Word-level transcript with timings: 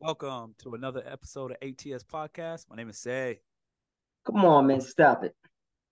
Welcome 0.00 0.54
to 0.58 0.74
another 0.74 1.02
episode 1.06 1.50
of 1.50 1.56
ATS 1.60 2.04
Podcast. 2.04 2.66
My 2.70 2.76
name 2.76 2.88
is 2.88 2.98
Say. 2.98 3.40
Come 4.24 4.44
on, 4.44 4.66
man, 4.68 4.80
stop 4.80 5.24
it. 5.24 5.34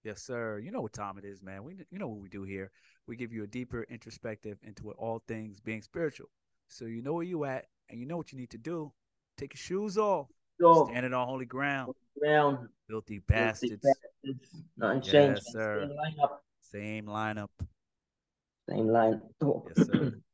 Yes, 0.05 0.23
sir. 0.23 0.61
You 0.61 0.71
know 0.71 0.81
what 0.81 0.93
time 0.93 1.19
it 1.19 1.25
is, 1.25 1.43
man. 1.43 1.65
We 1.65 1.75
you 1.91 1.99
know 1.99 2.07
what 2.07 2.21
we 2.21 2.29
do 2.29 2.45
here. 2.45 2.71
We 3.09 3.17
give 3.17 3.33
you 3.33 3.43
a 3.43 3.47
deeper 3.49 3.83
introspective 3.91 4.59
into 4.63 4.93
all 4.93 5.23
things 5.27 5.59
being 5.59 5.83
spiritual. 5.83 6.29
So 6.69 6.85
you 6.85 7.03
know 7.03 7.15
where 7.15 7.25
you 7.25 7.45
at 7.45 7.67
and 7.91 7.99
you 7.99 8.07
know 8.07 8.17
what 8.17 8.33
you 8.33 8.39
need 8.39 8.51
to 8.51 8.59
do. 8.59 8.93
Take 9.37 9.55
your 9.55 9.59
shoes 9.59 9.99
off. 9.99 10.29
So, 10.61 10.87
Standing 10.91 11.13
on 11.13 11.27
holy 11.27 11.45
ground. 11.45 11.93
ground, 12.19 12.69
Filthy 12.89 13.19
filthy 13.19 13.19
bastards. 13.27 13.85
bastards. 14.25 14.63
Nothing. 14.77 15.03
Yes, 15.13 15.45
sir. 15.53 15.89
Same 15.89 15.97
lineup. 15.97 16.31
Same 16.61 17.07
lineup. 17.07 17.49
Same 18.69 18.89
line. 18.89 19.21
Yes, 19.43 19.87
sir. 19.87 20.13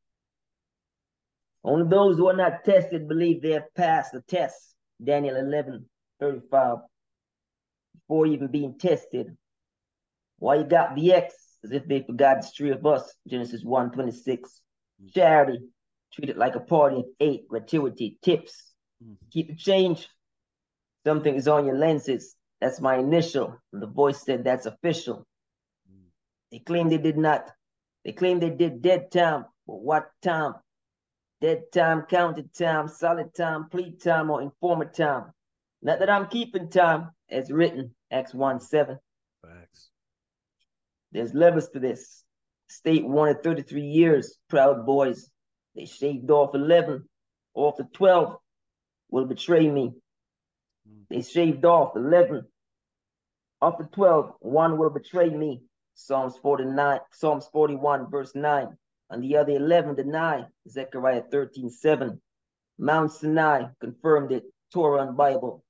Only 1.65 1.89
those 1.89 2.17
who 2.17 2.29
are 2.29 2.37
not 2.37 2.65
tested 2.65 3.09
believe 3.09 3.41
they 3.41 3.53
have 3.53 3.73
passed 3.75 4.13
the 4.13 4.23
test. 4.23 4.75
Daniel 5.03 5.37
11, 5.37 5.85
35. 6.21 6.79
Before 7.95 8.27
even 8.27 8.49
being 8.49 8.79
tested. 8.79 9.37
Why 10.39 10.57
you 10.57 10.65
got 10.65 10.97
the 10.97 11.13
X 11.13 11.35
as 11.65 11.71
if 11.71 11.87
they 11.87 12.03
forgot 12.03 12.43
the 12.43 12.49
three 12.49 12.71
of 12.71 12.85
us. 12.85 13.15
Genesis 13.29 13.63
1, 13.63 13.93
26. 13.93 14.61
Charity. 15.15 15.61
Treat 16.13 16.31
it 16.31 16.37
like 16.37 16.57
a 16.57 16.61
party 16.61 16.97
of 16.97 17.07
eight. 17.21 17.49
Gratuity. 17.49 18.19
Tips. 18.23 18.73
Mhm. 19.03 19.17
Keep 19.31 19.49
the 19.49 19.57
change. 19.57 20.09
Something 21.05 21.35
is 21.37 21.49
on 21.49 21.65
your 21.65 21.79
lenses. 21.79 22.37
That's 22.61 22.81
my 22.81 22.97
initial. 22.97 23.57
And 23.73 23.83
the 23.83 23.87
voice 23.87 24.23
said 24.23 24.45
that's 24.45 24.67
official. 24.67 25.27
Mm. 25.91 26.05
They 26.51 26.59
claim 26.61 26.89
they 26.89 26.99
did 26.99 27.17
not. 27.17 27.51
They 28.05 28.13
claim 28.13 28.39
they 28.41 28.51
did 28.51 28.83
dead 28.83 29.11
time. 29.11 29.47
But 29.67 29.81
what 29.81 30.11
time? 30.23 30.55
Dead 31.43 31.73
time, 31.73 32.03
counted 32.03 32.55
time, 32.55 32.87
solid 32.87 33.35
time, 33.35 33.69
plea 33.69 33.97
time, 33.97 34.31
or 34.31 34.41
informer 34.43 34.85
time. 34.85 35.33
Not 35.83 35.99
that 35.99 36.09
I'm 36.09 36.29
keeping 36.29 36.69
time, 36.69 37.11
as 37.29 37.51
written, 37.51 37.97
Acts 38.13 38.33
1 38.33 38.61
7. 38.61 38.97
Facts. 39.45 39.91
There's 41.11 41.35
levels 41.35 41.69
to 41.71 41.81
this. 41.81 42.23
State 42.69 43.05
wanted 43.05 43.43
33 43.43 43.83
years, 43.83 44.39
proud 44.49 44.87
boys. 44.87 45.29
They 45.75 45.85
shaved 45.85 46.31
off 46.31 46.55
11. 46.55 47.09
Off 47.55 47.77
the 47.77 47.89
12 47.93 48.37
will 49.11 49.27
betray 49.27 49.69
me. 49.69 49.95
Mm. 50.89 51.07
They 51.11 51.23
shaved 51.23 51.65
off 51.65 51.97
11. 51.97 52.47
Off 53.61 53.79
the 53.79 53.89
12, 53.93 54.35
one 54.39 54.79
will 54.79 54.91
betray 54.91 55.29
me. 55.29 55.63
Psalms 55.95 56.37
49, 56.37 57.01
Psalms 57.11 57.49
41, 57.53 58.13
verse 58.13 58.33
9. 58.37 58.77
And 59.13 59.23
the 59.23 59.37
other 59.37 59.53
11 59.53 59.97
deny. 59.97 60.47
Zechariah 60.67 61.23
13, 61.31 61.69
7. 61.69 62.19
Mount 62.79 63.13
Sinai 63.13 63.65
confirmed 63.79 64.33
it. 64.33 64.45
Torah 64.73 65.07
and 65.07 65.15
Bible. 65.15 65.63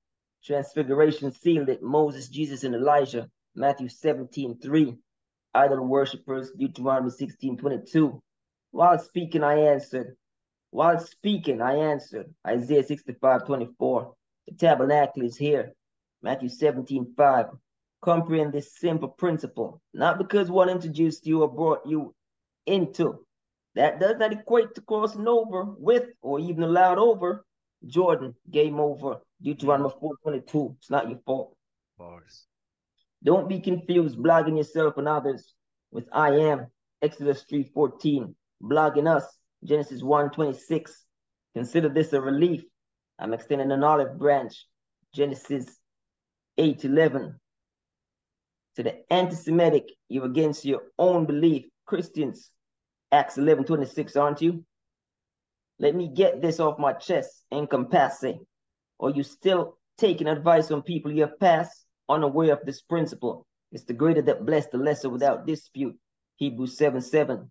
Transfiguration 0.44 1.32
sealed 1.32 1.68
it. 1.68 1.82
Moses, 1.82 2.28
Jesus, 2.28 2.62
and 2.62 2.76
Elijah. 2.76 3.28
Matthew 3.56 3.88
17, 3.88 4.60
3. 4.62 4.96
Idol 5.54 5.86
worshippers. 5.88 6.52
Deuteronomy 6.56 7.10
16, 7.10 7.56
22. 7.56 8.22
While 8.70 8.98
speaking, 9.00 9.42
I 9.42 9.56
answered. 9.56 10.16
While 10.70 11.00
speaking, 11.00 11.60
I 11.60 11.74
answered. 11.74 12.32
Isaiah 12.46 12.84
65, 12.84 13.44
24. 13.44 14.14
The 14.46 14.54
tabernacle 14.54 15.24
is 15.24 15.36
here. 15.36 15.74
Matthew 16.22 16.48
17, 16.48 17.14
5. 17.16 17.46
Comprehend 18.02 18.52
this 18.52 18.78
simple 18.78 19.08
principle. 19.08 19.80
Not 19.92 20.18
because 20.18 20.48
one 20.48 20.68
introduced 20.68 21.26
you 21.26 21.42
or 21.42 21.48
brought 21.48 21.84
you 21.86 22.14
into. 22.66 23.26
That 23.74 24.00
does 24.00 24.16
not 24.18 24.32
equate 24.32 24.74
to 24.74 24.80
crossing 24.82 25.26
over 25.26 25.64
with 25.64 26.04
or 26.20 26.38
even 26.40 26.62
allowed 26.62 26.98
over. 26.98 27.44
Jordan, 27.86 28.34
game 28.50 28.78
over. 28.78 29.20
Deuteronomy 29.42 29.90
422. 29.98 30.76
It's 30.78 30.90
not 30.90 31.08
your 31.08 31.18
fault. 31.24 31.56
Bars. 31.98 32.46
Don't 33.24 33.48
be 33.48 33.60
confused 33.60 34.18
blogging 34.18 34.56
yourself 34.56 34.98
and 34.98 35.08
others 35.08 35.54
with 35.90 36.08
I 36.12 36.30
am. 36.30 36.66
Exodus 37.00 37.44
3:14. 37.50 38.34
Blogging 38.62 39.08
us. 39.08 39.26
Genesis 39.64 40.02
1:26. 40.02 41.04
Consider 41.54 41.88
this 41.88 42.12
a 42.12 42.20
relief. 42.20 42.64
I'm 43.18 43.32
extending 43.32 43.72
an 43.72 43.84
olive 43.84 44.18
branch. 44.18 44.66
Genesis 45.14 45.78
8:11. 46.58 47.38
To 48.76 48.82
the 48.82 49.12
anti-Semitic, 49.12 49.90
you're 50.08 50.24
against 50.24 50.64
your 50.64 50.82
own 50.98 51.26
belief. 51.26 51.66
Christians, 51.84 52.50
Acts 53.12 53.36
11:26, 53.36 54.16
aren't 54.16 54.40
you? 54.40 54.64
Let 55.78 55.94
me 55.94 56.08
get 56.08 56.40
this 56.40 56.58
off 56.58 56.78
my 56.78 56.94
chest, 56.94 57.44
encompasse. 57.52 58.38
Are 58.98 59.10
you 59.10 59.22
still 59.22 59.78
taking 59.98 60.26
advice 60.26 60.68
from 60.68 60.82
people 60.82 61.12
you 61.12 61.22
have 61.22 61.38
passed, 61.38 61.84
unaware 62.08 62.52
of 62.52 62.64
this 62.64 62.82
principle. 62.82 63.46
It's 63.70 63.84
the 63.84 63.94
greater 63.94 64.22
that 64.22 64.44
bless 64.44 64.66
the 64.66 64.78
lesser 64.78 65.08
without 65.08 65.46
dispute. 65.46 65.96
Hebrews 66.36 66.76
7 66.76 67.00
7. 67.00 67.50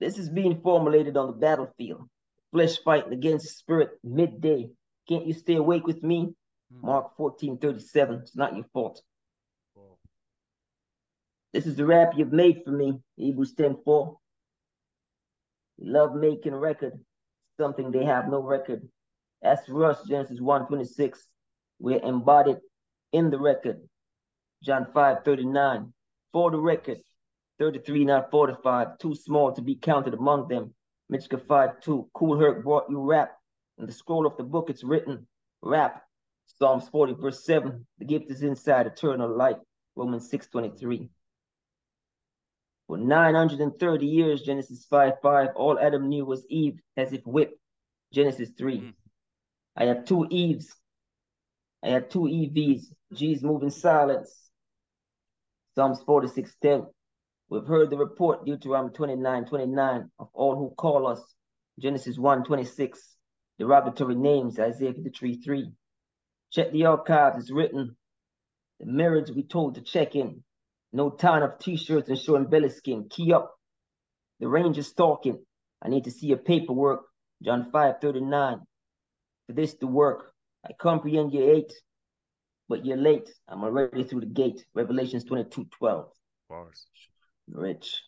This 0.00 0.18
is 0.18 0.30
being 0.30 0.60
formulated 0.62 1.16
on 1.16 1.26
the 1.26 1.32
battlefield. 1.34 2.08
Flesh 2.50 2.78
fighting 2.84 3.12
against 3.12 3.58
spirit 3.58 3.90
midday. 4.02 4.70
Can't 5.08 5.26
you 5.26 5.34
stay 5.34 5.56
awake 5.56 5.86
with 5.86 6.02
me? 6.02 6.34
Mm. 6.72 6.82
Mark 6.82 7.16
14 7.16 7.58
37. 7.58 8.20
It's 8.22 8.36
not 8.36 8.56
your 8.56 8.64
fault. 8.72 9.02
This 11.52 11.66
is 11.66 11.76
the 11.76 11.84
rap 11.84 12.12
you've 12.16 12.32
made 12.32 12.62
for 12.64 12.70
me. 12.70 12.98
Hebrews 13.16 13.54
10 13.54 13.76
4. 13.84 14.16
Love 15.80 16.14
making 16.14 16.54
record, 16.54 16.98
something 17.58 17.90
they 17.90 18.04
have 18.04 18.28
no 18.28 18.40
record. 18.40 18.88
As 19.42 19.58
for 19.66 19.84
us, 19.84 20.02
Genesis 20.08 20.40
1 20.40 20.66
26. 20.66 21.26
We're 21.78 22.02
embodied 22.02 22.58
in 23.12 23.30
the 23.30 23.38
record. 23.38 23.80
John 24.62 24.86
5 24.94 25.24
39. 25.24 25.92
For 26.32 26.50
the 26.50 26.58
record, 26.58 26.98
33 27.58 28.04
not 28.06 28.30
45, 28.30 28.98
too 28.98 29.14
small 29.14 29.52
to 29.52 29.60
be 29.60 29.74
counted 29.74 30.14
among 30.14 30.48
them. 30.48 30.74
Micah 31.10 31.38
5 31.38 31.80
2. 31.80 32.08
Kool 32.14 32.38
Herc 32.38 32.64
brought 32.64 32.88
you 32.88 33.00
rap. 33.02 33.36
In 33.78 33.86
the 33.86 33.92
scroll 33.92 34.26
of 34.26 34.36
the 34.38 34.44
book, 34.44 34.70
it's 34.70 34.84
written 34.84 35.26
rap. 35.60 36.02
Psalms 36.46 36.88
40, 36.88 37.14
verse 37.14 37.44
7. 37.44 37.86
The 37.98 38.04
gift 38.04 38.30
is 38.30 38.42
inside 38.42 38.86
eternal 38.86 39.36
life. 39.36 39.58
Romans 39.96 40.30
6 40.30 40.46
23. 40.48 41.10
For 42.86 42.98
930 42.98 44.06
years, 44.06 44.42
Genesis 44.42 44.84
5 44.90 45.14
5, 45.22 45.48
all 45.56 45.78
Adam 45.78 46.08
knew 46.08 46.24
was 46.24 46.44
Eve 46.48 46.80
as 46.96 47.12
if 47.12 47.22
whipped. 47.24 47.58
Genesis 48.12 48.50
3. 48.58 48.78
Mm. 48.78 48.94
I 49.76 49.84
had 49.84 50.06
two 50.06 50.26
Eves. 50.30 50.74
I 51.82 51.88
had 51.88 52.10
two 52.10 52.20
EVs. 52.20 52.82
G's 53.14 53.42
moving 53.42 53.70
silence. 53.70 54.50
Psalms 55.74 56.02
46 56.02 56.54
10. 56.60 56.86
We've 57.48 57.66
heard 57.66 57.90
the 57.90 57.96
report, 57.96 58.44
Deuteronomy 58.44 58.92
29 58.92 59.46
29, 59.46 60.10
of 60.18 60.28
all 60.34 60.56
who 60.56 60.74
call 60.76 61.06
us. 61.06 61.22
Genesis 61.78 62.18
1 62.18 62.44
26. 62.44 63.16
Derogatory 63.58 64.14
names, 64.14 64.58
Isaiah 64.58 64.92
53 64.92 65.42
3. 65.42 65.72
Check 66.50 66.72
the 66.72 66.86
archives, 66.86 67.38
it's 67.38 67.50
written. 67.50 67.96
The 68.80 68.86
marriage 68.86 69.30
we 69.30 69.42
told 69.42 69.76
to 69.76 69.80
check 69.82 70.14
in. 70.16 70.42
No 70.92 71.10
time 71.10 71.42
of 71.42 71.58
t-shirts 71.58 72.08
and 72.08 72.18
showing 72.18 72.46
belly 72.46 72.68
skin. 72.68 73.08
Key 73.08 73.32
up. 73.32 73.54
The 74.40 74.48
ranger's 74.48 74.92
talking. 74.92 75.38
I 75.82 75.88
need 75.88 76.04
to 76.04 76.10
see 76.10 76.26
your 76.26 76.38
paperwork. 76.38 77.00
John 77.42 77.70
5 77.72 77.94
39. 78.00 78.60
For 79.46 79.52
this 79.52 79.74
to 79.78 79.86
work, 79.86 80.32
I 80.64 80.72
comprehend 80.78 81.32
you're 81.32 81.54
eight, 81.54 81.72
but 82.68 82.86
you're 82.86 82.96
late. 82.96 83.28
I'm 83.48 83.64
already 83.64 84.04
through 84.04 84.20
the 84.20 84.26
gate. 84.26 84.64
Revelations 84.74 85.24
22 85.24 85.66
12. 85.78 86.06
Bars. 86.48 86.86
Rich. 87.48 88.02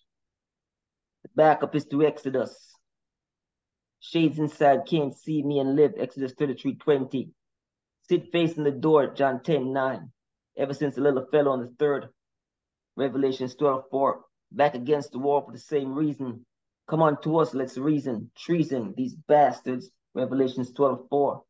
The 1.23 1.31
backup 1.35 1.75
is 1.75 1.87
to 1.87 2.05
Exodus. 2.05 2.55
Shades 4.01 4.39
inside 4.39 4.81
can't 4.87 5.17
see 5.17 5.43
me 5.43 5.59
and 5.59 5.75
live. 5.75 5.93
Exodus 5.99 6.35
33 6.39 6.77
20. 6.77 7.31
Sit 8.09 8.31
facing 8.31 8.65
the 8.65 8.71
door. 8.71 9.15
John 9.15 9.43
10 9.43 9.73
9. 9.73 10.11
Ever 10.59 10.75
since 10.75 10.95
the 10.95 11.01
little 11.01 11.27
fellow 11.33 11.53
on 11.53 11.61
the 11.61 11.75
third. 11.79 12.09
Revelations 12.97 13.55
12 13.55 13.85
4. 13.91 14.21
Back 14.53 14.75
against 14.75 15.13
the 15.13 15.19
wall 15.19 15.43
for 15.43 15.53
the 15.53 15.59
same 15.59 15.95
reason. 15.95 16.45
Come 16.89 17.03
on 17.03 17.21
to 17.23 17.39
us, 17.39 17.55
let's 17.55 17.77
reason. 17.79 18.31
Treason, 18.37 18.95
these 18.97 19.15
bastards. 19.15 19.91
Revelations 20.15 20.73
12 20.73 21.07
4. 21.11 21.43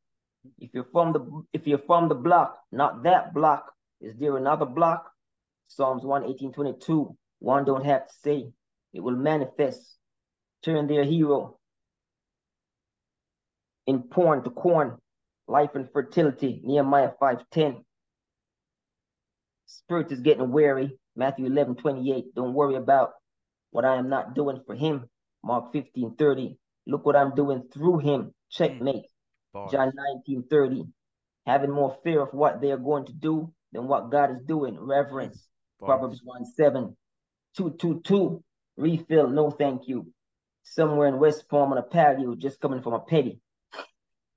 If 0.59 0.71
you're 0.73 0.89
from 0.93 1.13
the 1.13 1.43
if 1.53 1.67
you're 1.67 1.79
from 1.79 2.09
the 2.09 2.15
block, 2.15 2.59
not 2.73 3.03
that 3.05 3.35
block, 3.35 3.73
is 4.01 4.15
there 4.17 4.37
another 4.37 4.67
block? 4.67 5.11
Psalms 5.69 6.05
1 6.05 6.25
18 6.25 6.53
22. 6.53 7.17
One 7.41 7.65
don't 7.65 7.85
have 7.85 8.07
to 8.07 8.15
say. 8.23 8.53
It 8.93 9.01
will 9.01 9.17
manifest. 9.17 9.97
Turn 10.63 10.87
their 10.87 11.05
hero 11.05 11.59
in 13.87 14.03
porn 14.03 14.43
to 14.45 14.51
corn, 14.51 14.99
life 15.47 15.71
and 15.75 15.91
fertility. 15.93 16.61
Nehemiah 16.65 17.13
5 17.21 17.45
10. 17.51 17.85
Spirit 19.67 20.13
is 20.13 20.21
getting 20.21 20.51
weary. 20.51 20.99
Matthew 21.17 21.47
11 21.47 21.77
28. 21.77 22.35
Don't 22.35 22.55
worry 22.55 22.77
about 22.77 23.13
what 23.71 23.85
I 23.85 23.97
am 23.97 24.09
not 24.09 24.35
doing 24.35 24.61
for 24.67 24.75
him. 24.75 25.09
Mark 25.43 25.73
15 25.73 26.17
30. 26.17 26.57
Look 26.87 27.07
what 27.07 27.17
I'm 27.17 27.35
doing 27.35 27.65
through 27.73 27.99
him. 27.99 28.23
Mm. 28.23 28.33
Checkmate. 28.51 29.07
Bars. 29.53 29.73
John 29.73 29.93
19 30.27 30.45
30. 30.49 30.85
Having 31.47 31.71
more 31.71 31.97
fear 32.03 32.23
of 32.23 32.33
what 32.33 32.61
they 32.61 32.71
are 32.71 32.79
going 32.79 33.07
to 33.07 33.13
do 33.13 33.53
than 33.73 33.87
what 33.87 34.11
God 34.11 34.31
is 34.31 34.43
doing. 34.47 34.79
Reverence. 34.79 35.37
Mm. 35.37 35.87
Bars. 35.87 35.89
Proverbs 35.89 36.21
1 36.25 36.45
7. 36.45 36.97
222. 37.57 38.43
Refill. 38.77 39.29
No 39.29 39.51
thank 39.51 39.89
you. 39.89 40.13
Somewhere 40.63 41.09
in 41.09 41.19
West 41.19 41.49
Palm 41.49 41.73
on 41.73 41.79
a 41.79 41.83
patio, 41.83 42.35
just 42.35 42.59
coming 42.59 42.83
from 42.83 42.95
a 42.95 43.01
petty. 43.01 43.41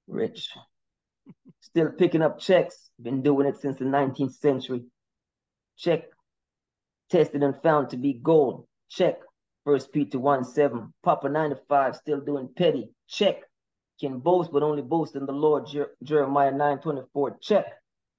Rich. 0.08 0.50
Still 1.62 1.92
picking 1.92 2.22
up 2.22 2.40
checks. 2.40 2.90
Been 3.02 3.22
doing 3.22 3.48
it 3.48 3.60
since 3.62 3.78
the 3.78 3.86
19th 3.86 4.34
century. 4.34 4.84
Check. 5.78 6.06
Tested 7.10 7.44
and 7.44 7.56
found 7.62 7.90
to 7.90 7.98
be 7.98 8.14
gold. 8.14 8.68
Check. 8.90 9.20
First 9.64 9.92
Peter 9.92 10.20
1 10.20 10.44
7. 10.46 10.94
Papa 11.04 11.30
9 11.30 11.50
to 11.52 11.60
5. 11.68 11.96
Still 11.96 12.22
doing 12.22 12.50
petty. 12.56 12.90
Check. 13.08 13.42
Can 14.00 14.20
boast, 14.20 14.52
but 14.52 14.64
only 14.64 14.82
boast 14.82 15.16
in 15.16 15.26
the 15.26 15.32
Lord. 15.32 15.68
Jer- 15.68 15.96
Jeremiah 16.04 16.52
9 16.52 16.80
24. 16.80 17.38
Check. 17.42 17.66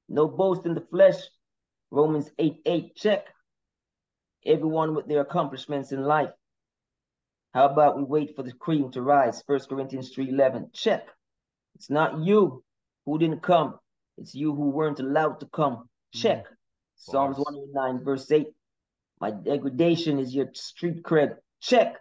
No 0.09 0.27
boast 0.27 0.67
in 0.67 0.75
the 0.75 0.81
flesh. 0.91 1.17
Romans 1.91 2.31
8 2.39 2.61
8. 2.67 2.97
Check. 2.97 3.27
Everyone 4.45 4.95
with 4.95 5.07
their 5.07 5.21
accomplishments 5.21 5.93
in 5.93 6.03
life. 6.03 6.31
How 7.55 7.67
about 7.67 7.97
we 7.97 8.05
wait 8.05 8.37
for 8.37 8.43
the 8.43 8.53
cream 8.53 8.91
to 8.93 9.03
rise? 9.03 9.43
First 9.47 9.69
Corinthians 9.69 10.11
3 10.11 10.29
11. 10.31 10.71
Check. 10.73 11.09
It's 11.77 11.91
not 11.91 12.19
you 12.19 12.63
who 13.07 13.19
didn't 13.19 13.43
come. 13.43 13.79
It's 14.19 14.35
you 14.35 14.55
who 14.55 14.71
weren't 14.71 15.01
allowed 15.01 15.41
to 15.41 15.47
come. 15.47 15.89
Mm. 16.15 16.21
Check. 16.23 16.47
Psalms 16.97 17.37
Bars. 17.37 17.47
109, 17.47 18.05
verse 18.05 18.31
8. 18.31 18.49
My 19.21 19.31
degradation 19.31 20.19
is 20.19 20.35
your 20.35 20.49
street 20.55 21.03
cred. 21.03 21.37
Check. 21.61 21.97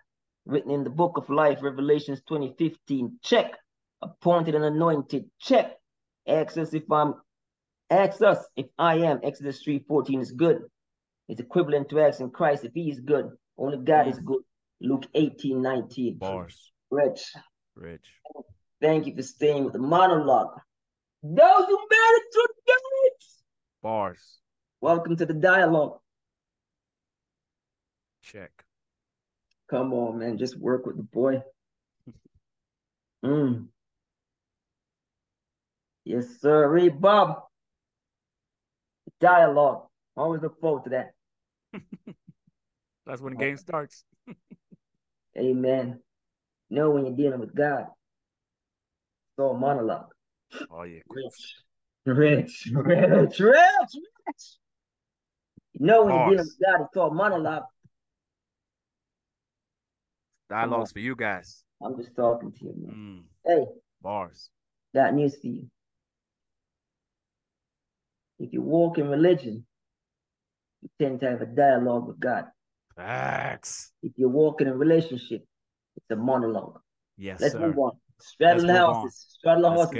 Written 0.45 0.71
in 0.71 0.83
the 0.83 0.89
book 0.89 1.17
of 1.17 1.29
life, 1.29 1.61
Revelations 1.61 2.21
2015. 2.27 3.19
Check. 3.23 3.57
Appointed 4.01 4.55
and 4.55 4.63
anointed. 4.63 5.25
Check. 5.39 5.75
Ask 6.27 6.57
us 6.57 6.73
if 6.73 6.89
I'm 6.91 7.15
ask 7.89 8.21
us 8.21 8.45
if 8.55 8.67
I 8.77 8.97
am. 8.97 9.19
Exodus 9.23 9.63
3:14 9.63 10.21
is 10.21 10.31
good. 10.31 10.61
It's 11.27 11.41
equivalent 11.41 11.89
to 11.89 11.99
asking 11.99 12.31
Christ 12.31 12.63
if 12.63 12.73
he 12.73 12.89
is 12.89 12.99
good. 12.99 13.31
Only 13.57 13.77
God 13.77 14.07
is 14.07 14.19
good. 14.19 14.43
Luke 14.79 15.05
18, 15.15 15.61
19. 15.61 16.17
Bars. 16.17 16.71
Rich. 16.91 17.33
Rich. 17.75 18.05
Thank 18.79 19.07
you 19.07 19.15
for 19.15 19.23
staying 19.23 19.63
with 19.63 19.73
the 19.73 19.79
monologue. 19.79 20.59
Those 21.23 21.65
who 21.65 21.77
made 21.77 22.13
it 22.19 22.23
through 22.31 22.43
the 22.47 22.61
gates. 22.67 23.41
Bars. 23.81 24.39
Welcome 24.79 25.15
to 25.17 25.25
the 25.25 25.33
dialogue. 25.33 25.99
Check. 28.31 28.51
Come 29.69 29.93
on, 29.93 30.19
man. 30.19 30.37
Just 30.37 30.57
work 30.57 30.85
with 30.85 30.97
the 30.97 31.03
boy. 31.03 31.41
Mm. 33.25 33.65
Yes, 36.05 36.39
sir. 36.39 36.69
Ray 36.69 36.89
Bob. 36.89 37.41
Dialogue. 39.19 39.87
Always 40.15 40.43
look 40.43 40.61
forward 40.61 40.83
to 40.83 40.89
that. 40.91 41.13
That's 43.07 43.19
when 43.19 43.33
the 43.33 43.39
game 43.39 43.57
starts. 43.57 44.03
Amen. 45.37 45.99
Know 46.69 46.91
when 46.91 47.07
you're 47.07 47.15
dealing 47.15 47.39
with 47.39 47.55
God. 47.55 47.87
It's 47.87 49.39
all 49.39 49.55
monologue. 49.55 50.11
Oh 50.69 50.83
yeah. 50.83 50.99
Rich. 51.09 51.55
Rich. 52.05 52.69
Rich. 52.71 53.39
Rich. 53.39 53.39
Rich. 53.39 54.57
You 55.73 55.85
know 55.85 56.05
when 56.05 56.13
you're 56.13 56.29
dealing 56.29 56.45
with 56.45 56.59
God, 56.63 56.85
it's 56.85 56.97
all 56.97 57.09
monologue. 57.11 57.63
Dialogues 60.49 60.91
for 60.91 60.99
you 60.99 61.15
guys. 61.15 61.63
I'm 61.83 61.97
just 61.97 62.15
talking 62.15 62.51
to 62.51 62.65
you, 62.65 62.73
man. 62.77 62.95
Mm. 62.95 63.23
Hey, 63.45 63.65
Bars. 64.01 64.49
got 64.95 65.13
news 65.13 65.35
for 65.39 65.47
you. 65.47 65.69
If 68.39 68.53
you 68.53 68.61
walk 68.61 68.97
in 68.97 69.09
religion, 69.09 69.65
you 70.81 70.89
tend 70.99 71.19
to 71.21 71.29
have 71.29 71.41
a 71.41 71.45
dialogue 71.45 72.07
with 72.07 72.19
God. 72.19 72.45
Facts. 72.95 73.91
If 74.01 74.13
you 74.15 74.29
walk 74.29 74.61
in 74.61 74.67
a 74.67 74.75
relationship, 74.75 75.43
it's 75.95 76.05
a 76.11 76.15
monologue. 76.15 76.79
Yes, 77.17 77.41
Let's 77.41 77.53
sir. 77.53 77.59
move 77.59 77.77
on. 77.79 77.91
Straddle 78.19 78.63
Let's 78.63 78.67
the 78.67 78.73
move 78.73 78.81
on. 78.89 78.93
horses. 79.01 79.25
Straddle 79.37 79.61
the 79.63 79.69
horses. 79.71 79.93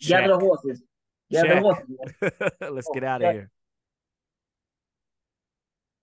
get- 0.00 0.08
Gather 0.08 0.28
the 0.28 0.38
horses. 0.38 0.82
Gather 1.30 1.48
Check. 1.48 1.56
the 1.56 1.62
horses. 1.62 2.60
Let's 2.74 2.86
Oh, 2.90 2.94
get 2.94 3.04
out 3.04 3.22
of 3.22 3.32
here. 3.32 3.50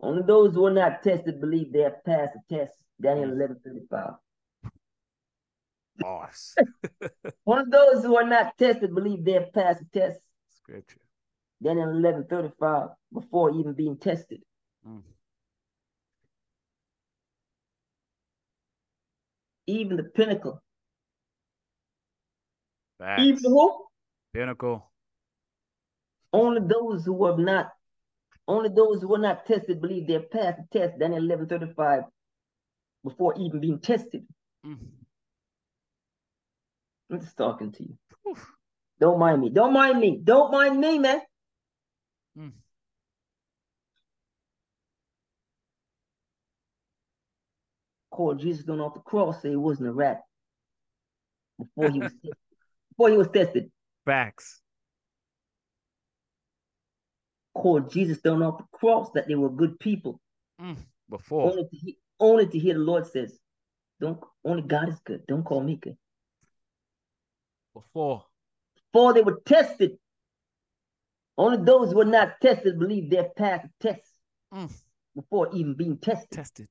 Only 0.01 0.23
those 0.23 0.53
who 0.55 0.65
are 0.65 0.71
not 0.73 1.03
tested 1.03 1.39
believe 1.39 1.71
they 1.71 1.81
have 1.81 2.03
passed 2.03 2.33
the 2.49 2.57
test. 2.57 2.73
Daniel 3.01 3.29
Mm. 3.29 3.35
11 3.35 3.59
35. 3.63 4.13
Bars. 5.97 6.55
Only 7.45 7.65
those 7.69 8.03
who 8.03 8.15
are 8.17 8.27
not 8.27 8.57
tested 8.57 8.93
believe 8.95 9.23
they 9.23 9.33
have 9.33 9.51
passed 9.53 9.79
the 9.79 9.99
test. 9.99 10.19
Scripture. 10.49 11.01
Daniel 11.61 11.89
11 11.89 12.25
35. 12.27 12.89
Before 13.13 13.51
even 13.51 13.73
being 13.73 13.97
tested. 13.97 14.41
Mm. 14.87 15.03
Even 19.67 19.97
the 19.97 20.03
pinnacle. 20.03 20.61
Facts. 22.97 23.21
Even 23.21 23.43
who? 23.43 23.85
Pinnacle. 24.33 24.91
Only 26.33 26.61
those 26.61 27.05
who 27.05 27.25
have 27.25 27.37
not, 27.37 27.71
only 28.47 28.69
those 28.69 29.01
who 29.01 29.13
are 29.15 29.19
not 29.19 29.45
tested 29.45 29.81
believe 29.81 30.07
they 30.07 30.13
have 30.13 30.31
passed 30.31 30.59
the 30.71 30.79
test. 30.79 30.97
Daniel 30.99 31.23
11 31.23 31.47
35. 31.47 32.03
Before 33.03 33.33
even 33.37 33.59
being 33.59 33.79
tested. 33.79 34.25
Mm. 34.65 34.77
I'm 37.11 37.19
just 37.19 37.35
talking 37.35 37.71
to 37.71 37.83
you. 37.83 37.97
Oof. 38.29 38.47
Don't 38.99 39.19
mind 39.19 39.41
me. 39.41 39.49
Don't 39.49 39.73
mind 39.73 39.99
me. 39.99 40.19
Don't 40.23 40.51
mind 40.51 40.79
me, 40.79 40.99
man. 40.99 41.21
Mm. 42.37 42.51
Called 48.11 48.39
Jesus 48.39 48.67
on 48.69 48.79
off 48.79 48.93
the 48.93 48.99
cross, 48.99 49.41
say 49.41 49.49
he 49.49 49.55
wasn't 49.55 49.89
a 49.89 49.91
rat. 49.91 50.21
Before 51.57 51.89
he 51.89 51.99
was 51.99 52.11
tested. 52.11 52.31
before 52.89 53.09
he 53.09 53.17
was 53.17 53.27
tested. 53.29 53.71
Facts. 54.05 54.61
Called 57.53 57.91
Jesus 57.91 58.19
down 58.21 58.43
off 58.43 58.59
the 58.59 58.77
cross 58.77 59.09
that 59.15 59.27
they 59.27 59.35
were 59.35 59.49
good 59.49 59.79
people. 59.79 60.21
Mm. 60.61 60.77
Before. 61.09 61.49
Only 61.49 61.63
to, 61.63 61.75
he- 61.75 61.97
only 62.21 62.47
to 62.47 62.57
hear 62.59 62.75
the 62.75 62.79
Lord 62.79 63.05
says, 63.07 63.37
Don't 63.99 64.19
only 64.45 64.61
God 64.61 64.87
is 64.89 64.99
good. 65.03 65.25
Don't 65.27 65.43
call 65.43 65.61
me 65.61 65.75
good. 65.75 65.97
Before. 67.73 68.23
Before 68.93 69.13
they 69.13 69.21
were 69.21 69.41
tested. 69.45 69.97
Only 71.37 71.63
those 71.63 71.91
who 71.91 71.97
were 71.97 72.05
not 72.05 72.39
tested 72.41 72.77
believe 72.79 73.09
they 73.09 73.17
have 73.17 73.35
passed 73.35 73.67
the 73.79 73.89
test 73.93 74.07
Mm. 74.53 74.69
before 75.15 75.49
even 75.55 75.73
being 75.75 75.97
tested. 75.97 76.29
Tested. 76.31 76.67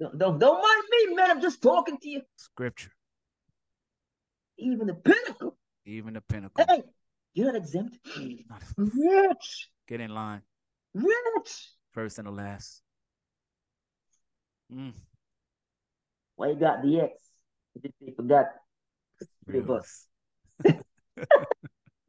Don't, 0.00 0.18
don't, 0.18 0.38
don't 0.38 0.60
mind 0.62 0.84
me, 0.90 1.14
man. 1.14 1.30
I'm 1.30 1.40
just 1.42 1.62
talking 1.62 1.98
to 1.98 2.08
you. 2.08 2.22
Scripture. 2.36 2.90
Even 4.58 4.86
the 4.86 4.94
pinnacle. 4.94 5.56
Even 5.84 6.14
the 6.14 6.22
pinnacle. 6.22 6.64
Hey, 6.66 6.82
you're 7.34 7.46
not 7.52 7.56
exempt. 7.56 7.98
Not- 8.48 8.62
Rich, 8.78 9.68
Get 9.88 10.00
in 10.00 10.10
line. 10.14 10.40
rich. 10.94 11.68
First 11.92 12.18
and 12.18 12.26
the 12.26 12.32
last. 12.32 12.80
Mm. 14.72 14.92
Why 16.36 16.48
you 16.48 16.54
got 16.54 16.82
the 16.82 17.00
X? 17.00 17.12
They 17.82 18.12
forgot. 18.16 18.46
Three 19.46 19.62
us. 19.68 20.06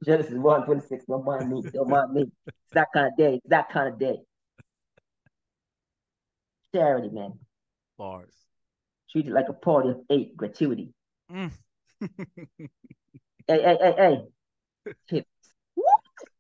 Genesis 0.05 0.34
1 0.34 0.65
26. 0.65 1.05
Don't 1.05 1.25
mind 1.25 1.50
me. 1.50 1.63
Don't 1.74 1.89
mind 1.89 2.13
me. 2.13 2.32
It's 2.48 2.74
that 2.74 2.88
kind 2.93 3.08
of 3.08 3.17
day. 3.17 3.36
It's 3.36 3.50
that 3.50 3.70
kind 3.70 3.89
of 3.89 4.00
day. 4.00 4.17
Charity, 6.74 7.10
man. 7.10 7.34
Bars. 7.98 8.34
Treat 9.12 9.27
it 9.27 9.34
like 9.34 9.50
a 9.50 9.53
party 9.53 9.89
of 9.89 10.01
eight. 10.10 10.36
Gratuity. 10.36 10.93
Mm. 11.32 11.51
Hey, 13.46 13.62
hey, 13.62 13.77
hey, 13.79 13.93
hey. 13.98 14.22
Tips. 15.10 15.27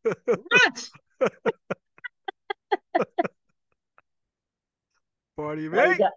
Rich. 0.05 0.89
Party, 5.35 5.67
Why 5.67 5.85
you 5.85 5.97
got, 5.97 6.11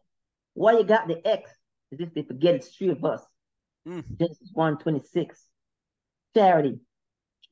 why 0.54 0.72
you 0.72 0.84
got 0.84 1.08
the 1.08 1.26
X? 1.26 1.50
As 1.92 2.00
if 2.00 2.12
they 2.14 2.22
forget 2.22 2.54
it's 2.54 2.74
three 2.76 2.90
of 2.90 3.04
us. 3.04 3.22
Mm. 3.88 4.04
Genesis 4.18 4.50
1 4.52 4.78
26. 4.78 5.44
Charity. 6.34 6.80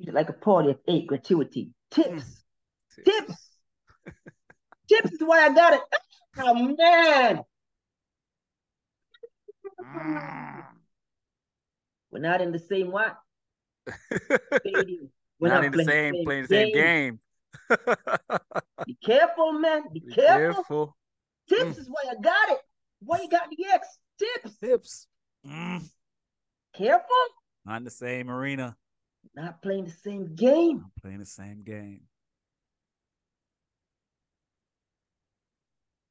Like 0.01 0.29
a 0.29 0.33
party 0.33 0.71
of 0.71 0.79
eight. 0.89 1.07
Gratuity. 1.07 1.71
Tips. 1.91 2.43
Tips. 3.05 3.51
Tips 4.89 5.13
is 5.13 5.21
why 5.21 5.47
I 5.47 5.55
got 5.55 5.75
it. 5.75 5.81
Oh, 6.39 6.55
man. 6.55 7.41
Mm. 9.81 10.65
We're 12.11 12.21
not 12.21 12.41
in 12.41 12.53
the 12.53 12.59
same 12.59 12.91
what? 12.91 13.17
We're 14.65 15.05
Not 15.41 15.65
in 15.65 15.73
the 15.73 15.85
same, 15.85 16.25
playing 16.25 16.43
the 16.43 16.49
same 16.49 16.73
game. 16.73 17.21
Be 18.87 18.97
careful, 19.05 19.53
man. 19.53 19.85
Be, 19.93 20.01
Be 20.01 20.15
careful. 20.15 20.55
careful. 20.63 20.97
Tips 21.49 21.77
Mm. 21.77 21.79
is 21.79 21.89
why 21.91 22.03
I 22.11 22.15
got 22.21 22.49
it. 22.51 22.61
Why 23.01 23.21
you 23.21 23.29
got 23.29 23.51
the 23.51 23.65
X? 23.67 23.99
Tips. 24.19 24.57
Tips. 24.59 25.07
Mm. 25.47 25.83
Careful. 26.75 27.27
Not 27.65 27.77
in 27.79 27.85
the 27.85 27.91
same 27.91 28.31
arena. 28.31 28.77
Not 29.35 29.61
playing 29.63 29.85
the 29.85 29.91
same 29.91 30.35
game. 30.35 30.79
Not 30.79 30.91
playing 31.03 31.19
the 31.19 31.25
same 31.27 31.63
game. 31.63 32.07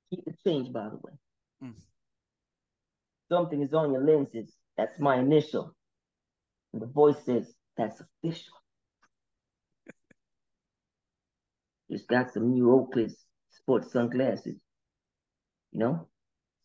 Keep 0.09 0.25
the 0.25 0.33
change, 0.45 0.71
by 0.71 0.89
the 0.89 0.97
way. 0.97 1.13
Mm. 1.63 1.73
Something 3.31 3.61
is 3.61 3.73
on 3.73 3.91
your 3.91 4.03
lenses. 4.05 4.53
That's 4.77 4.99
my 4.99 5.17
initial. 5.19 5.75
And 6.73 6.81
the 6.81 6.87
voice 6.87 7.23
says, 7.25 7.53
that's 7.77 8.01
official. 8.01 8.53
Just 11.91 12.07
got 12.07 12.31
some 12.31 12.51
new 12.51 12.71
Oakley's 12.71 13.15
sports 13.51 13.91
sunglasses. 13.91 14.57
You 15.73 15.79
know, 15.79 16.07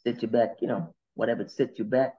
set 0.04 0.20
you 0.22 0.28
back, 0.28 0.58
you 0.60 0.68
know, 0.68 0.94
whatever 1.14 1.48
set 1.48 1.78
you 1.78 1.84
back. 1.84 2.14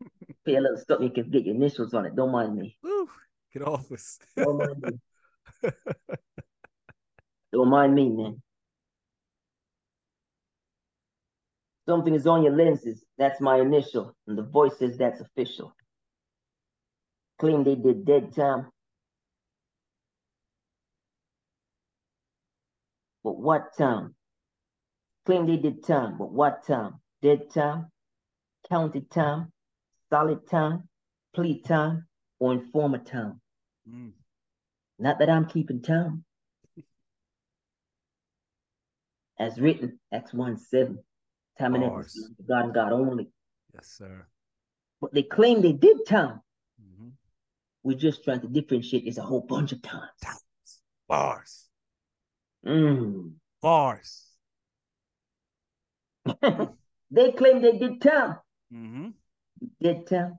Pay 0.44 0.56
a 0.56 0.60
little 0.60 0.76
something, 0.76 1.08
you 1.08 1.12
can 1.12 1.30
get 1.30 1.46
your 1.46 1.54
initials 1.54 1.94
on 1.94 2.04
it. 2.04 2.14
Don't 2.14 2.30
mind 2.30 2.54
me. 2.54 2.76
Woo, 2.82 3.08
get 3.52 3.66
off 3.66 3.90
us. 3.90 4.18
Don't 4.36 4.58
mind 4.58 4.82
me. 4.82 5.70
Don't 7.52 7.70
mind 7.70 7.94
me, 7.94 8.10
man. 8.10 8.42
Something 11.88 12.14
is 12.14 12.26
on 12.26 12.42
your 12.42 12.54
lenses. 12.54 13.02
That's 13.16 13.40
my 13.40 13.60
initial. 13.60 14.14
And 14.26 14.36
the 14.36 14.42
voice 14.42 14.76
says 14.78 14.98
that's 14.98 15.20
official. 15.20 15.72
Claim 17.38 17.64
they 17.64 17.76
did 17.76 18.04
dead 18.04 18.34
time. 18.34 18.66
But 23.22 23.38
what 23.38 23.76
time? 23.78 24.15
Claim 25.26 25.44
they 25.44 25.56
did 25.56 25.84
time, 25.84 26.16
but 26.16 26.30
what 26.30 26.64
time? 26.64 27.00
Dead 27.20 27.50
time, 27.52 27.90
counted 28.70 29.10
time, 29.10 29.52
solid 30.08 30.48
time, 30.48 30.88
plea 31.34 31.60
time, 31.60 32.06
or 32.38 32.52
informer 32.52 32.98
time? 32.98 33.40
Mm. 33.90 34.12
Not 35.00 35.18
that 35.18 35.28
I'm 35.28 35.46
keeping 35.46 35.82
time. 35.82 36.24
As 39.36 39.58
written, 39.60 39.98
Acts 40.12 40.32
1 40.32 40.58
7. 40.58 40.98
Time 41.58 41.74
and 41.74 41.84
God 42.48 42.64
and 42.64 42.74
God 42.74 42.92
only. 42.92 43.28
Yes, 43.74 43.88
sir. 43.88 44.26
But 45.00 45.12
they 45.12 45.24
claim 45.24 45.60
they 45.60 45.72
did 45.72 46.06
time. 46.06 46.40
hmm 46.80 47.08
We're 47.82 47.98
just 47.98 48.22
trying 48.22 48.42
to 48.42 48.46
differentiate 48.46 49.04
this 49.04 49.18
a 49.18 49.22
whole 49.22 49.40
bunch 49.40 49.72
of 49.72 49.82
times. 49.82 50.10
Bars. 51.08 51.64
Mm. 52.64 53.32
Bars. 53.60 54.25
they 57.10 57.32
claim 57.32 57.62
they 57.62 57.78
did 57.78 58.00
time. 58.00 58.36
hmm 58.70 59.08
Did 59.80 60.06
time. 60.06 60.38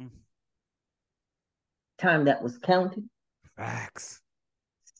Mm. 0.00 0.10
Time 1.98 2.24
that 2.24 2.42
was 2.42 2.58
counted. 2.58 3.08
Facts. 3.56 4.20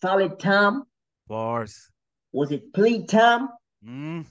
Solid 0.00 0.38
time. 0.38 0.85
Bars. 1.26 1.90
Was 2.33 2.52
it 2.52 2.73
plea 2.73 3.07
time? 3.07 3.49
Mm. 3.87 4.26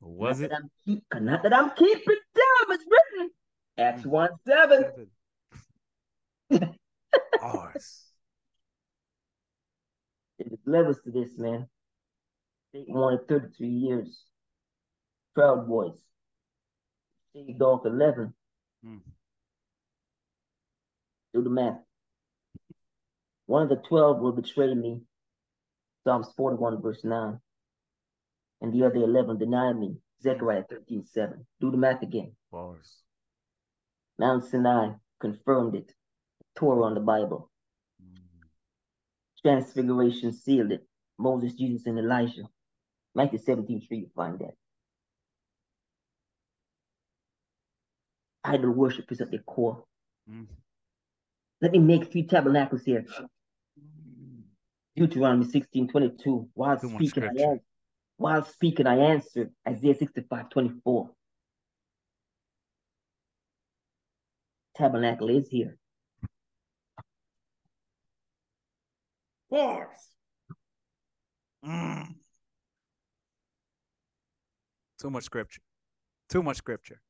Was 0.00 0.40
not 0.40 0.44
it? 0.44 0.50
That 0.50 0.56
I'm 0.56 0.70
keep, 0.84 1.04
not 1.20 1.42
that 1.42 1.52
I'm 1.52 1.70
keeping 1.70 2.16
time. 2.34 2.70
It's 2.70 2.84
written. 2.90 3.30
Acts 3.78 4.06
1 4.06 4.30
7. 4.46 4.84
Seven. 6.50 6.74
Bars. 7.40 8.04
There's 10.38 10.58
levels 10.66 11.00
to 11.04 11.10
this, 11.10 11.36
man. 11.38 11.68
They 12.72 12.84
wanted 12.88 13.26
33 13.28 13.68
years. 13.68 14.24
Proud 15.38 15.68
Boys. 15.68 15.94
Shaved 17.32 17.62
off 17.62 17.86
11. 17.86 18.34
Mm. 18.84 18.98
Do 21.32 21.44
the 21.44 21.48
math. 21.48 21.78
One 23.46 23.62
of 23.62 23.68
the 23.68 23.76
12 23.76 24.18
will 24.18 24.32
betray 24.32 24.74
me. 24.74 25.02
Psalms 26.02 26.26
41, 26.36 26.82
verse 26.82 27.04
9. 27.04 27.38
And 28.62 28.72
the 28.72 28.84
other 28.84 28.96
11 28.96 29.38
deny 29.38 29.72
me. 29.74 29.98
Zechariah 30.20 30.64
13, 30.68 31.04
7. 31.06 31.46
Do 31.60 31.70
the 31.70 31.76
math 31.76 32.02
again. 32.02 32.32
Bars. 32.50 32.96
Mount 34.18 34.44
Sinai 34.44 34.94
confirmed 35.20 35.76
it. 35.76 35.92
Torah 36.56 36.82
on 36.82 36.94
the 36.94 37.00
Bible. 37.00 37.48
Mm. 38.02 38.48
Transfiguration 39.40 40.32
sealed 40.32 40.72
it. 40.72 40.84
Moses, 41.16 41.54
Jesus, 41.54 41.86
and 41.86 41.96
Elijah. 41.96 42.48
Matthew 43.14 43.38
17, 43.38 43.86
3, 43.86 43.98
you 43.98 44.10
find 44.16 44.36
that. 44.40 44.54
Idol 48.48 48.70
worship 48.70 49.12
is 49.12 49.20
at 49.20 49.30
the 49.30 49.40
core. 49.40 49.84
Mm. 50.30 50.46
Let 51.60 51.72
me 51.72 51.78
make 51.80 52.10
three 52.10 52.22
tabernacles 52.22 52.82
here. 52.82 53.04
Deuteronomy 54.96 55.44
16, 55.44 55.88
22. 55.88 56.48
While 56.54 56.78
Too 56.78 56.88
much 56.88 56.96
speaking, 56.96 57.24
I 57.24 57.26
answered. 57.26 57.60
While 58.16 58.44
speaking, 58.44 58.86
I 58.86 58.96
answered. 58.96 59.50
Isaiah 59.68 59.94
65, 59.94 60.48
24. 60.48 61.10
Tabernacle 64.76 65.28
is 65.28 65.48
here. 65.48 65.76
Bars. 69.50 69.88
Mm. 71.64 72.14
Too 74.98 75.10
much 75.10 75.24
scripture. 75.24 75.60
Too 76.30 76.42
much 76.42 76.56
scripture. 76.56 77.00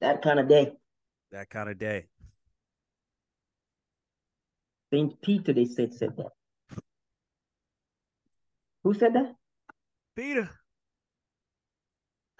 That 0.00 0.20
kind 0.20 0.40
of 0.40 0.48
day. 0.48 0.72
That 1.30 1.48
kind 1.48 1.70
of 1.70 1.78
day. 1.78 2.06
Saint 4.92 5.22
Peter, 5.22 5.52
they 5.52 5.64
said, 5.64 5.94
said 5.94 6.16
that. 6.16 6.32
Who 8.82 8.94
said 8.94 9.14
that? 9.14 9.34
Peter. 10.16 10.50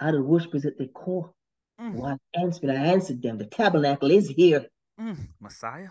Idol 0.01 0.23
worship 0.23 0.55
is 0.57 0.67
at 0.67 0.77
their 0.77 0.89
core. 0.89 1.33
Mm. 1.81 1.95
While 1.95 2.19
answering, 2.35 2.77
I 2.77 2.87
answered 2.87 3.23
them. 3.23 3.39
The 3.39 3.47
tabernacle 3.47 4.11
is 4.11 4.29
here. 4.29 4.67
Mm. 5.01 5.17
Messiah. 5.41 5.91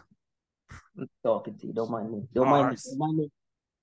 I'm 0.98 1.10
talking 1.24 1.58
to 1.58 1.68
you. 1.68 1.74
Don't 1.74 1.90
mind 1.90 2.12
me. 2.12 2.24
Don't 2.34 2.50
mind 2.50 2.70
me. 2.72 2.76
Don't 2.86 3.00
mind 3.00 3.18
me. 3.18 3.32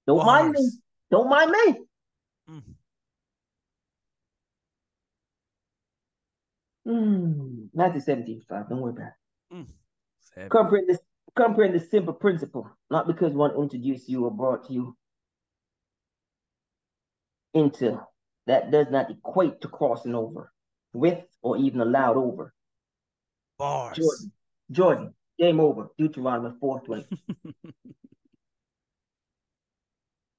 Don't 0.06 0.26
mind 0.26 0.50
me. 0.52 0.70
Don't 1.10 1.28
mind 1.30 1.50
me. 1.50 1.80
Mm. 2.50 2.62
Mm. 6.88 7.68
Matthew 7.74 8.00
17, 8.00 8.42
5. 8.48 8.68
Don't 8.68 8.80
worry 8.80 8.92
about 8.92 9.12
it. 9.52 9.66
Mm. 10.38 10.48
Comprehend 10.48 10.88
this, 10.88 11.00
comprehend 11.36 11.74
this 11.74 11.90
simple 11.90 12.14
principle, 12.14 12.70
not 12.90 13.06
because 13.06 13.32
one 13.32 13.54
introduced 13.56 14.08
you 14.08 14.24
or 14.24 14.30
brought 14.30 14.70
you 14.70 14.96
into 17.54 18.00
that 18.46 18.70
does 18.70 18.86
not 18.90 19.10
equate 19.10 19.60
to 19.60 19.68
crossing 19.68 20.14
over 20.14 20.52
with 20.92 21.18
or 21.42 21.58
even 21.58 21.80
allowed 21.80 22.16
over. 22.16 22.54
Bars. 23.58 23.98
Jordan, 23.98 24.32
Jordan, 24.70 25.14
game 25.38 25.60
over. 25.60 25.88
Deuteronomy 25.98 26.54
420. 26.60 27.06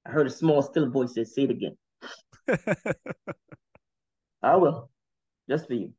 I 0.06 0.12
heard 0.12 0.28
a 0.28 0.32
small, 0.32 0.62
still 0.64 0.90
voice 0.90 1.14
say, 1.14 1.26
say 1.26 1.44
it 1.44 1.52
again. 1.52 1.78
I 4.42 4.56
will, 4.56 4.90
just 5.48 5.68
for 5.68 5.74
you. 5.74 5.94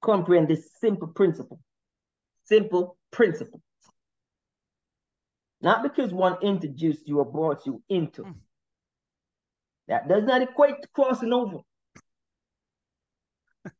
Comprehend 0.00 0.48
this 0.48 0.70
simple 0.80 1.08
principle. 1.08 1.60
Simple 2.44 2.96
principle. 3.10 3.60
Not 5.60 5.82
because 5.82 6.12
one 6.12 6.36
introduced 6.42 7.08
you 7.08 7.18
or 7.18 7.24
brought 7.24 7.66
you 7.66 7.82
into. 7.88 8.22
Mm. 8.22 8.34
That 9.88 10.08
does 10.08 10.24
not 10.24 10.42
equate 10.42 10.82
to 10.82 10.88
crossing 10.88 11.32
over. 11.32 11.58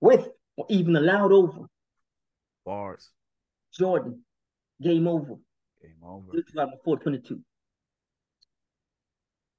With 0.00 0.28
or 0.56 0.66
even 0.70 0.96
allowed 0.96 1.32
over. 1.32 1.66
Bars. 2.64 3.10
Jordan, 3.72 4.24
game 4.80 5.06
over. 5.06 5.34
Game 5.82 6.02
over. 6.02 6.32
Deuteronomy 6.32 6.78
422. 6.84 7.40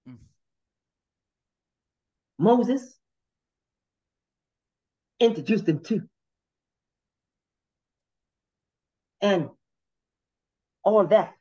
Mm. 0.09 0.17
Moses 2.37 2.97
introduced 5.21 5.65
them 5.65 5.79
to. 5.83 6.01
And 9.21 9.49
all 10.83 11.05
that 11.07 11.33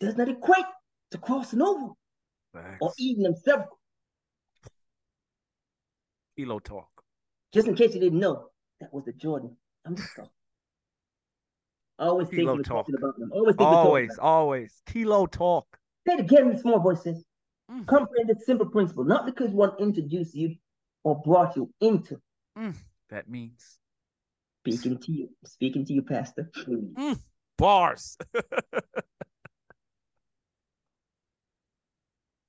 does 0.00 0.16
not 0.16 0.28
equate 0.28 0.64
to 1.10 1.18
crossing 1.18 1.60
over 1.62 1.92
Facts. 2.52 2.78
or 2.80 2.92
even 2.98 3.22
themselves. 3.22 3.66
Kilo 6.36 6.58
talk. 6.58 6.88
Just 7.52 7.68
in 7.68 7.74
case 7.76 7.94
you 7.94 8.00
didn't 8.00 8.18
know, 8.18 8.46
that 8.80 8.92
was 8.92 9.04
the 9.04 9.12
Jordan. 9.12 9.56
I'm 9.86 9.94
just 9.94 10.08
talking. 10.16 10.30
Always 11.98 12.28
Kilo 12.28 12.56
we're 12.56 12.62
talk. 12.62 12.88
about 12.88 13.16
them. 13.18 13.30
Always 13.32 13.54
Always, 13.58 14.18
always. 14.18 14.82
Kilo 14.86 15.26
talk. 15.26 15.66
Say 16.08 16.14
it 16.14 16.20
again 16.20 16.50
in 16.50 16.58
small 16.58 16.80
voices. 16.80 17.24
Mm. 17.70 17.86
Comprehend 17.86 18.28
the 18.30 18.40
simple 18.44 18.66
principle, 18.66 19.04
not 19.04 19.26
because 19.26 19.50
one 19.50 19.72
introduced 19.78 20.34
you 20.34 20.56
or 21.04 21.20
brought 21.22 21.54
you 21.56 21.70
into. 21.80 22.20
Mm. 22.56 22.74
That 23.10 23.28
means 23.28 23.78
speaking 24.60 24.98
to 24.98 25.12
you, 25.12 25.28
speaking 25.44 25.84
to 25.86 25.92
you, 25.92 26.02
Pastor. 26.02 26.50
Mm. 26.56 27.18
Bars. 27.58 28.16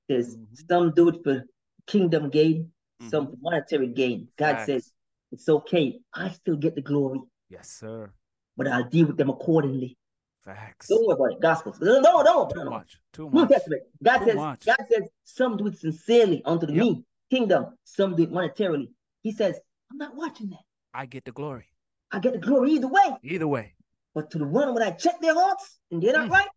There's 0.07 0.35
mm-hmm. 0.35 0.53
some 0.69 0.91
do 0.91 1.09
it 1.09 1.23
for 1.23 1.43
kingdom 1.87 2.29
gain, 2.29 2.71
mm-hmm. 3.01 3.09
some 3.09 3.35
monetary 3.41 3.87
gain. 3.87 4.27
God 4.37 4.57
Facts. 4.57 4.65
says 4.67 4.91
it's 5.31 5.49
okay. 5.49 5.99
I 6.13 6.29
still 6.29 6.57
get 6.57 6.75
the 6.75 6.81
glory. 6.81 7.21
Yes, 7.49 7.69
sir. 7.69 8.11
But 8.55 8.67
I'll 8.67 8.87
deal 8.87 9.07
with 9.07 9.17
them 9.17 9.29
accordingly. 9.29 9.97
Facts. 10.43 10.87
Don't 10.87 11.07
worry 11.07 11.15
about 11.15 11.31
it. 11.33 11.41
Gospels. 11.41 11.79
No, 11.81 11.99
no, 11.99 12.21
no. 12.21 12.47
Too 12.53 12.69
much. 12.69 12.99
Too 13.13 13.29
much. 13.29 13.49
Testament. 13.49 13.81
God 14.03 14.19
Too 14.19 14.25
says. 14.25 14.35
Much. 14.35 14.65
God 14.65 14.77
says 14.91 15.09
some 15.23 15.57
do 15.57 15.67
it 15.67 15.77
sincerely 15.77 16.43
unto 16.45 16.67
the 16.67 16.73
yep. 16.73 16.83
me 16.83 17.03
kingdom. 17.31 17.75
Some 17.83 18.15
do 18.15 18.23
it 18.23 18.31
monetarily. 18.31 18.89
He 19.23 19.31
says, 19.31 19.59
I'm 19.91 19.97
not 19.97 20.15
watching 20.15 20.49
that. 20.49 20.63
I 20.93 21.05
get 21.05 21.25
the 21.25 21.31
glory. 21.31 21.65
I 22.11 22.19
get 22.19 22.33
the 22.33 22.39
glory 22.39 22.71
either 22.71 22.87
way. 22.87 23.17
Either 23.23 23.47
way. 23.47 23.73
But 24.13 24.31
to 24.31 24.37
the 24.37 24.45
one 24.45 24.73
when 24.73 24.83
I 24.83 24.91
check 24.91 25.19
their 25.19 25.33
hearts 25.33 25.79
and 25.91 26.01
they're 26.01 26.13
not 26.13 26.29
mm. 26.29 26.31
right, 26.31 26.47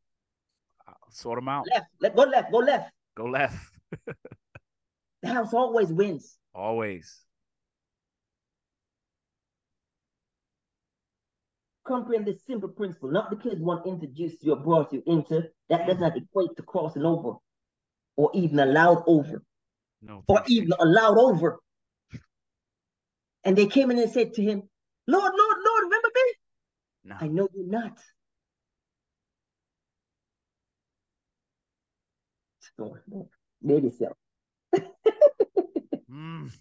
I'll 0.86 0.94
sort 1.10 1.38
them 1.38 1.48
out. 1.48 1.66
Left. 1.72 1.86
Let 2.00 2.16
go 2.16 2.22
left. 2.22 2.52
Go 2.52 2.58
left. 2.58 2.92
Go 3.16 3.24
left. 3.24 3.56
the 5.22 5.28
house 5.28 5.52
always 5.52 5.88
wins. 5.88 6.36
Always. 6.54 7.24
comprehend 11.88 12.26
this 12.26 12.44
simple 12.46 12.68
principle. 12.68 13.10
Not 13.10 13.30
because 13.30 13.58
one 13.58 13.82
introduced 13.86 14.44
you 14.44 14.52
or 14.52 14.56
brought 14.56 14.92
you 14.92 15.02
into, 15.06 15.48
that 15.70 15.86
does 15.86 15.98
not 15.98 16.16
equate 16.16 16.54
to 16.56 16.62
crossing 16.62 17.04
over 17.04 17.38
or 18.16 18.30
even 18.34 18.60
allowed 18.60 19.02
over. 19.06 19.42
No, 20.02 20.22
or 20.28 20.42
even 20.46 20.72
allowed 20.78 21.18
over. 21.18 21.58
And 23.44 23.56
they 23.56 23.66
came 23.66 23.90
in 23.90 23.98
and 23.98 24.10
said 24.10 24.34
to 24.34 24.42
him, 24.42 24.62
Lord, 25.06 25.32
Lord, 25.36 25.56
Lord, 25.64 25.82
remember 25.84 26.08
me? 26.14 26.34
No. 27.04 27.16
I 27.20 27.28
know 27.28 27.48
you 27.54 27.66
not. 27.66 27.98
Maybe 33.62 33.90
so. 33.90 34.12
mm. 36.10 36.52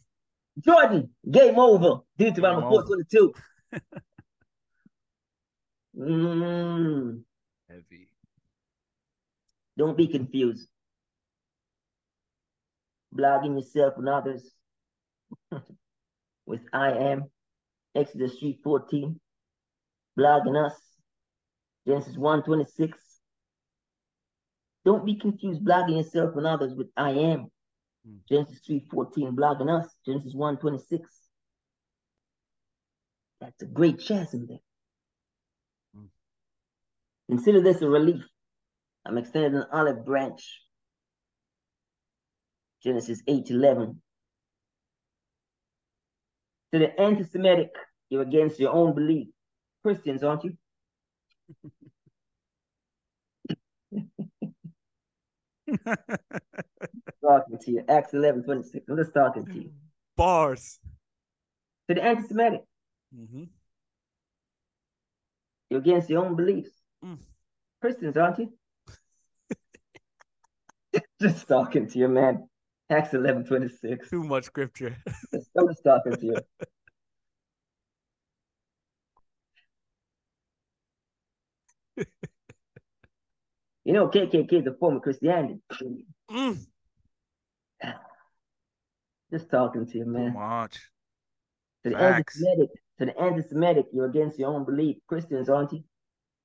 Jordan, 0.60 1.10
game 1.30 1.60
over. 1.60 2.02
Due 2.18 2.26
to 2.26 2.32
Deuteronomy 2.32 2.68
422. 2.68 3.34
Mm. 6.00 7.24
Heavy. 7.68 8.10
Don't 9.80 9.98
be 9.98 10.06
confused. 10.08 10.70
Blogging 13.16 13.58
yourself 13.58 13.96
and 13.98 14.08
others 14.08 14.48
with 16.48 16.62
I 16.74 16.92
am 16.92 17.26
Exodus 17.94 18.42
3.14. 18.42 19.16
Blogging 20.18 20.66
us. 20.66 20.74
Genesis 21.86 22.16
1.26. 22.16 22.94
Don't 24.84 25.06
be 25.06 25.16
confused 25.16 25.64
blogging 25.64 25.98
yourself 25.98 26.36
and 26.36 26.48
others 26.48 26.74
with 26.74 26.88
I 26.98 27.12
am. 27.12 27.52
Mm. 28.08 28.20
Genesis 28.28 28.62
3.14. 28.68 29.36
Blogging 29.36 29.70
us. 29.70 29.88
Genesis 30.06 30.34
1.26. 30.34 31.02
That's 33.42 33.62
a 33.62 33.66
great 33.66 34.00
chasm 34.00 34.48
there. 34.48 34.58
Consider 37.30 37.62
this 37.62 37.82
a 37.82 37.90
relief. 37.90 38.24
I'm 39.06 39.18
extending 39.18 39.56
an 39.56 39.68
olive 39.72 40.06
branch. 40.06 40.62
Genesis 42.82 43.22
8 43.28 43.50
11. 43.50 44.02
To 46.74 46.80
the 46.80 47.00
anti 47.00 47.24
Semitic, 47.24 47.72
you're 48.10 48.24
against 48.24 48.60
your 48.60 48.74
own 48.74 48.94
belief. 48.94 49.28
Christians, 49.84 50.24
aren't 50.24 50.44
you? 50.44 50.58
talking 57.22 57.58
to 57.60 57.72
you. 57.72 57.84
Acts 57.88 58.14
11 58.14 58.44
26. 58.44 58.86
I'm 58.90 58.98
just 58.98 59.14
talking 59.14 59.46
to 59.46 59.54
you. 59.54 59.72
Bars. 60.16 60.80
To 61.88 61.96
the 61.96 62.04
anti 62.04 62.28
Semitic. 62.28 62.64
Mm-hmm. 63.16 63.44
You're 65.70 65.80
against 65.80 66.10
your 66.10 66.26
own 66.26 66.36
beliefs. 66.36 66.72
Mm. 67.04 67.20
Christians, 67.82 68.18
aren't 68.18 68.40
you? 68.40 68.54
just 71.22 71.48
talking 71.48 71.88
to 71.88 72.00
you, 72.00 72.08
man. 72.08 72.48
Acts 72.90 73.14
eleven 73.14 73.44
twenty 73.44 73.68
six. 73.68 74.10
Too 74.10 74.24
much 74.24 74.46
scripture. 74.46 74.96
Talking 75.84 76.14
to 76.14 76.26
you. 76.26 76.36
you 83.84 83.94
know, 83.94 84.08
KKK 84.08 84.54
is 84.54 84.68
a 84.68 84.74
form 84.74 84.98
of 84.98 85.02
Christianity. 85.02 85.60
Mm. 86.32 86.66
Just 89.32 89.50
talking 89.50 89.86
to 89.86 89.98
you, 89.98 90.06
man. 90.06 90.32
Too 90.32 90.40
much. 90.40 90.80
To 91.84 91.90
the 91.90 91.98
anti-Semitic, 91.98 92.70
to 93.00 93.06
the 93.06 93.20
anti-Semitic, 93.20 93.86
you're 93.92 94.06
against 94.06 94.40
your 94.40 94.50
own 94.50 94.64
belief. 94.64 94.98
Christians, 95.08 95.50
aren't 95.50 95.74
you? 95.74 95.84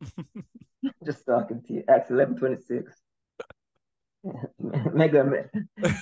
Just 1.05 1.25
talking 1.27 1.63
to 1.67 1.73
you. 1.73 1.85
Acts 1.89 2.11
eleven 2.11 2.37
twenty 2.37 2.61
six. 2.61 3.02
Mega 4.59 5.25
man. 5.25 5.49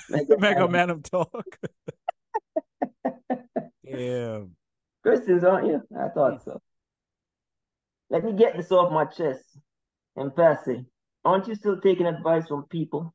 Mega, 0.08 0.36
Mega 0.38 0.68
man 0.68 0.90
of 0.90 1.02
talk. 1.02 1.58
yeah. 3.82 4.40
Christians, 5.02 5.44
aren't 5.44 5.66
you? 5.68 5.82
I 5.98 6.08
thought 6.08 6.44
so. 6.44 6.60
Let 8.10 8.24
me 8.24 8.32
get 8.32 8.56
this 8.56 8.72
off 8.72 8.92
my 8.92 9.04
chest 9.04 9.44
and 10.16 10.32
it. 10.36 10.84
Aren't 11.24 11.48
you 11.48 11.54
still 11.54 11.80
taking 11.80 12.06
advice 12.06 12.48
from 12.48 12.64
people? 12.64 13.14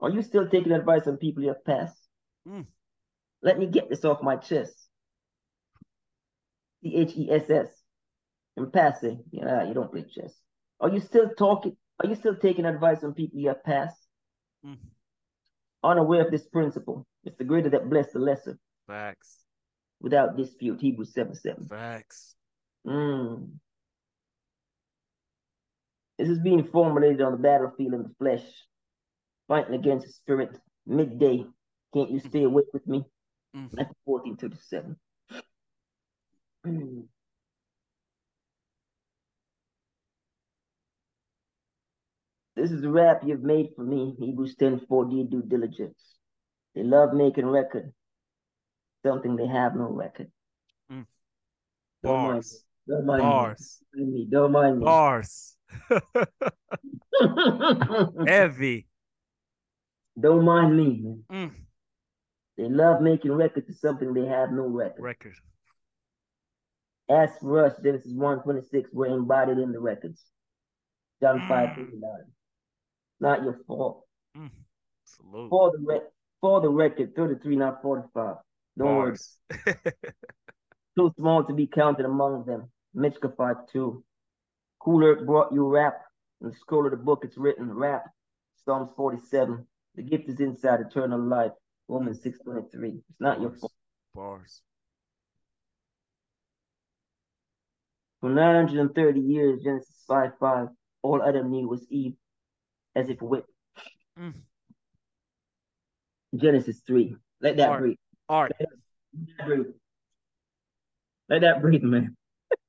Are 0.00 0.10
you 0.10 0.22
still 0.22 0.48
taking 0.48 0.72
advice 0.72 1.04
from 1.04 1.16
people 1.16 1.42
you 1.42 1.48
have 1.50 1.64
passed? 1.64 1.98
Mm. 2.48 2.66
Let 3.42 3.58
me 3.58 3.66
get 3.66 3.88
this 3.88 4.04
off 4.04 4.22
my 4.22 4.36
chest. 4.36 4.74
C 6.82 6.96
H 6.96 7.12
E 7.16 7.30
S 7.30 7.50
S 7.50 7.68
and 8.56 8.72
passing. 8.72 9.24
Yeah, 9.30 9.64
you 9.64 9.74
don't 9.74 9.90
play 9.90 10.04
chess. 10.04 10.34
Are 10.80 10.88
you 10.88 11.00
still 11.00 11.30
talking? 11.36 11.76
Are 12.00 12.08
you 12.08 12.14
still 12.14 12.36
taking 12.36 12.64
advice 12.64 13.00
from 13.00 13.14
people 13.14 13.40
you 13.40 13.48
have 13.48 13.64
passed? 13.64 14.01
Mm. 14.66 14.78
Unaware 15.84 16.24
of 16.24 16.30
this 16.30 16.46
principle, 16.46 17.06
it's 17.24 17.36
the 17.36 17.44
greater 17.44 17.70
that 17.70 17.90
bless 17.90 18.12
the 18.12 18.18
lesser. 18.18 18.58
Facts. 18.86 19.38
Without 20.00 20.36
dispute, 20.36 20.80
Hebrews 20.80 21.12
7 21.14 21.34
7. 21.34 21.66
Facts. 21.68 22.34
Mm. 22.86 23.50
This 26.18 26.28
is 26.28 26.40
being 26.40 26.64
formulated 26.64 27.20
on 27.20 27.32
the 27.32 27.38
battlefield 27.38 27.94
of 27.94 28.04
the 28.04 28.14
flesh, 28.18 28.44
fighting 29.48 29.74
against 29.74 30.06
the 30.06 30.12
spirit, 30.12 30.58
midday. 30.86 31.44
Can't 31.94 32.10
you 32.10 32.20
stay 32.20 32.42
mm. 32.42 32.46
awake 32.46 32.66
with 32.72 32.86
me? 32.86 33.04
Mm. 33.56 33.70
Matthew 33.72 33.94
14 34.04 34.36
37. 34.36 34.96
This 42.54 42.70
is 42.70 42.82
the 42.82 42.90
rap 42.90 43.22
you've 43.24 43.42
made 43.42 43.70
for 43.74 43.82
me. 43.82 44.14
Hebrews 44.18 44.56
10 44.56 44.80
4D 44.90 45.30
due 45.30 45.42
diligence. 45.42 46.18
They 46.74 46.82
love 46.82 47.14
making 47.14 47.46
record. 47.46 47.94
Something 49.04 49.36
they 49.36 49.46
have 49.46 49.74
no 49.74 49.84
record. 49.84 50.30
Mm. 50.90 51.06
Bars. 52.02 52.62
Don't 52.86 53.06
mind 53.06 53.22
Bars. 53.22 53.78
me. 53.94 54.26
Don't 54.30 54.52
mind 54.52 54.80
me. 54.80 54.84
Bars. 54.84 55.56
Heavy. 58.26 58.86
Don't 60.20 60.44
mind 60.44 60.76
me, 60.76 61.00
man. 61.02 61.24
Mm. 61.32 61.52
They 62.58 62.68
love 62.68 63.00
making 63.00 63.32
record 63.32 63.66
to 63.66 63.72
something 63.72 64.12
they 64.12 64.26
have 64.26 64.52
no 64.52 64.64
record. 64.64 65.00
Record. 65.00 65.36
As 67.10 67.30
for 67.40 67.64
us, 67.64 67.80
Genesis 67.82 68.12
1 68.12 68.42
26, 68.42 68.90
we're 68.92 69.06
embodied 69.06 69.56
in 69.58 69.72
the 69.72 69.80
records. 69.80 70.22
John 71.22 71.40
mm. 71.40 71.48
5 71.48 71.76
39 71.76 71.88
not 73.22 73.42
your 73.42 73.58
fault. 73.66 74.04
Mm, 74.36 74.50
for 75.48 75.70
the 75.70 75.78
re- 75.78 76.08
for 76.40 76.60
the 76.60 76.68
record, 76.68 77.14
33, 77.14 77.56
not 77.56 77.80
45. 77.80 78.36
Don't 78.76 78.96
worry. 78.96 79.16
Too 80.98 81.12
small 81.16 81.44
to 81.44 81.54
be 81.54 81.66
counted 81.66 82.04
among 82.04 82.44
them. 82.44 82.70
5 82.94 83.56
2. 83.72 84.04
Cooler 84.80 85.24
brought 85.24 85.52
you 85.52 85.66
rap. 85.66 86.02
In 86.40 86.48
the 86.48 86.56
scroll 86.56 86.84
of 86.84 86.90
the 86.90 86.96
book, 86.96 87.20
it's 87.22 87.38
written 87.38 87.72
rap. 87.72 88.04
Psalms 88.64 88.90
47. 88.96 89.64
The 89.94 90.02
gift 90.02 90.28
is 90.28 90.40
inside 90.40 90.80
eternal 90.80 91.20
life. 91.20 91.52
Romans 91.88 92.20
6 92.22 92.40
23. 92.40 92.88
It's 93.08 93.20
not 93.20 93.38
Bars. 93.38 93.42
your 93.42 93.50
fault. 93.52 93.72
Bars. 94.14 94.60
For 98.20 98.30
930 98.30 99.20
years, 99.20 99.62
Genesis 99.62 100.02
5 100.08 100.32
5, 100.40 100.68
all 101.02 101.22
Adam 101.22 101.50
knew 101.50 101.68
was 101.68 101.86
Eve 101.90 102.14
as 102.94 103.08
if 103.08 103.20
whipped. 103.20 103.50
Mm. 104.18 104.34
Genesis 106.34 106.80
3. 106.86 107.16
Let 107.40 107.56
that 107.56 107.68
Art. 107.68 107.80
breathe. 107.80 107.96
Art. 108.28 108.52
Let 108.58 108.68
that 109.38 109.46
breathe. 109.46 109.66
Let 111.28 111.40
that 111.42 111.62
breathe, 111.62 111.82
man. 111.82 112.16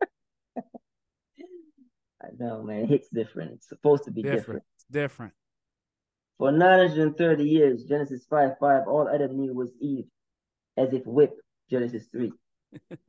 I 2.22 2.28
know, 2.38 2.64
man. 2.64 2.84
It 2.84 2.90
hits 2.90 3.10
different. 3.10 3.52
It's 3.54 3.70
supposed 3.70 4.06
to 4.06 4.12
be 4.12 4.22
different. 4.22 4.40
Different. 4.42 4.64
It's 4.76 4.86
different. 4.90 5.34
For 6.38 6.52
930 6.52 7.44
years, 7.44 7.84
Genesis 7.84 8.26
5 8.30 8.58
5, 8.60 8.88
all 8.88 9.10
Adam 9.14 9.38
knew 9.40 9.54
was 9.54 9.72
Eve, 9.80 10.06
as 10.78 10.94
if 10.94 11.06
whipped. 11.06 11.40
Genesis 11.70 12.06
3. 12.12 12.32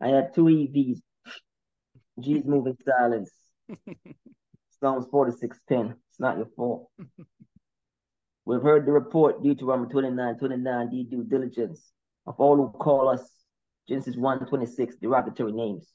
I 0.00 0.08
have 0.08 0.34
two 0.34 0.44
EVs. 0.44 1.00
G's 2.20 2.44
moving 2.44 2.76
silence. 2.86 3.30
Psalms 4.80 5.06
46 5.10 5.58
10. 5.68 5.94
It's 6.08 6.20
not 6.20 6.36
your 6.36 6.48
fault. 6.56 6.90
We've 8.44 8.62
heard 8.62 8.86
the 8.86 8.92
report, 8.92 9.42
Deuteronomy 9.42 9.88
29 9.90 10.38
29, 10.38 10.90
the 10.90 11.04
due 11.04 11.24
diligence 11.24 11.92
of 12.26 12.34
all 12.38 12.56
who 12.56 12.70
call 12.70 13.08
us. 13.08 13.30
Genesis 13.88 14.16
1 14.16 14.46
26, 14.46 14.96
derogatory 14.96 15.52
names. 15.52 15.88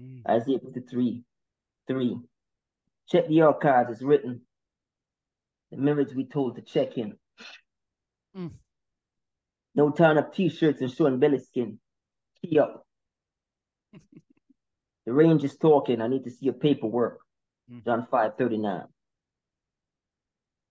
Mm. 0.00 0.22
Isaiah 0.28 0.60
53 0.60 1.22
3. 1.88 2.18
Check 3.08 3.28
the 3.28 3.42
archives, 3.42 3.90
it's 3.92 4.02
written. 4.02 4.42
The 5.70 5.76
minutes 5.78 6.14
we 6.14 6.26
told 6.26 6.56
to 6.56 6.62
check 6.62 6.96
in. 6.96 7.14
Mm. 8.36 8.52
No 9.74 9.90
tying 9.90 10.18
up 10.18 10.34
t-shirts 10.34 10.80
and 10.80 10.90
showing 10.90 11.18
belly 11.18 11.38
skin. 11.40 11.78
Key 12.40 12.58
up. 12.58 12.86
the 15.06 15.12
range 15.12 15.44
is 15.44 15.56
talking. 15.56 16.00
I 16.00 16.08
need 16.08 16.24
to 16.24 16.30
see 16.30 16.46
your 16.46 16.54
paperwork. 16.54 17.20
Mm. 17.70 17.84
John 17.84 18.06
5 18.10 18.32
39. 18.38 18.82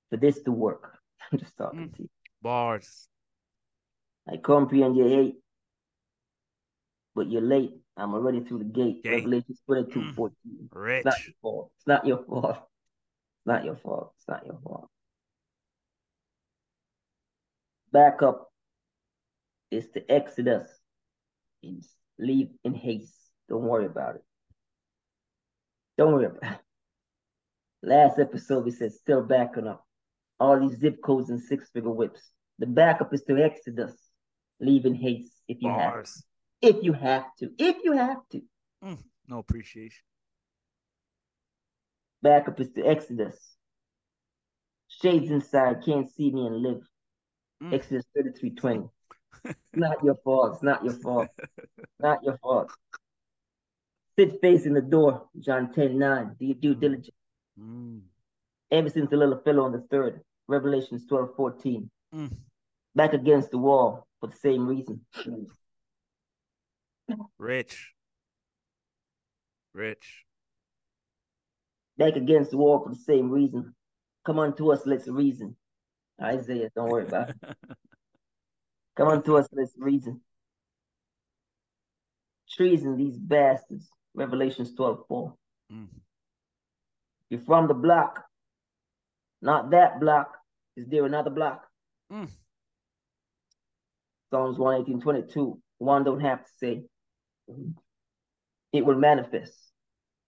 For 0.10 0.18
this 0.18 0.42
to 0.44 0.52
work. 0.52 0.98
I'm 1.32 1.40
just 1.40 1.56
talking 1.58 1.90
Mm. 1.90 1.96
to 1.98 2.02
you. 2.04 2.10
Bars. 2.42 3.08
I 4.28 4.38
comprehend 4.38 4.96
you're 4.98 5.10
hate, 5.10 5.36
but 7.16 7.30
you're 7.30 7.42
late. 7.42 7.74
I'm 7.98 8.14
already 8.14 8.42
through 8.44 8.60
the 8.60 8.66
gate. 8.66 9.04
Gate. 9.04 9.12
Revelation 9.24 9.56
22 9.66 10.00
Mm. 10.00 10.16
14. 10.16 10.70
Rich. 10.72 10.98
It's 10.98 11.06
not 11.06 11.26
your 11.26 11.34
fault. 11.42 11.72
It's 11.78 11.88
not 11.88 12.06
your 12.08 12.24
fault. 12.24 12.58
It's 12.58 13.46
not 13.46 13.66
your 13.66 13.76
fault. 13.76 14.14
It's 14.18 14.28
not 14.28 14.46
your 14.46 14.60
fault. 14.64 14.90
Back 17.92 18.22
up. 18.24 18.50
It's 19.72 19.88
the 19.94 20.10
Exodus. 20.12 20.70
It's 21.62 21.88
leave 22.20 22.50
in 22.64 22.74
haste. 22.74 23.14
Don't 23.50 23.64
worry 23.64 23.86
about 23.86 24.16
it. 24.16 24.24
Don't 25.98 26.14
worry 26.14 26.26
about 26.26 26.44
it. 26.44 26.60
Last 27.84 28.20
episode 28.20 28.66
we 28.66 28.72
said 28.72 28.94
still 28.94 29.22
backing 29.22 29.68
up. 29.68 29.86
All 30.40 30.60
these 30.60 30.80
zip 30.80 31.02
codes 31.04 31.30
and 31.30 31.42
six 31.42 31.70
figure 31.70 31.90
whips. 31.90 32.22
The 32.60 32.66
backup 32.66 33.14
is 33.14 33.24
to 33.24 33.38
Exodus. 33.38 33.94
Leave 34.60 34.86
in 34.86 34.96
haste 34.96 35.34
if 35.48 35.58
you 35.62 35.70
have 35.70 35.92
Bars. 35.94 36.24
if 36.62 36.78
you 36.82 36.94
have 36.94 37.26
to. 37.40 37.52
If 37.58 37.78
you 37.84 37.94
have 37.94 38.20
to. 38.32 38.42
No 39.28 39.40
appreciation. 39.40 40.04
Backup 42.22 42.60
is 42.60 42.72
to 42.74 42.86
Exodus. 42.86 43.38
Shades 44.88 45.32
inside 45.32 45.84
can't 45.86 46.10
see 46.10 46.32
me 46.32 46.46
and 46.46 46.62
live. 46.62 46.82
Mm. 47.62 47.74
Exodus 47.74 48.06
33 48.16 48.52
20. 48.52 48.90
It's 49.46 49.56
not 49.74 50.04
your 50.04 50.16
fault. 50.24 50.54
It's 50.54 50.64
not 50.64 50.84
your 50.84 50.94
fault. 50.94 51.30
not 52.00 52.24
your 52.24 52.38
fault. 52.38 52.72
Sit 54.18 54.40
facing 54.42 54.74
the 54.74 54.82
door. 54.82 55.28
John 55.40 55.74
10 55.74 55.98
9. 55.98 56.36
Do 56.40 56.54
due 56.54 56.76
diligence. 56.76 57.10
Mm. 57.60 58.02
Ever 58.72 58.90
since 58.90 59.10
the 59.10 59.18
little 59.18 59.42
fellow 59.44 59.64
on 59.64 59.72
the 59.72 59.86
third. 59.90 60.22
Revelations 60.48 61.06
12 61.08 61.36
14. 61.36 61.90
Mm. 62.14 62.38
Back 62.96 63.14
against 63.14 63.52
the 63.52 63.58
wall 63.58 64.08
for 64.20 64.28
the 64.28 64.36
same 64.36 64.68
reason. 64.68 65.02
Rich. 67.38 67.94
Rich. 69.74 70.24
Back 71.98 72.16
against 72.16 72.52
the 72.52 72.58
wall 72.58 72.84
for 72.84 72.90
the 72.90 72.96
same 72.96 73.30
reason. 73.30 73.74
Come 74.26 74.40
on 74.40 74.56
to 74.58 74.72
us, 74.72 74.82
let's 74.86 75.08
reason. 75.08 75.56
Isaiah, 76.22 76.70
don't 76.76 76.90
worry 76.90 77.06
about 77.06 77.30
it. 77.30 77.36
Come 78.96 79.08
on 79.08 79.24
to 79.24 79.38
us, 79.38 79.48
let's 79.52 79.74
reason. 79.78 80.22
Treason, 82.50 82.96
these 82.96 83.18
bastards. 83.18 83.90
Revelations 84.16 84.74
12 84.76 85.06
4. 85.08 85.34
Mm. 85.72 85.88
You're 87.30 87.42
from 87.42 87.68
the 87.68 87.74
block. 87.74 88.24
Not 89.42 89.72
that 89.72 90.00
block. 90.00 90.38
Is 90.76 90.88
there 90.88 91.06
another 91.06 91.30
block? 91.30 91.64
Mm. 92.12 92.30
Psalms 94.30 94.58
118 94.58 95.02
22. 95.02 95.60
One 95.78 96.04
don't 96.04 96.20
have 96.22 96.44
to 96.44 96.52
say. 96.60 96.84
It 98.72 98.86
will 98.86 98.96
manifest. 98.96 99.54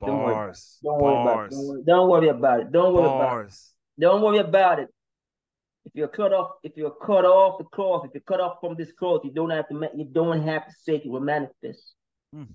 Don't 0.06 0.24
worry. 0.24 0.54
Don't 0.84 1.02
worry 1.02 1.21
about 1.24 1.52
it. 1.52 1.86
Don't 1.86 2.10
worry, 2.10 2.30
about 2.30 2.60
it. 2.60 2.71
Don't 2.71 2.93
worry 2.93 3.08
about 3.08 3.45
it. 3.45 3.54
Don't 4.00 4.21
worry 4.21 4.38
about 4.39 4.80
it. 4.80 4.89
If 5.86 5.91
you're 5.93 6.08
cut 6.08 6.34
off, 6.34 6.52
if 6.63 6.74
you're 6.76 6.91
cut 6.91 7.26
off 7.26 7.60
the 7.60 7.63
cloth, 7.65 8.06
if 8.06 8.12
you're 8.13 8.21
cut 8.21 8.41
off 8.41 8.58
from 8.60 8.76
this 8.76 8.91
cloth, 8.91 9.21
you 9.24 9.32
don't 9.32 9.52
have 9.52 9.67
to. 9.69 9.89
You 9.95 10.06
don't 10.06 10.45
have 10.48 10.65
to 10.65 10.74
say 10.84 10.95
it 10.95 11.10
will 11.10 11.21
manifest. 11.21 11.93
Mm. 12.36 12.48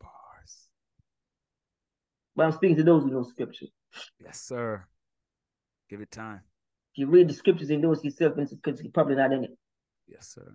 Bars. 0.00 0.68
But 2.36 2.46
I'm 2.46 2.52
speaking 2.52 2.76
to 2.76 2.84
those 2.84 3.02
who 3.02 3.10
know 3.10 3.22
scripture. 3.22 3.66
Yes, 4.22 4.40
sir. 4.40 4.84
Give 5.88 6.00
it 6.00 6.10
time. 6.10 6.40
If 6.92 6.98
you 6.98 7.06
read 7.08 7.28
the 7.28 7.34
scriptures 7.34 7.70
and 7.70 7.82
notice 7.82 8.04
yourself 8.04 8.38
in 8.38 8.46
scripture, 8.46 8.82
you're 8.82 8.92
probably 8.92 9.16
not 9.16 9.32
in 9.32 9.44
it. 9.44 9.58
Yes, 10.06 10.28
sir. 10.28 10.54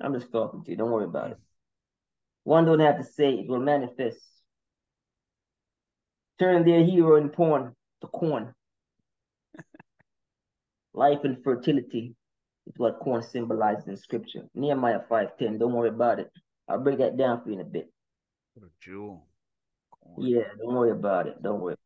I'm 0.00 0.14
just 0.14 0.32
talking 0.32 0.64
to 0.64 0.70
you. 0.70 0.76
Don't 0.76 0.90
worry 0.90 1.04
about 1.04 1.32
it. 1.32 1.38
One 2.44 2.64
don't 2.64 2.80
have 2.80 2.98
to 2.98 3.04
say 3.04 3.34
it 3.34 3.48
will 3.48 3.60
manifest. 3.60 4.18
Turn 6.38 6.64
their 6.64 6.82
hero 6.82 7.16
in 7.16 7.28
porn 7.28 7.74
to 8.00 8.06
corn. 8.06 8.54
Life 10.94 11.20
and 11.24 11.42
fertility 11.44 12.14
is 12.66 12.74
what 12.78 12.98
corn 13.00 13.22
symbolizes 13.22 13.88
in 13.88 13.96
scripture. 13.96 14.48
Nehemiah 14.54 15.00
5:10. 15.10 15.58
Don't 15.58 15.74
worry 15.74 15.90
about 15.90 16.18
it. 16.18 16.30
I'll 16.68 16.78
break 16.78 16.98
that 16.98 17.16
down 17.16 17.42
for 17.42 17.50
you 17.50 17.56
in 17.56 17.60
a 17.60 17.64
bit. 17.64 17.92
What 18.54 18.66
a 18.66 18.70
jewel. 18.80 19.26
Yeah, 20.18 20.42
don't 20.58 20.74
worry 20.74 20.90
about 20.90 21.26
it. 21.26 21.42
Don't 21.42 21.60
worry. 21.60 21.76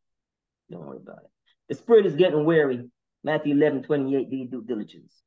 Don't 0.71 0.87
worry 0.87 0.99
about 0.99 1.19
it. 1.19 1.31
The 1.69 1.75
spirit 1.75 2.07
is 2.07 2.15
getting 2.15 2.45
weary. 2.45 2.89
Matthew 3.23 3.55
11, 3.55 3.85
28, 3.85 4.31
do 4.31 4.47
due 4.47 4.63
diligence. 4.63 5.23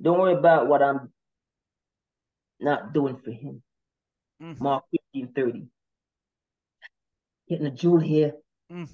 Don't 0.00 0.18
worry 0.18 0.34
about 0.34 0.68
what 0.68 0.82
I'm 0.82 1.12
not 2.60 2.92
doing 2.92 3.16
for 3.16 3.30
him. 3.30 3.62
Mm. 4.40 4.60
Mark 4.60 4.84
15, 5.14 5.32
30. 5.34 5.66
Getting 7.48 7.66
a 7.66 7.70
jewel 7.70 7.98
here. 7.98 8.32
Mm. 8.72 8.88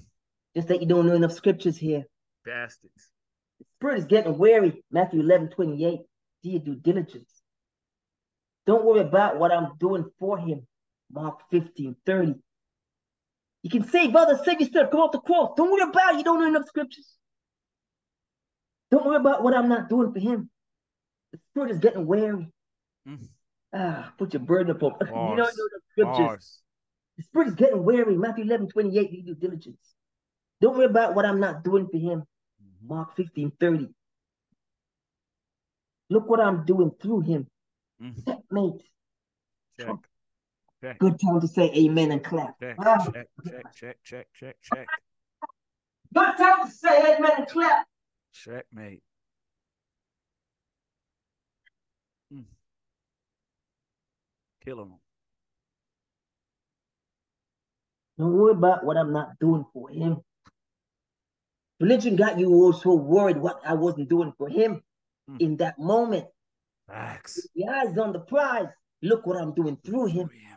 Just 0.55 0.69
that 0.69 0.81
you 0.81 0.87
don't 0.87 1.05
know 1.05 1.13
enough 1.13 1.33
scriptures 1.33 1.77
here. 1.77 2.05
Bastards. 2.45 3.11
The 3.59 3.65
spirit 3.77 3.99
is 3.99 4.05
getting 4.05 4.37
weary. 4.37 4.83
Matthew 4.91 5.21
11, 5.21 5.49
28. 5.49 5.99
Do 6.43 6.49
your 6.49 6.59
due 6.59 6.75
diligence. 6.75 7.31
Don't 8.65 8.83
worry 8.83 9.01
about 9.01 9.37
what 9.37 9.51
I'm 9.51 9.77
doing 9.79 10.05
for 10.19 10.37
him. 10.37 10.67
Mark 11.11 11.39
15, 11.51 11.95
30. 12.05 12.35
You 13.67 13.81
can 13.81 13.89
save 13.89 14.15
others, 14.15 14.39
save 14.45 14.61
yourself, 14.61 14.91
come 14.91 15.01
off 15.01 15.11
the 15.11 15.19
cross. 15.19 15.51
Don't 15.57 15.69
worry 15.69 15.81
about 15.81 16.13
it. 16.13 16.19
You 16.19 16.23
don't 16.23 16.39
know 16.39 16.47
enough 16.47 16.67
scriptures. 16.67 17.05
Don't 18.91 19.05
worry 19.05 19.17
about 19.17 19.43
what 19.43 19.53
I'm 19.53 19.67
not 19.67 19.89
doing 19.89 20.13
for 20.13 20.19
him. 20.19 20.49
The 21.33 21.39
spirit 21.49 21.71
is 21.71 21.79
getting 21.79 22.05
weary. 22.05 22.49
Mm. 23.05 23.27
Ah, 23.73 24.13
put 24.17 24.33
your 24.33 24.39
burden 24.41 24.73
upon. 24.73 24.91
you 25.01 25.07
don't 25.07 25.37
know 25.37 25.43
the 25.45 25.79
scriptures. 25.91 26.15
Bars. 26.15 26.59
The 27.17 27.23
spirit 27.23 27.47
is 27.49 27.55
getting 27.55 27.83
weary. 27.83 28.15
Matthew 28.15 28.45
11, 28.45 28.69
28, 28.69 29.25
do 29.25 29.35
diligence. 29.35 29.95
Don't 30.61 30.77
worry 30.77 30.85
about 30.85 31.13
what 31.13 31.25
I'm 31.25 31.41
not 31.41 31.65
doing 31.65 31.89
for 31.91 31.97
him. 31.97 32.23
Mark 32.81 33.17
15, 33.17 33.51
30. 33.59 33.89
Look 36.09 36.29
what 36.29 36.39
I'm 36.39 36.63
doing 36.63 36.91
through 37.01 37.19
him. 37.19 37.47
Mhm. 38.01 38.43
Mate, 38.49 38.81
Check. 39.77 39.89
Check. 40.81 40.99
good 40.99 41.19
time 41.19 41.41
to 41.41 41.47
say 41.47 41.71
amen 41.75 42.11
and 42.11 42.23
clap. 42.23 42.59
Check. 42.59 42.75
Ah, 42.79 43.03
Check. 43.11 43.27
Check. 43.47 43.65
Check. 43.73 43.97
Check. 44.03 44.27
Check. 44.33 44.55
Check. 44.61 44.87
Good 46.13 46.37
time 46.37 46.65
to 46.67 46.71
say 46.71 47.15
amen 47.15 47.31
and 47.37 47.47
clap. 47.47 47.87
Checkmate. 48.33 49.01
Mm. 52.33 52.43
Killing 54.63 54.89
them. 54.89 54.99
Don't 58.19 58.33
worry 58.33 58.51
about 58.53 58.83
what 58.83 58.97
I'm 58.97 59.13
not 59.13 59.37
doing 59.39 59.65
for 59.73 59.89
him. 59.89 60.17
Religion 61.79 62.15
got 62.15 62.39
you 62.39 62.49
all 62.51 62.73
so 62.73 62.95
worried 62.95 63.37
what 63.37 63.59
I 63.65 63.73
wasn't 63.73 64.09
doing 64.09 64.33
for 64.37 64.49
him 64.49 64.81
Mm. 65.29 65.41
in 65.41 65.57
that 65.57 65.77
moment. 65.79 66.25
Facts. 66.87 67.47
The 67.55 67.65
eyes 67.67 67.97
on 67.97 68.13
the 68.13 68.19
prize. 68.19 68.69
Look 69.01 69.25
what 69.27 69.37
I'm 69.37 69.53
doing 69.53 69.77
through 69.85 70.05
him. 70.07 70.29
Oh, 70.31 70.35
yeah. 70.35 70.55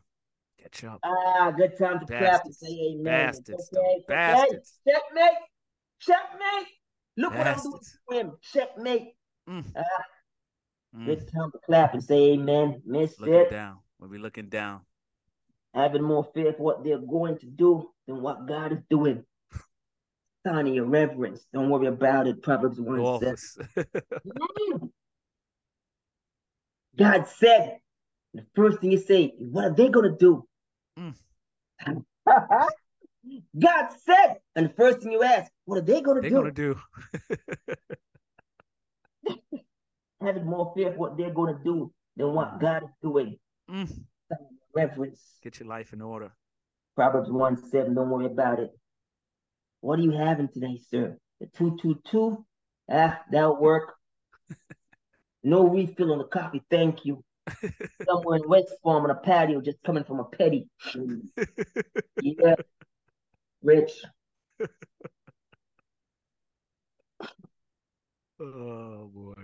Catch 0.62 0.84
up. 0.84 1.00
Ah, 1.02 1.50
good 1.56 1.76
time 1.78 2.00
to 2.00 2.06
clap 2.06 2.44
and 2.44 2.54
say 2.54 2.68
amen. 2.92 3.04
Bastards, 3.04 3.70
okay, 3.74 4.04
it's 4.08 4.10
okay. 4.10 4.58
Checkmate. 4.86 5.38
Checkmate. 6.00 6.66
Look 7.16 7.32
what 7.34 7.46
I'm 7.46 7.56
doing 7.62 7.72
Bastards. 7.72 7.98
him. 8.10 8.32
Checkmate. 8.52 9.08
Mm. 9.48 9.64
Ah, 9.76 9.82
Mm. 10.96 11.06
It's 11.06 11.30
time 11.30 11.52
to 11.52 11.58
clap 11.64 11.94
and 11.94 12.02
say 12.02 12.32
amen. 12.32 12.82
Missed 12.84 13.20
Looking 13.20 13.34
it. 13.36 13.50
down. 13.50 13.78
We'll 14.00 14.10
be 14.10 14.18
looking 14.18 14.48
down. 14.48 14.80
Having 15.72 16.02
more 16.02 16.28
faith 16.34 16.56
what 16.58 16.82
they're 16.82 16.98
going 16.98 17.38
to 17.38 17.46
do 17.46 17.88
than 18.08 18.20
what 18.22 18.48
God 18.48 18.72
is 18.72 18.80
doing. 18.90 19.24
Sign 20.44 20.66
of 20.66 20.74
your 20.74 20.86
reverence. 20.86 21.46
Don't 21.52 21.70
worry 21.70 21.86
about 21.86 22.26
it. 22.26 22.42
Proverbs 22.42 22.80
1 22.80 22.96
Go 22.96 23.20
7. 23.20 23.36
Mm. 24.26 24.90
God 26.96 27.28
said, 27.28 27.78
the 28.34 28.44
first 28.56 28.80
thing 28.80 28.90
you 28.90 28.98
say, 28.98 29.32
what 29.38 29.64
are 29.66 29.74
they 29.74 29.90
going 29.90 30.10
to 30.10 30.16
do? 30.18 30.44
Mm. 31.00 31.14
God 33.58 33.88
said, 34.04 34.36
and 34.56 34.66
the 34.66 34.74
first 34.74 35.00
thing 35.00 35.12
you 35.12 35.22
ask, 35.22 35.50
what 35.64 35.78
are 35.78 35.82
they 35.82 36.00
going 36.00 36.16
to 36.16 36.20
They're 36.22 36.30
do? 36.30 36.36
gonna 36.36 36.52
do. 36.52 36.78
Having 40.22 40.46
more 40.46 40.72
fear 40.76 40.90
of 40.90 40.96
what 40.96 41.16
they're 41.16 41.32
going 41.32 41.56
to 41.56 41.64
do 41.64 41.92
than 42.16 42.32
what 42.34 42.60
God 42.60 42.82
is 42.82 42.90
doing. 43.02 43.38
Mm. 43.70 43.90
Reverence. 44.74 45.20
Get 45.42 45.58
your 45.60 45.68
life 45.68 45.92
in 45.92 46.02
order. 46.02 46.32
Proverbs 46.94 47.30
1 47.30 47.56
7, 47.70 47.94
don't 47.94 48.10
worry 48.10 48.26
about 48.26 48.58
it. 48.58 48.70
What 49.80 49.98
are 49.98 50.02
you 50.02 50.12
having 50.12 50.48
today, 50.48 50.78
sir? 50.90 51.16
The 51.40 51.46
222? 51.56 52.44
Ah, 52.90 53.20
that'll 53.30 53.60
work. 53.60 53.94
No 55.42 55.66
refill 55.66 56.12
on 56.12 56.18
the 56.18 56.24
coffee, 56.24 56.62
thank 56.70 57.06
you. 57.06 57.24
Somewhere 58.06 58.36
in 58.36 58.48
West 58.48 58.74
Palm 58.82 59.04
on 59.04 59.10
a 59.10 59.14
patio, 59.14 59.60
just 59.60 59.82
coming 59.84 60.04
from 60.04 60.20
a 60.20 60.24
petty. 60.24 60.68
Yeah, 62.22 62.54
rich. 63.62 63.92
oh 68.40 69.10
boy. 69.12 69.34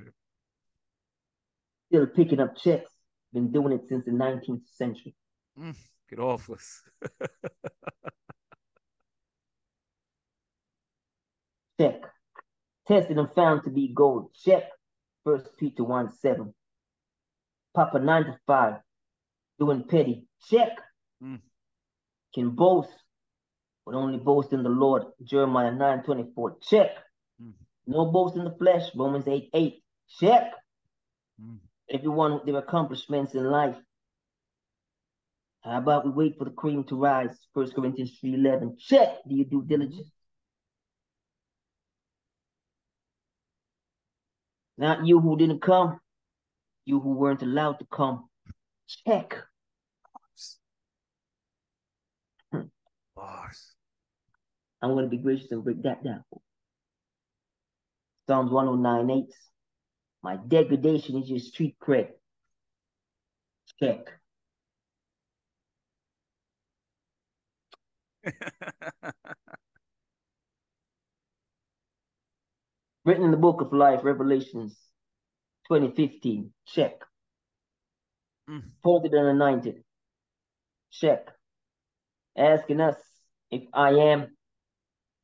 Still 1.88 2.06
picking 2.06 2.40
up 2.40 2.56
checks. 2.56 2.90
Been 3.32 3.50
doing 3.50 3.72
it 3.72 3.82
since 3.88 4.04
the 4.04 4.10
19th 4.10 4.62
century. 4.74 5.14
Mm. 5.58 5.74
Get 6.10 6.18
off 6.18 6.50
us. 6.50 6.82
Check. 11.80 12.02
Tested 12.86 13.18
and 13.18 13.32
found 13.34 13.64
to 13.64 13.70
be 13.70 13.92
gold. 13.94 14.30
Check. 14.34 14.64
First 15.24 15.48
Peter 15.58 15.82
1 15.82 16.12
7. 16.20 16.54
Papa 17.76 17.98
9 17.98 18.24
to 18.24 18.38
5. 18.46 18.74
Doing 19.58 19.84
petty. 19.84 20.26
Check. 20.48 20.78
Mm. 21.22 21.40
Can 22.34 22.50
boast, 22.50 22.88
but 23.84 23.94
only 23.94 24.18
boast 24.18 24.54
in 24.54 24.62
the 24.62 24.70
Lord. 24.70 25.04
Jeremiah 25.22 25.72
9 25.72 26.02
24. 26.02 26.56
Check. 26.62 26.90
Mm. 27.42 27.52
No 27.86 28.06
boast 28.06 28.36
in 28.36 28.44
the 28.44 28.56
flesh. 28.58 28.84
Romans 28.96 29.28
8 29.28 29.50
8. 29.52 29.82
Check. 30.18 30.52
Mm. 31.40 31.58
Everyone 31.90 32.34
with 32.34 32.46
their 32.46 32.56
accomplishments 32.56 33.34
in 33.34 33.44
life. 33.44 33.76
How 35.62 35.78
about 35.78 36.06
we 36.06 36.12
wait 36.12 36.38
for 36.38 36.44
the 36.44 36.50
cream 36.52 36.84
to 36.84 36.96
rise? 36.96 37.36
First 37.52 37.74
Corinthians 37.74 38.16
3 38.20 38.34
11. 38.34 38.78
Check. 38.80 39.08
Do 39.28 39.34
you 39.34 39.44
do 39.44 39.62
diligence? 39.62 40.10
Not 44.78 45.06
you 45.06 45.20
who 45.20 45.36
didn't 45.36 45.62
come, 45.62 46.00
you 46.86 47.00
who 47.00 47.10
weren't 47.10 47.42
allowed 47.42 47.78
to 47.80 47.86
come. 47.92 48.28
Check. 49.04 49.36
Hmm. 52.52 52.60
Bars. 53.14 53.74
I'm 54.80 54.92
going 54.92 55.04
to 55.04 55.10
be 55.10 55.18
gracious 55.18 55.50
and 55.50 55.64
break 55.64 55.82
that 55.82 56.02
down. 56.04 56.22
Psalms 58.28 58.50
109 58.52 59.10
8. 59.18 59.24
My 60.22 60.36
degradation 60.36 61.20
is 61.22 61.28
your 61.28 61.40
street 61.40 61.76
cred. 61.82 62.08
Check. 63.80 64.06
Written 73.04 73.24
in 73.24 73.30
the 73.30 73.36
book 73.36 73.60
of 73.60 73.72
life, 73.72 74.00
Revelations 74.02 74.85
2015. 75.68 76.52
Check. 76.66 77.00
Mm. 78.48 78.62
Folded 78.82 79.12
and 79.12 79.28
anointed. 79.28 79.82
Check. 80.90 81.28
Asking 82.36 82.80
us 82.80 82.96
if 83.50 83.62
I 83.72 83.90
am. 83.90 84.36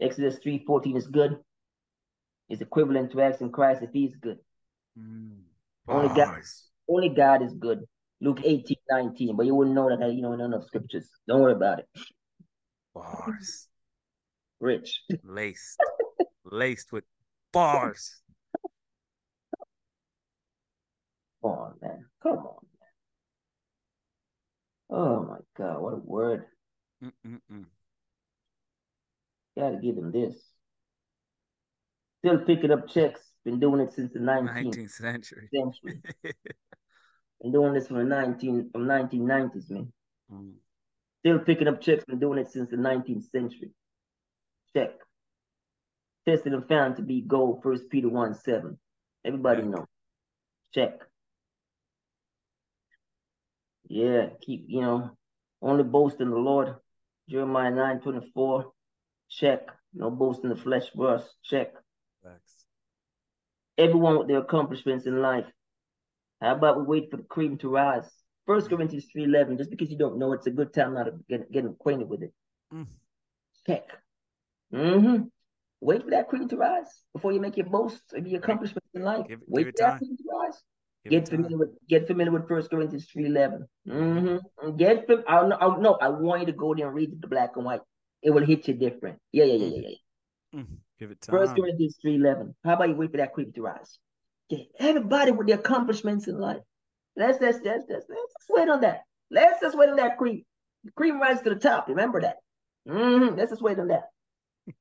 Exodus 0.00 0.38
3:14 0.44 0.96
is 0.96 1.06
good. 1.06 1.38
Is 2.48 2.60
equivalent 2.60 3.12
to 3.12 3.20
asking 3.20 3.52
Christ 3.52 3.82
if 3.82 3.90
he's 3.92 4.16
good. 4.16 4.38
Mm. 4.98 5.42
Only 5.88 6.08
God-. 6.08 6.42
Only 6.88 7.08
God 7.08 7.42
is 7.42 7.54
good. 7.54 7.84
Luke 8.20 8.40
18, 8.44 8.76
19. 8.88 9.36
But 9.36 9.46
you 9.46 9.54
wouldn't 9.54 9.74
know 9.74 9.88
that, 9.88 10.12
you 10.12 10.22
know, 10.22 10.34
none 10.34 10.54
of 10.54 10.64
scriptures. 10.64 11.08
Don't 11.26 11.40
worry 11.40 11.52
about 11.52 11.80
it. 11.80 11.88
Bars. 12.94 13.68
Rich. 14.60 15.02
Laced. 15.24 15.78
Laced 16.44 16.92
with 16.92 17.04
bars. 17.52 18.20
Come 18.54 18.68
on, 21.42 21.74
man. 21.80 22.04
Come 22.22 22.38
on, 22.38 22.66
man. 22.80 22.88
Oh 24.90 25.22
my 25.22 25.38
God, 25.56 25.80
what 25.80 25.94
a 25.94 25.96
word. 25.96 26.44
Mm-mm-mm. 27.02 27.64
Gotta 29.56 29.76
give 29.76 29.96
him 29.96 30.12
this. 30.12 30.34
Still 32.18 32.38
picking 32.38 32.70
up 32.70 32.88
checks. 32.88 33.20
Been 33.44 33.58
doing 33.58 33.80
it 33.80 33.92
since 33.92 34.12
the 34.12 34.20
19th 34.20 34.76
19th 34.76 34.90
century. 34.90 35.48
century. 35.52 36.00
Been 37.42 37.52
doing 37.52 37.74
this 37.74 37.88
from 37.88 37.96
the 37.98 38.04
19 38.04 38.70
from 38.70 38.84
1990s, 38.86 39.70
man. 39.70 39.92
Mm. 40.32 40.52
Still 41.20 41.40
picking 41.40 41.68
up 41.68 41.80
checks. 41.80 42.04
Been 42.04 42.20
doing 42.20 42.38
it 42.38 42.50
since 42.50 42.70
the 42.70 42.76
19th 42.76 43.30
century. 43.30 43.70
Check. 44.74 44.90
Tested 46.28 46.52
and 46.52 46.66
found 46.68 46.96
to 46.96 47.02
be 47.02 47.20
gold. 47.20 47.62
First 47.62 47.90
Peter 47.90 48.08
1 48.08 48.34
7. 48.34 48.78
Everybody 49.24 49.62
Check. 49.62 49.70
know. 49.70 49.86
Check. 50.72 51.00
Yeah, 53.92 54.28
keep, 54.40 54.64
you 54.68 54.80
know, 54.80 55.10
only 55.60 55.84
boast 55.84 56.18
in 56.22 56.30
the 56.30 56.36
Lord. 56.36 56.76
Jeremiah 57.28 57.70
9 57.70 58.00
24. 58.00 58.72
Check. 59.28 59.68
No 59.92 60.10
boast 60.10 60.42
in 60.44 60.48
the 60.48 60.56
flesh 60.56 60.84
us. 60.98 61.28
Check. 61.44 61.74
Facts. 62.24 62.64
Everyone 63.76 64.18
with 64.18 64.28
their 64.28 64.38
accomplishments 64.38 65.04
in 65.04 65.20
life. 65.20 65.44
How 66.40 66.54
about 66.54 66.78
we 66.78 66.84
wait 66.84 67.10
for 67.10 67.18
the 67.18 67.24
cream 67.24 67.58
to 67.58 67.68
rise? 67.68 68.10
First 68.46 68.70
Corinthians 68.70 69.04
3 69.12 69.24
11. 69.24 69.58
Just 69.58 69.68
because 69.68 69.90
you 69.90 69.98
don't 69.98 70.18
know, 70.18 70.32
it's 70.32 70.46
a 70.46 70.50
good 70.50 70.72
time 70.72 70.94
now 70.94 71.04
to 71.04 71.12
get, 71.28 71.52
get 71.52 71.66
acquainted 71.66 72.08
with 72.08 72.22
it. 72.22 72.32
Mm. 72.72 72.86
Check. 73.66 73.84
Mm-hmm. 74.72 75.24
Wait 75.82 76.02
for 76.02 76.10
that 76.12 76.28
cream 76.28 76.48
to 76.48 76.56
rise 76.56 76.88
before 77.12 77.32
you 77.32 77.40
make 77.40 77.58
your 77.58 77.66
boast 77.66 78.00
of 78.14 78.26
your 78.26 78.40
accomplishments 78.40 78.88
in 78.94 79.02
life. 79.02 79.26
Give 79.28 79.40
Wait 79.46 79.66
give 79.66 79.74
for 79.76 79.82
that 79.82 79.98
cream 79.98 80.16
to 80.16 80.24
rise. 80.32 80.62
Get 81.08 81.28
familiar 81.28 81.58
with 81.58 81.70
get 81.88 82.06
familiar 82.06 82.32
with 82.32 82.46
First 82.46 82.70
Corinthians 82.70 83.06
three 83.06 83.26
eleven. 83.26 83.66
Mm-hmm. 83.88 84.76
Get 84.76 85.06
fam- 85.08 85.24
I 85.26 85.46
know, 85.46 85.56
I 85.60 85.76
know. 85.78 85.98
I 86.00 86.08
want 86.08 86.40
you 86.42 86.46
to 86.46 86.52
go 86.52 86.74
there 86.74 86.86
and 86.86 86.94
read 86.94 87.20
the 87.20 87.26
black 87.26 87.56
and 87.56 87.64
white. 87.64 87.80
It 88.22 88.30
will 88.30 88.44
hit 88.44 88.68
you 88.68 88.74
different. 88.74 89.18
Yeah, 89.32 89.44
yeah, 89.44 89.54
yeah, 89.54 89.66
yeah, 89.66 89.88
yeah. 89.88 90.60
Mm. 90.60 90.66
Give 91.00 91.10
it 91.10 91.20
time. 91.20 91.34
First 91.34 91.56
Corinthians 91.56 91.96
three 92.00 92.14
eleven. 92.14 92.54
How 92.64 92.74
about 92.74 92.88
you 92.88 92.94
wait 92.94 93.10
for 93.10 93.16
that 93.16 93.32
cream 93.32 93.52
to 93.52 93.62
rise? 93.62 93.98
Get 94.48 94.68
everybody 94.78 95.32
with 95.32 95.48
their 95.48 95.58
accomplishments 95.58 96.28
in 96.28 96.38
life. 96.38 96.62
Let's 97.16 97.40
let's 97.40 97.58
let's 97.64 97.84
let's, 97.88 98.06
let's 98.08 98.32
just 98.38 98.50
wait 98.50 98.68
on 98.68 98.80
that. 98.82 99.00
Let's 99.28 99.60
just 99.60 99.76
wait 99.76 99.88
on 99.88 99.96
that 99.96 100.18
cream. 100.18 100.44
The 100.84 100.92
cream 100.92 101.20
rises 101.20 101.42
to 101.42 101.50
the 101.50 101.56
top. 101.56 101.88
Remember 101.88 102.20
that. 102.20 102.36
Mm-hmm. 102.88 103.36
Let's 103.36 103.50
just 103.50 103.62
wait 103.62 103.80
on 103.80 103.88
that. 103.88 104.04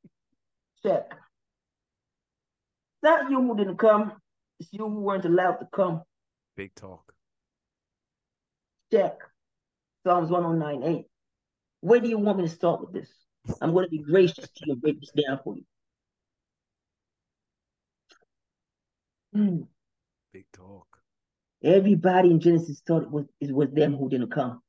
Check. 0.83 1.15
It's 2.93 3.03
not 3.03 3.31
you 3.31 3.41
who 3.41 3.57
didn't 3.57 3.77
come. 3.77 4.13
It's 4.59 4.69
you 4.71 4.87
who 4.87 4.99
weren't 4.99 5.25
allowed 5.25 5.57
to 5.57 5.67
come. 5.73 6.03
Big 6.55 6.73
talk. 6.75 7.13
Check. 8.91 9.17
Psalms 10.05 10.29
109 10.29 10.83
8. 10.97 11.05
Where 11.81 11.99
do 11.99 12.09
you 12.09 12.17
want 12.17 12.37
me 12.39 12.43
to 12.45 12.49
start 12.49 12.81
with 12.81 12.93
this? 12.93 13.09
I'm 13.61 13.73
going 13.73 13.85
to 13.85 13.89
be 13.89 13.99
gracious 14.03 14.45
to 14.45 14.61
you 14.65 14.73
and 14.73 14.81
break 14.81 14.99
this 14.99 15.11
down 15.11 15.39
for 15.43 15.55
you. 15.55 15.63
Hmm. 19.33 19.61
Big 20.33 20.45
talk. 20.53 20.87
Everybody 21.63 22.31
in 22.31 22.39
Genesis 22.39 22.81
thought 22.85 23.03
it 23.03 23.11
was, 23.11 23.25
it 23.39 23.51
was 23.53 23.69
them 23.71 23.95
who 23.95 24.09
didn't 24.09 24.31
come. 24.31 24.61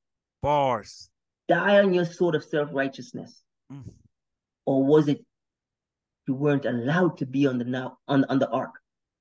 Bars. 0.42 1.10
Die 1.48 1.78
on 1.82 1.92
your 1.94 2.04
sword 2.04 2.34
of 2.34 2.44
self 2.44 2.68
righteousness. 2.72 3.42
Mm. 3.72 3.90
Or 4.66 4.84
was 4.84 5.08
it 5.08 5.24
you 6.28 6.34
weren't 6.34 6.64
allowed 6.66 7.18
to 7.18 7.26
be 7.26 7.46
on 7.46 7.58
the 7.58 7.64
now 7.64 7.98
on, 8.06 8.24
on 8.28 8.38
the 8.38 8.48
ark? 8.48 8.70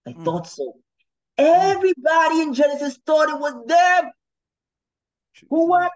I 0.07 0.11
Mm. 0.13 0.23
thought 0.25 0.47
so. 0.47 0.73
Everybody 1.37 2.41
in 2.41 2.53
Genesis 2.53 2.99
thought 3.05 3.29
it 3.29 3.39
was 3.39 3.53
them 3.65 4.11
Who 5.49 5.67
what? 5.67 5.91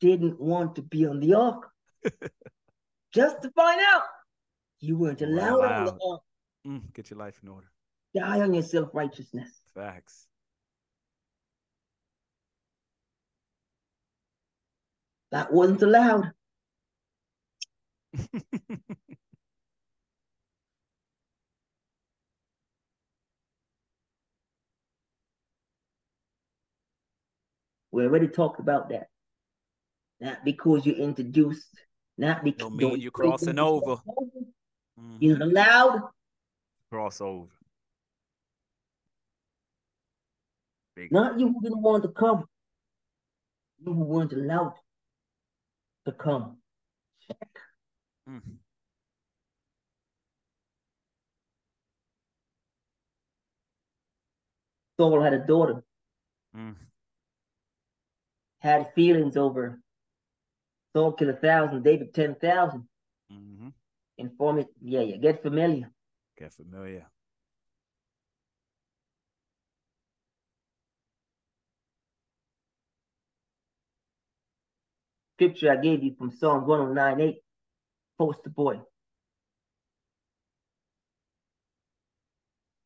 didn't 0.00 0.40
want 0.40 0.76
to 0.76 0.82
be 0.82 1.06
on 1.06 1.20
the 1.20 1.34
ark. 1.34 1.68
Just 3.12 3.42
to 3.42 3.50
find 3.50 3.80
out 3.80 4.02
you 4.80 4.96
weren't 4.96 5.22
allowed 5.22 5.60
on 5.60 5.84
the 5.84 5.98
ark. 6.04 6.22
Mm, 6.66 6.92
get 6.94 7.10
your 7.10 7.18
life 7.18 7.38
in 7.42 7.48
order. 7.48 7.70
Die 8.14 8.40
on 8.40 8.54
your 8.54 8.62
self 8.62 8.90
righteousness. 8.92 9.50
Facts. 9.74 10.26
That 15.32 15.52
wasn't 15.52 15.82
allowed. 15.82 16.32
we 27.92 28.04
already 28.04 28.28
talked 28.28 28.60
about 28.60 28.88
that. 28.90 29.08
Not 30.20 30.44
because 30.44 30.84
you 30.84 30.94
introduced, 30.94 31.74
not 32.18 32.44
because 32.44 32.58
Don't 32.58 32.76
mean 32.76 33.00
you're 33.00 33.10
crossing 33.10 33.58
over. 33.58 33.96
Mhm. 34.98 35.16
You're 35.18 35.38
not 35.38 35.48
allowed. 35.48 36.10
Cross 36.90 37.20
over. 37.20 37.50
Big 40.94 41.10
Not 41.12 41.38
you 41.38 41.52
who 41.52 41.60
didn't 41.62 41.82
want 41.82 42.02
to 42.02 42.10
come. 42.10 42.46
You 43.78 43.94
who 43.94 44.04
weren't 44.04 44.32
allowed 44.32 44.74
to 46.04 46.12
come. 46.12 46.58
Check. 47.26 47.48
Mm. 48.28 48.58
Saul 54.98 55.22
had 55.22 55.32
a 55.32 55.38
daughter, 55.38 55.82
Mm. 56.54 56.76
Had 58.60 58.92
feelings 58.94 59.36
over 59.36 59.80
Saul 60.92 61.12
killed 61.12 61.30
a 61.30 61.36
thousand, 61.36 61.84
David 61.84 62.14
ten 62.14 62.34
thousand. 62.34 62.84
hmm 63.30 63.68
Inform 64.18 64.58
it, 64.58 64.66
yeah, 64.82 65.00
yeah, 65.00 65.16
get 65.16 65.42
familiar. 65.42 65.90
Get 66.38 66.52
familiar. 66.52 67.06
Scripture 75.36 75.72
I 75.72 75.76
gave 75.76 76.02
you 76.02 76.14
from 76.18 76.30
Psalms 76.32 76.66
109 76.66 77.20
8. 77.20 77.42
Poster 78.18 78.50
boy. 78.50 78.80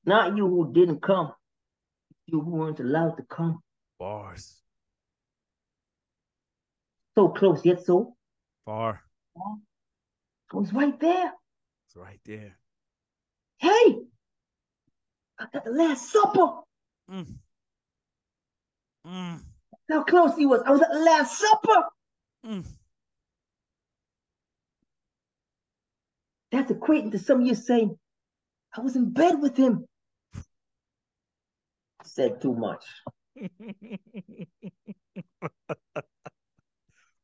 Not 0.07 0.37
you 0.37 0.47
who 0.47 0.73
didn't 0.73 1.03
come, 1.03 1.33
you 2.27 2.41
who 2.41 2.51
weren't 2.51 2.79
allowed 2.79 3.17
to 3.17 3.25
come. 3.25 3.61
Bars. 3.99 4.64
So 7.15 7.29
close, 7.29 7.65
yet 7.65 7.85
so. 7.85 8.17
Bar. 8.67 9.01
I 9.37 10.57
was 10.57 10.73
right 10.73 10.99
there. 10.99 11.33
It's 11.87 11.97
right 11.97 12.21
there. 12.25 12.57
Hey, 13.59 13.99
I 15.39 15.47
got 15.53 15.65
the 15.65 15.71
Last 15.71 16.11
Supper. 16.11 16.61
Mm. 17.11 17.35
Mm. 19.07 19.41
How 19.91 20.03
close 20.03 20.37
he 20.37 20.47
was. 20.47 20.63
I 20.67 20.71
was 20.71 20.81
at 20.81 20.91
the 20.91 20.99
Last 20.99 21.39
Supper. 21.39 21.85
Mm. 22.47 22.65
That's 26.51 26.73
equating 26.73 27.13
to 27.13 27.19
some 27.19 27.41
of 27.41 27.47
you 27.47 27.55
saying, 27.55 27.97
I 28.77 28.81
was 28.81 28.97
in 28.97 29.11
bed 29.11 29.41
with 29.41 29.57
him. 29.57 29.87
Said 32.05 32.41
too 32.41 32.55
much. 32.55 32.85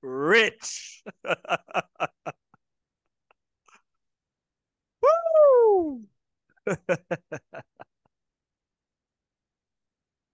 Rich. 0.02 1.02
Woo! 5.02 6.02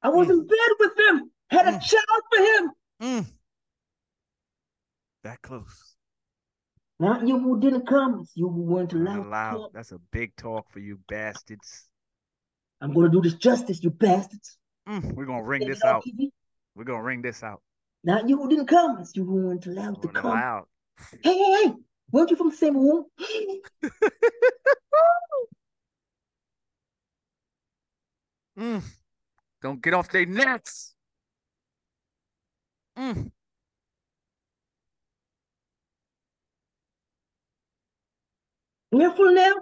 I 0.03 0.09
was 0.09 0.29
Mm. 0.29 0.31
in 0.31 0.47
bed 0.47 0.71
with 0.79 0.99
him. 0.99 1.31
Had 1.51 1.69
a 1.69 1.73
Mm. 1.73 1.83
child 1.83 2.23
for 2.31 2.39
him. 2.43 2.73
Mm. 3.01 3.27
That 5.23 5.43
close. 5.43 5.97
Not 6.99 7.27
you 7.27 7.39
who 7.39 7.61
didn't 7.61 7.87
come. 7.87 8.21
It's 8.21 8.37
you 8.37 8.49
who 8.49 8.63
weren't 8.63 8.93
allowed. 8.93 9.27
allowed. 9.27 9.73
That's 9.73 9.93
a 9.93 9.99
big 9.99 10.35
talk 10.37 10.71
for 10.71 10.79
you 10.79 10.99
bastards. 11.09 11.91
I'm 12.81 12.93
gonna 12.93 13.09
do 13.11 13.21
this 13.21 13.35
justice, 13.35 13.83
you 13.83 13.91
bastards. 13.91 14.59
Mm. 14.89 15.13
We're 15.15 15.27
gonna 15.27 15.43
ring 15.43 15.67
this 15.67 15.83
out. 15.85 16.05
TV. 16.05 16.33
We're 16.75 16.85
gonna 16.85 17.03
ring 17.03 17.23
this 17.23 17.43
out. 17.43 17.63
Not 18.07 18.29
you 18.29 18.38
who 18.38 18.49
didn't 18.49 18.66
come. 18.66 18.99
It's 19.01 19.16
you 19.16 19.25
weren't 19.25 19.66
allowed 19.66 20.01
to 20.01 20.09
come. 20.09 20.31
allowed. 20.31 20.66
Hey, 21.25 21.37
hey, 21.37 21.64
hey. 21.64 21.73
Weren't 22.12 22.31
you 22.31 22.37
from 22.37 22.51
the 22.51 22.57
same 22.57 22.75
womb? 22.75 23.05
Mm. 28.59 28.83
Don't 29.61 29.83
get 29.83 29.92
off 29.92 30.09
their 30.09 30.25
necks. 30.25 30.95
Mm. 32.97 33.31
Careful 38.99 39.35
now. 39.35 39.55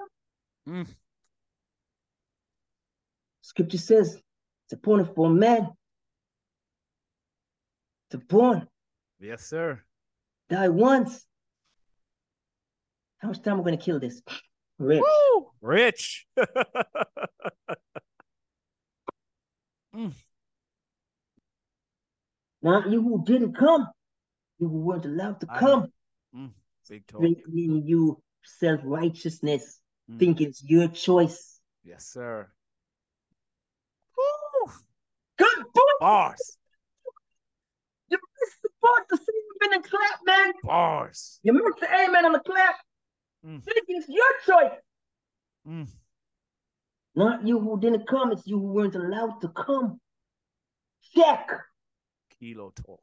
Mm. 0.68 0.86
Scripture 3.42 3.78
says 3.78 4.16
it's 4.66 4.72
appointed 4.72 5.12
for 5.16 5.28
man 5.28 5.70
to 8.14 8.18
born, 8.18 8.66
Yes, 9.18 9.44
sir. 9.44 9.82
die 10.48 10.68
once. 10.68 11.26
How 13.18 13.26
much 13.28 13.42
time 13.42 13.54
are 13.54 13.62
we 13.62 13.64
gonna 13.64 13.76
kill 13.82 13.98
this? 13.98 14.22
Rich. 14.78 15.02
Woo! 15.02 15.50
Rich. 15.60 16.26
Not 22.62 22.90
you 22.90 23.02
who 23.02 23.24
didn't 23.24 23.54
come. 23.54 23.88
You 24.58 24.68
who 24.68 24.80
weren't 24.80 25.04
allowed 25.04 25.40
to 25.40 25.46
I 25.50 25.58
come. 25.58 25.92
Big 26.88 27.06
talk. 27.06 27.20
Bringing 27.20 27.82
you 27.86 28.22
self-righteousness. 28.44 29.80
Mm. 30.10 30.18
Think 30.18 30.40
it's 30.40 30.62
your 30.62 30.88
choice. 30.88 31.60
Yes, 31.82 32.06
sir. 32.06 32.48
Woo! 34.16 34.72
Good 35.38 35.64
boy. 35.72 35.80
Bars. 36.00 36.56
You 38.08 38.18
missed 38.40 38.62
the 38.62 38.68
part 38.82 39.08
to 39.10 39.16
sing 39.16 39.34
amen 39.62 39.74
and 39.76 39.84
clap, 39.84 40.20
man. 40.24 40.52
Bars. 40.62 41.40
You 41.42 41.52
missed 41.52 41.80
the 41.80 41.88
amen 41.88 42.24
on 42.26 42.32
the 42.32 42.40
clap. 42.40 42.76
Mm. 43.46 43.62
It's 43.66 44.08
your 44.08 44.32
choice. 44.46 44.78
Mm. 45.68 45.88
Not 47.14 47.46
you 47.46 47.60
who 47.60 47.78
didn't 47.80 48.06
come. 48.08 48.32
It's 48.32 48.46
you 48.46 48.58
who 48.58 48.72
weren't 48.72 48.94
allowed 48.94 49.40
to 49.42 49.48
come. 49.48 50.00
Check. 51.14 51.48
Kilo 52.38 52.72
talk. 52.74 53.00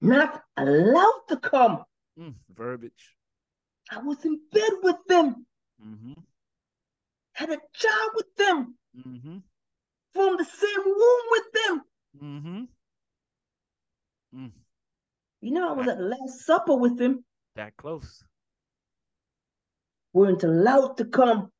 Not 0.00 0.42
allowed 0.56 1.22
to 1.28 1.36
come. 1.36 1.84
Mm. 2.18 2.34
Verbiage. 2.52 3.16
I 3.90 3.98
was 3.98 4.24
in 4.24 4.40
bed 4.52 4.70
with 4.82 4.96
them. 5.08 5.46
Mm-hmm. 5.84 6.12
Had 7.32 7.50
a 7.50 7.58
child 7.74 8.10
with 8.14 8.34
them. 8.36 8.74
Mm-hmm. 8.96 9.38
From 10.14 10.36
the 10.36 10.44
same 10.44 10.84
womb 10.84 11.26
with 11.30 11.52
them. 11.52 11.82
Mm-hmm. 12.22 12.64
Mm. 14.34 14.50
You 15.40 15.50
know, 15.52 15.68
I 15.70 15.72
was 15.72 15.88
at 15.88 15.98
the 15.98 16.04
Last 16.04 16.46
Supper 16.46 16.74
with 16.74 17.00
him. 17.00 17.24
That 17.56 17.76
close. 17.76 18.24
Weren't 20.12 20.42
allowed 20.44 20.96
to 20.98 21.04
come. 21.06 21.50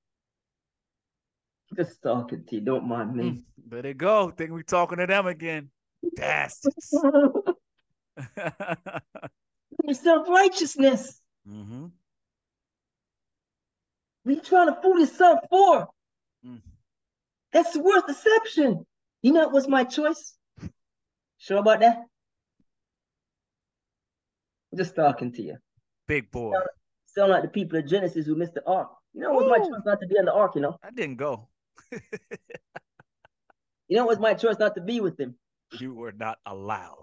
Just 1.76 2.02
talking 2.02 2.44
to 2.46 2.54
you. 2.54 2.61
Don't 2.61 2.87
mind 2.87 3.14
me. 3.14 3.24
Mm. 3.24 3.42
There 3.68 3.82
they 3.82 3.94
go. 3.94 4.30
Think 4.30 4.50
we're 4.50 4.62
talking 4.62 4.98
to 4.98 5.06
them 5.06 5.26
again. 5.26 5.70
Bastards. 6.16 6.92
Your 9.85 9.94
self-righteousness. 9.94 11.20
mm-hmm. 11.49 11.86
What 14.22 14.32
are 14.32 14.34
you 14.34 14.40
trying 14.42 14.68
to 14.68 14.80
fool 14.80 15.01
yourself 15.01 15.40
for? 15.51 15.88
Mm. 16.47 16.61
That's 17.53 17.72
the 17.72 17.82
worst 17.82 18.07
deception. 18.07 18.86
You 19.22 19.32
know 19.32 19.42
it 19.42 19.53
was 19.53 19.66
my 19.66 19.84
choice. 19.84 20.34
Sure 21.38 21.59
about 21.59 21.80
that? 21.80 22.05
I'm 24.73 24.79
just 24.79 24.97
talking 24.97 25.33
to 25.33 25.43
you. 25.43 25.57
Big 26.09 26.31
boy. 26.31 26.55
Sound 27.07 27.31
like 27.31 27.43
the 27.43 27.49
people 27.49 27.79
of 27.79 27.87
Genesis 27.87 28.27
who 28.27 28.35
missed 28.35 28.55
the 28.55 28.66
ark. 28.66 28.89
You 29.12 29.20
know 29.20 29.39
it 29.39 29.45
was 29.45 29.51
my 29.51 29.59
choice 29.59 29.83
not 29.85 30.01
to 30.01 30.07
be 30.07 30.18
on 30.18 30.25
the 30.25 30.33
ark, 30.33 30.53
you 30.55 30.62
know? 30.62 30.79
I 30.83 30.91
didn't 30.91 31.16
go. 31.16 31.49
You 33.89 33.99
know 33.99 34.05
it 34.05 34.09
was 34.09 34.20
my 34.20 34.33
choice 34.33 34.59
not 34.59 34.75
to 34.77 34.81
be 34.81 35.01
with 35.01 35.20
him. 35.20 35.35
You 35.79 35.93
were 35.93 36.12
not 36.12 36.39
allowed. 36.47 36.97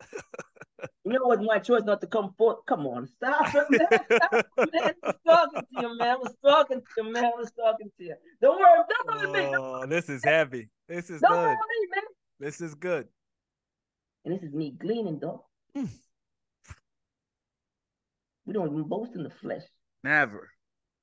You 1.04 1.12
know 1.12 1.30
it 1.30 1.38
was 1.38 1.46
my 1.46 1.60
choice 1.60 1.84
not 1.84 2.00
to 2.00 2.08
come 2.08 2.34
forth. 2.36 2.66
Come 2.66 2.86
on, 2.88 3.06
stop 3.06 3.54
it, 3.54 3.66
man. 3.70 4.00
Stop 4.18 4.46
man. 4.72 4.94
I 5.04 5.06
was 5.06 5.14
talking 5.24 5.60
to 5.60 5.82
you, 5.82 5.96
man. 5.96 6.08
I 6.08 6.16
was 6.16 6.34
talking 6.44 6.80
to 6.80 6.86
you, 6.96 7.12
man. 7.12 7.24
I 7.24 7.30
was 7.36 7.52
talking 7.52 7.92
to 7.98 8.04
you. 8.04 8.14
Don't 8.40 8.58
worry, 8.58 8.82
don't 9.06 9.32
worry. 9.32 9.54
Oh, 9.56 9.86
this 9.86 10.08
is 10.08 10.24
heavy. 10.24 10.68
This 10.88 11.10
is 11.10 11.20
Don't 11.20 11.30
good. 11.30 11.46
worry, 11.46 11.86
man. 11.94 12.04
This 12.40 12.60
is 12.60 12.74
good. 12.74 13.06
And 14.24 14.34
this 14.34 14.42
is 14.42 14.52
me 14.52 14.74
gleaning, 14.76 15.20
dog. 15.20 15.42
We 18.46 18.52
don't 18.52 18.68
even 18.68 18.84
boast 18.84 19.14
in 19.14 19.22
the 19.22 19.30
flesh. 19.30 19.62
Never. 20.02 20.50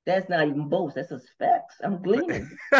That's 0.06 0.28
not 0.28 0.46
even 0.46 0.68
boast. 0.68 0.96
That's 0.96 1.10
just 1.10 1.28
facts. 1.38 1.76
I'm 1.82 2.02
gleaning. 2.02 2.50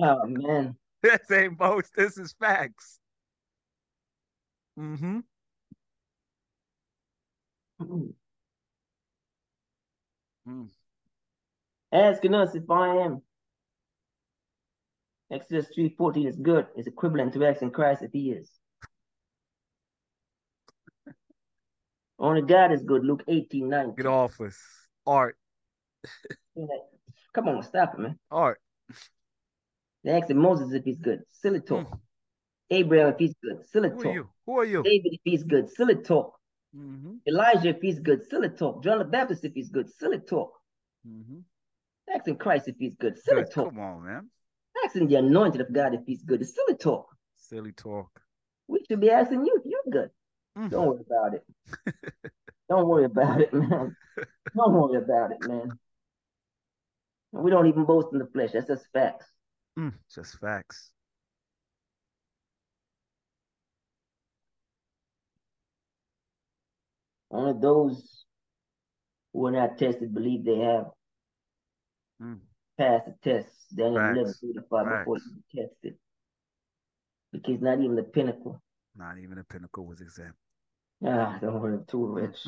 oh 0.00 0.26
man. 0.26 0.76
This 1.02 1.30
ain't 1.30 1.58
boast. 1.58 1.94
This 1.94 2.18
is 2.18 2.34
facts. 2.40 2.98
Mm-hmm. 4.78 5.18
Mm. 7.80 8.12
Mm. 10.48 10.68
Asking 11.92 12.34
us 12.34 12.54
if 12.54 12.70
I 12.70 12.96
am. 12.98 13.22
Exodus 15.30 15.66
3.14 15.76 16.26
is 16.26 16.36
good. 16.36 16.66
It's 16.74 16.88
equivalent 16.88 17.34
to 17.34 17.44
asking 17.44 17.72
Christ 17.72 18.02
if 18.02 18.12
he 18.12 18.30
is. 18.30 18.50
Only 22.18 22.42
God 22.42 22.72
is 22.72 22.82
good. 22.82 23.04
Luke 23.04 23.22
18, 23.28 23.68
19. 23.68 23.94
Get 23.94 24.06
off 24.06 24.40
us. 24.40 24.58
Art. 25.06 25.36
Come 27.34 27.48
on, 27.48 27.62
stop 27.62 27.94
it, 27.94 28.00
man. 28.00 28.18
Art. 28.30 28.60
They 30.04 30.10
asked 30.10 30.30
Moses 30.30 30.72
if 30.72 30.84
he's 30.84 30.98
good. 30.98 31.20
Silly 31.30 31.60
talk. 31.60 31.88
Mm. 31.88 31.98
Abraham 32.70 33.08
if 33.08 33.18
he's 33.18 33.34
good. 33.42 33.64
Silly 33.66 33.90
Who 33.90 34.00
are 34.00 34.04
talk. 34.04 34.14
you? 34.14 34.28
Who 34.46 34.58
are 34.58 34.64
you? 34.64 34.82
David 34.82 35.12
if 35.14 35.20
he's 35.24 35.44
good. 35.44 35.70
Silly 35.70 35.96
talk. 35.96 36.34
Mm-hmm. 36.76 37.14
Elijah 37.26 37.68
if 37.68 37.80
he's 37.80 37.98
good. 37.98 38.28
Silly 38.28 38.50
talk. 38.50 38.82
John 38.84 38.98
the 38.98 39.04
Baptist 39.04 39.44
if 39.44 39.54
he's 39.54 39.68
good. 39.70 39.88
Silly 39.90 40.18
talk. 40.18 40.52
Mm-hmm. 41.08 41.38
Asking 42.14 42.36
Christ 42.36 42.68
if 42.68 42.76
he's 42.78 42.94
good. 42.94 43.18
Silly 43.18 43.42
Good. 43.42 43.52
talk. 43.52 43.70
Come 43.70 43.80
on, 43.80 44.04
man. 44.04 44.30
Asking 44.84 45.08
the 45.08 45.16
anointed 45.16 45.60
of 45.60 45.72
God 45.72 45.94
if 45.94 46.00
he's 46.06 46.22
good. 46.22 46.40
It's 46.40 46.54
silly 46.54 46.76
talk. 46.76 47.06
Silly 47.36 47.72
talk. 47.72 48.08
We 48.66 48.84
should 48.88 49.00
be 49.00 49.10
asking 49.10 49.44
you 49.44 49.62
if 50.66 50.72
you're 50.72 50.80
good. 50.80 50.80
Mm. 50.80 50.80
Don't 50.80 50.88
worry 50.88 51.04
about 51.06 51.34
it. 51.34 51.44
don't 52.68 52.88
worry 52.88 53.04
about 53.04 53.40
it, 53.40 53.52
man. 53.52 53.96
Don't 54.56 54.72
worry 54.74 54.98
about 54.98 55.30
it, 55.32 55.48
man. 55.48 55.78
We 57.32 57.50
don't 57.50 57.66
even 57.66 57.84
boast 57.84 58.08
in 58.12 58.18
the 58.18 58.26
flesh. 58.26 58.50
That's 58.52 58.66
just 58.68 58.86
facts. 58.92 59.26
Mm. 59.78 59.92
Just 60.14 60.38
facts. 60.38 60.90
Only 67.30 67.60
those 67.60 68.24
who 69.32 69.46
are 69.46 69.50
not 69.50 69.78
tested 69.78 70.14
believe 70.14 70.44
they 70.44 70.58
have 70.58 70.90
Mm. 72.20 72.40
passed 72.76 73.06
the 73.06 73.12
test. 73.22 73.74
Daniel 73.76 73.96
11, 74.00 74.24
Facts. 74.26 74.40
3 74.40 74.52
to 74.54 74.62
5 74.62 74.86
before 74.98 75.18
Facts. 75.18 75.30
you 75.52 75.62
tested. 75.62 75.98
Because 77.30 77.60
not 77.60 77.80
even 77.80 77.96
the 77.96 78.02
pinnacle. 78.02 78.62
Not 78.94 79.18
even 79.18 79.36
the 79.36 79.44
pinnacle 79.44 79.86
was 79.86 80.00
exempt. 80.00 80.38
Ah, 81.04 81.38
don't 81.40 81.60
worry, 81.60 81.78
too 81.86 82.06
rich. 82.06 82.44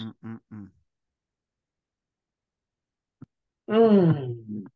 Mm. 3.68 4.66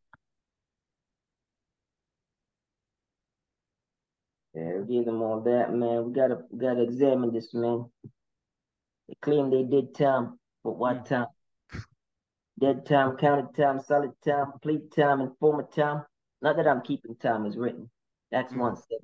Yeah, 4.55 4.79
we 4.81 4.95
give 4.97 5.05
them 5.07 5.23
all 5.23 5.41
that, 5.43 5.73
man. 5.73 6.05
We 6.07 6.13
gotta 6.13 6.43
we 6.51 6.59
gotta 6.59 6.83
examine 6.83 7.33
this, 7.33 7.53
man. 7.55 7.91
They 9.09 9.15
claim 9.21 9.51
they 9.51 9.65
did 9.65 9.95
time, 9.95 10.39
but 10.63 10.77
what 10.77 11.05
Mm. 11.05 11.07
time? 11.07 11.27
Dead 12.61 12.87
time, 12.87 13.17
counted 13.17 13.55
time, 13.57 13.81
solid 13.81 14.13
time, 14.25 14.53
complete 14.53 14.93
time, 14.93 15.21
and 15.21 15.37
former 15.39 15.65
time. 15.65 16.05
Not 16.41 16.57
that 16.57 16.69
I'm 16.69 16.83
keeping 16.83 17.17
time 17.17 17.47
as 17.47 17.57
written. 17.57 17.91
That's 18.31 18.53
Mm. 18.53 18.59
one 18.61 18.77
step. 18.77 19.01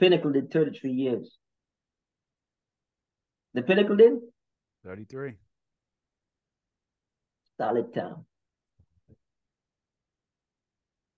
Pinnacle 0.00 0.32
did 0.32 0.50
33 0.50 0.90
years. 0.92 1.38
The 3.52 3.62
Pinnacle 3.62 3.96
did 3.96 4.12
33. 4.84 5.34
solid 7.58 7.92
time. 7.92 8.24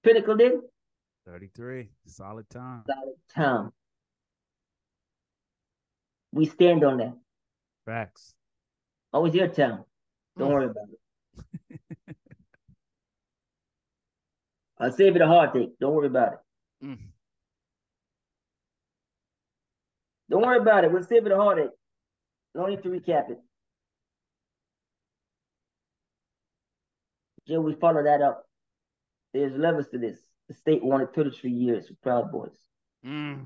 Pinnacle 0.03 0.37
did 0.37 0.55
33. 1.27 1.91
Solid 2.07 2.51
time. 2.51 2.83
solid 2.87 3.15
time. 3.33 3.71
We 6.33 6.47
stand 6.47 6.83
on 6.83 6.97
that. 6.99 7.15
Facts. 7.87 8.35
Always 9.13 9.35
your 9.35 9.47
time. 9.49 9.85
Don't 10.37 10.51
Mm. 10.51 10.55
worry 10.55 10.65
about 10.65 10.89
it. 10.91 12.17
I'll 14.79 14.91
save 14.93 15.15
it 15.15 15.23
a 15.23 15.27
heartache. 15.29 15.79
Don't 15.79 15.95
worry 15.95 16.09
about 16.09 16.33
it. 16.33 16.39
Mm. 16.87 17.12
Don't 20.33 20.41
worry 20.41 20.57
about 20.57 20.83
it. 20.83 20.91
We'll 20.91 21.03
save 21.03 21.27
it 21.27 21.33
a 21.33 21.37
heartache. 21.37 21.69
No 22.55 22.65
need 22.65 22.83
to 22.85 22.89
recap 22.89 23.31
it. 23.31 23.39
Jill, 27.47 27.61
we 27.61 27.75
follow 27.75 28.03
that 28.03 28.23
up. 28.23 28.47
There's 29.35 29.53
levels 29.55 29.89
to 29.89 29.99
this. 29.99 30.19
The 30.49 30.55
state 30.55 30.83
wanted 30.83 31.13
33 31.13 31.51
years 31.51 31.89
for 31.89 31.95
Proud 32.03 32.33
Boys. 32.33 32.57
Mm. 33.05 33.45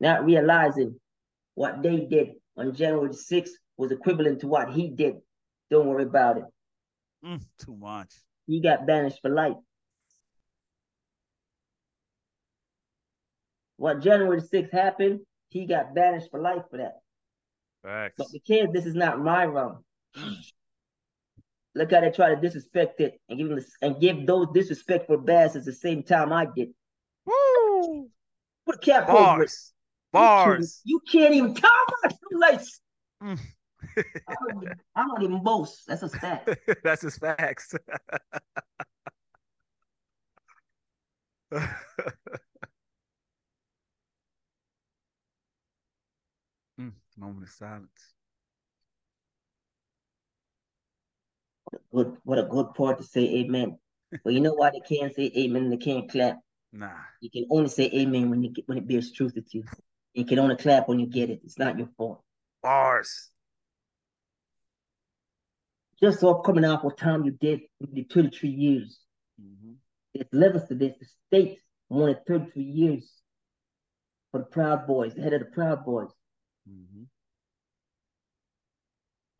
Not 0.00 0.24
realizing 0.24 0.98
what 1.56 1.82
they 1.82 2.00
did 2.00 2.30
on 2.56 2.74
January 2.74 3.10
6th 3.10 3.50
was 3.76 3.92
equivalent 3.92 4.40
to 4.40 4.46
what 4.46 4.70
he 4.72 4.88
did. 4.88 5.16
Don't 5.70 5.88
worry 5.88 6.04
about 6.04 6.38
it. 6.38 6.44
Mm. 7.22 7.44
Too 7.58 7.76
much. 7.76 8.14
He 8.46 8.62
got 8.62 8.86
banished 8.86 9.20
for 9.20 9.28
life. 9.28 9.56
What 13.76 14.00
January 14.00 14.40
6th 14.40 14.72
happened, 14.72 15.20
he 15.48 15.66
got 15.66 15.94
banished 15.94 16.30
for 16.30 16.40
life 16.40 16.62
for 16.70 16.78
that. 16.78 16.94
Facts. 17.82 18.14
But 18.18 18.28
because 18.32 18.68
this 18.72 18.86
is 18.86 18.94
not 18.94 19.20
my 19.20 19.44
realm, 19.44 19.84
look 21.74 21.92
how 21.92 22.00
they 22.00 22.10
try 22.10 22.34
to 22.34 22.40
disrespect 22.40 23.00
it 23.00 23.20
and 23.28 23.38
give 23.38 23.48
them 23.48 23.56
this, 23.58 23.70
and 23.82 24.00
give 24.00 24.26
those 24.26 24.48
disrespectful 24.54 25.18
bastards 25.18 25.66
the 25.66 25.72
same 25.72 26.02
time 26.02 26.32
I 26.32 26.46
did. 26.46 26.70
Woo! 27.26 28.08
Put 28.64 28.76
a 28.76 28.78
cap 28.78 29.08
over 29.08 29.42
it. 29.42 29.52
Bars. 30.12 30.80
You 30.84 31.00
can't, 31.10 31.14
you 31.14 31.20
can't 31.20 31.34
even 31.34 31.54
talk 31.54 31.70
about 32.04 32.12
two 32.12 32.38
lights. 32.38 32.80
Mm. 33.22 33.38
I, 33.96 34.34
don't, 34.48 34.62
even- 34.62 34.74
I 34.94 35.06
don't 35.06 35.22
even 35.22 35.42
boast. 35.42 35.86
That's 35.86 36.02
a 36.02 36.08
fact. 36.08 36.48
That's 36.82 37.02
his 37.02 37.18
facts. 37.18 37.74
mm, 46.80 46.92
moment 47.16 47.44
of 47.44 47.50
silence. 47.50 48.14
Good, 51.92 52.16
what 52.24 52.38
a 52.38 52.44
good 52.44 52.74
part 52.74 52.98
to 52.98 53.04
say 53.04 53.22
amen. 53.22 53.78
But 54.24 54.32
you 54.34 54.40
know 54.40 54.54
why 54.54 54.70
they 54.70 54.80
can't 54.80 55.14
say 55.14 55.32
amen? 55.36 55.70
They 55.70 55.76
can't 55.76 56.10
clap. 56.10 56.38
Nah. 56.72 56.90
You 57.20 57.30
can 57.30 57.46
only 57.50 57.68
say 57.68 57.90
amen 57.92 58.30
when 58.30 58.42
you 58.42 58.50
get, 58.50 58.68
when 58.68 58.78
it 58.78 58.86
bears 58.86 59.12
truth 59.12 59.32
with 59.34 59.54
you. 59.54 59.64
You 60.14 60.24
can 60.24 60.38
only 60.38 60.56
clap 60.56 60.88
when 60.88 60.98
you 60.98 61.06
get 61.06 61.30
it. 61.30 61.40
It's 61.44 61.58
not 61.58 61.78
your 61.78 61.88
fault. 61.96 62.22
Bars. 62.62 63.30
Just 66.00 66.22
off 66.22 66.44
coming 66.44 66.64
off 66.64 66.84
what 66.84 66.98
time 66.98 67.24
you 67.24 67.32
did, 67.32 67.60
you 67.80 67.86
did 67.86 68.12
33 68.12 68.50
years. 68.50 69.00
hmm 69.40 69.72
There's 70.14 70.28
levels 70.32 70.68
to 70.68 70.74
this. 70.74 70.94
The 71.00 71.06
state 71.28 71.58
wanted 71.88 72.26
33 72.26 72.62
years 72.62 73.10
for 74.30 74.40
the 74.40 74.46
Proud 74.46 74.86
Boys, 74.86 75.14
the 75.14 75.22
head 75.22 75.32
of 75.32 75.40
the 75.40 75.46
Proud 75.46 75.84
Boys. 75.84 76.10
Hmm 76.66 77.04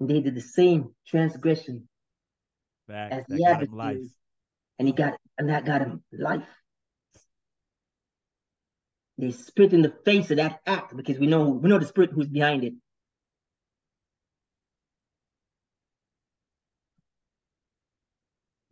And 0.01 0.11
they 0.11 0.21
did 0.21 0.35
the 0.35 0.41
same 0.41 0.95
transgression 1.07 1.89
Facts. 2.87 3.17
as 3.31 3.39
That 3.41 3.61
the 3.61 3.75
life. 3.75 3.99
And 4.79 4.87
he 4.89 4.93
got 4.93 5.19
and 5.39 5.49
that 5.49 5.65
got 5.65 5.81
him 5.81 6.03
life. 6.13 6.47
They 9.19 9.31
spit 9.31 9.73
in 9.73 9.81
the 9.81 9.95
face 10.05 10.31
of 10.31 10.37
that 10.37 10.61
act 10.67 10.95
because 10.95 11.19
we 11.19 11.27
know 11.27 11.49
we 11.49 11.69
know 11.69 11.79
the 11.79 11.87
spirit 11.87 12.11
who's 12.13 12.29
behind 12.29 12.65
it. 12.65 12.75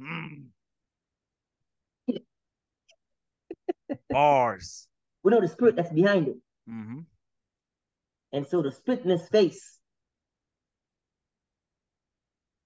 Mm. 0.00 0.48
Bars. 4.10 4.86
We 5.22 5.30
know 5.30 5.40
the 5.40 5.48
spirit 5.48 5.76
that's 5.76 5.92
behind 5.92 6.28
it. 6.28 6.36
hmm 6.68 7.00
And 8.34 8.44
so 8.44 8.62
the 8.62 8.72
spit 8.72 9.04
in 9.04 9.10
his 9.10 9.28
face, 9.28 9.78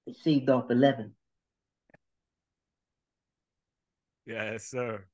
they 0.06 0.14
shaved 0.14 0.48
off 0.48 0.70
11. 0.70 1.12
Yes, 4.24 4.70
sir. 4.70 5.04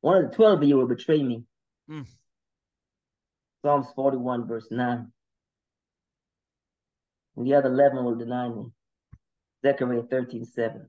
One 0.00 0.24
of 0.24 0.30
the 0.30 0.36
12 0.36 0.62
of 0.62 0.68
you 0.68 0.78
will 0.78 0.88
betray 0.88 1.22
me. 1.22 1.44
Mm. 1.88 2.06
Psalms 3.64 3.86
41, 3.94 4.48
verse 4.48 4.66
9. 4.68 5.12
And 7.36 7.46
the 7.46 7.54
other 7.54 7.68
11 7.68 8.04
will 8.04 8.16
deny 8.16 8.48
me. 8.48 8.64
Zechariah 9.64 10.02
13, 10.10 10.44
7. 10.44 10.76
I'm 10.76 10.88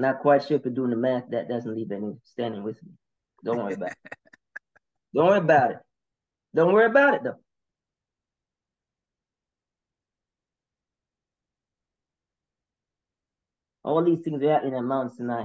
not 0.00 0.20
quite 0.20 0.44
sure 0.44 0.56
if 0.56 0.64
you're 0.64 0.74
doing 0.74 0.90
the 0.90 0.96
math. 0.96 1.24
That 1.30 1.48
doesn't 1.48 1.74
leave 1.74 1.92
any 1.92 2.14
standing 2.24 2.62
with 2.62 2.82
me. 2.82 2.90
Don't 3.44 3.58
worry 3.58 3.74
about 3.74 3.90
it. 3.90 3.96
Don't 5.14 5.26
worry 5.26 5.38
about 5.38 5.70
it. 5.72 5.78
Don't 6.54 6.72
worry 6.72 6.86
about 6.86 7.14
it 7.14 7.24
though. 7.24 7.36
All 13.84 14.02
these 14.02 14.20
things 14.20 14.42
are 14.42 14.50
happening 14.50 14.74
at 14.74 14.82
Mount 14.82 15.14
Sinai. 15.14 15.44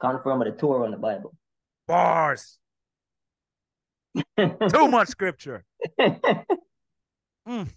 Confirmed 0.00 0.40
by 0.40 0.50
the 0.50 0.56
Torah 0.56 0.84
on 0.84 0.90
the 0.90 0.98
Bible. 0.98 1.34
Bars. 1.88 2.58
Too 4.38 4.88
much 4.88 5.08
scripture. 5.08 5.64
Mm. 7.46 7.68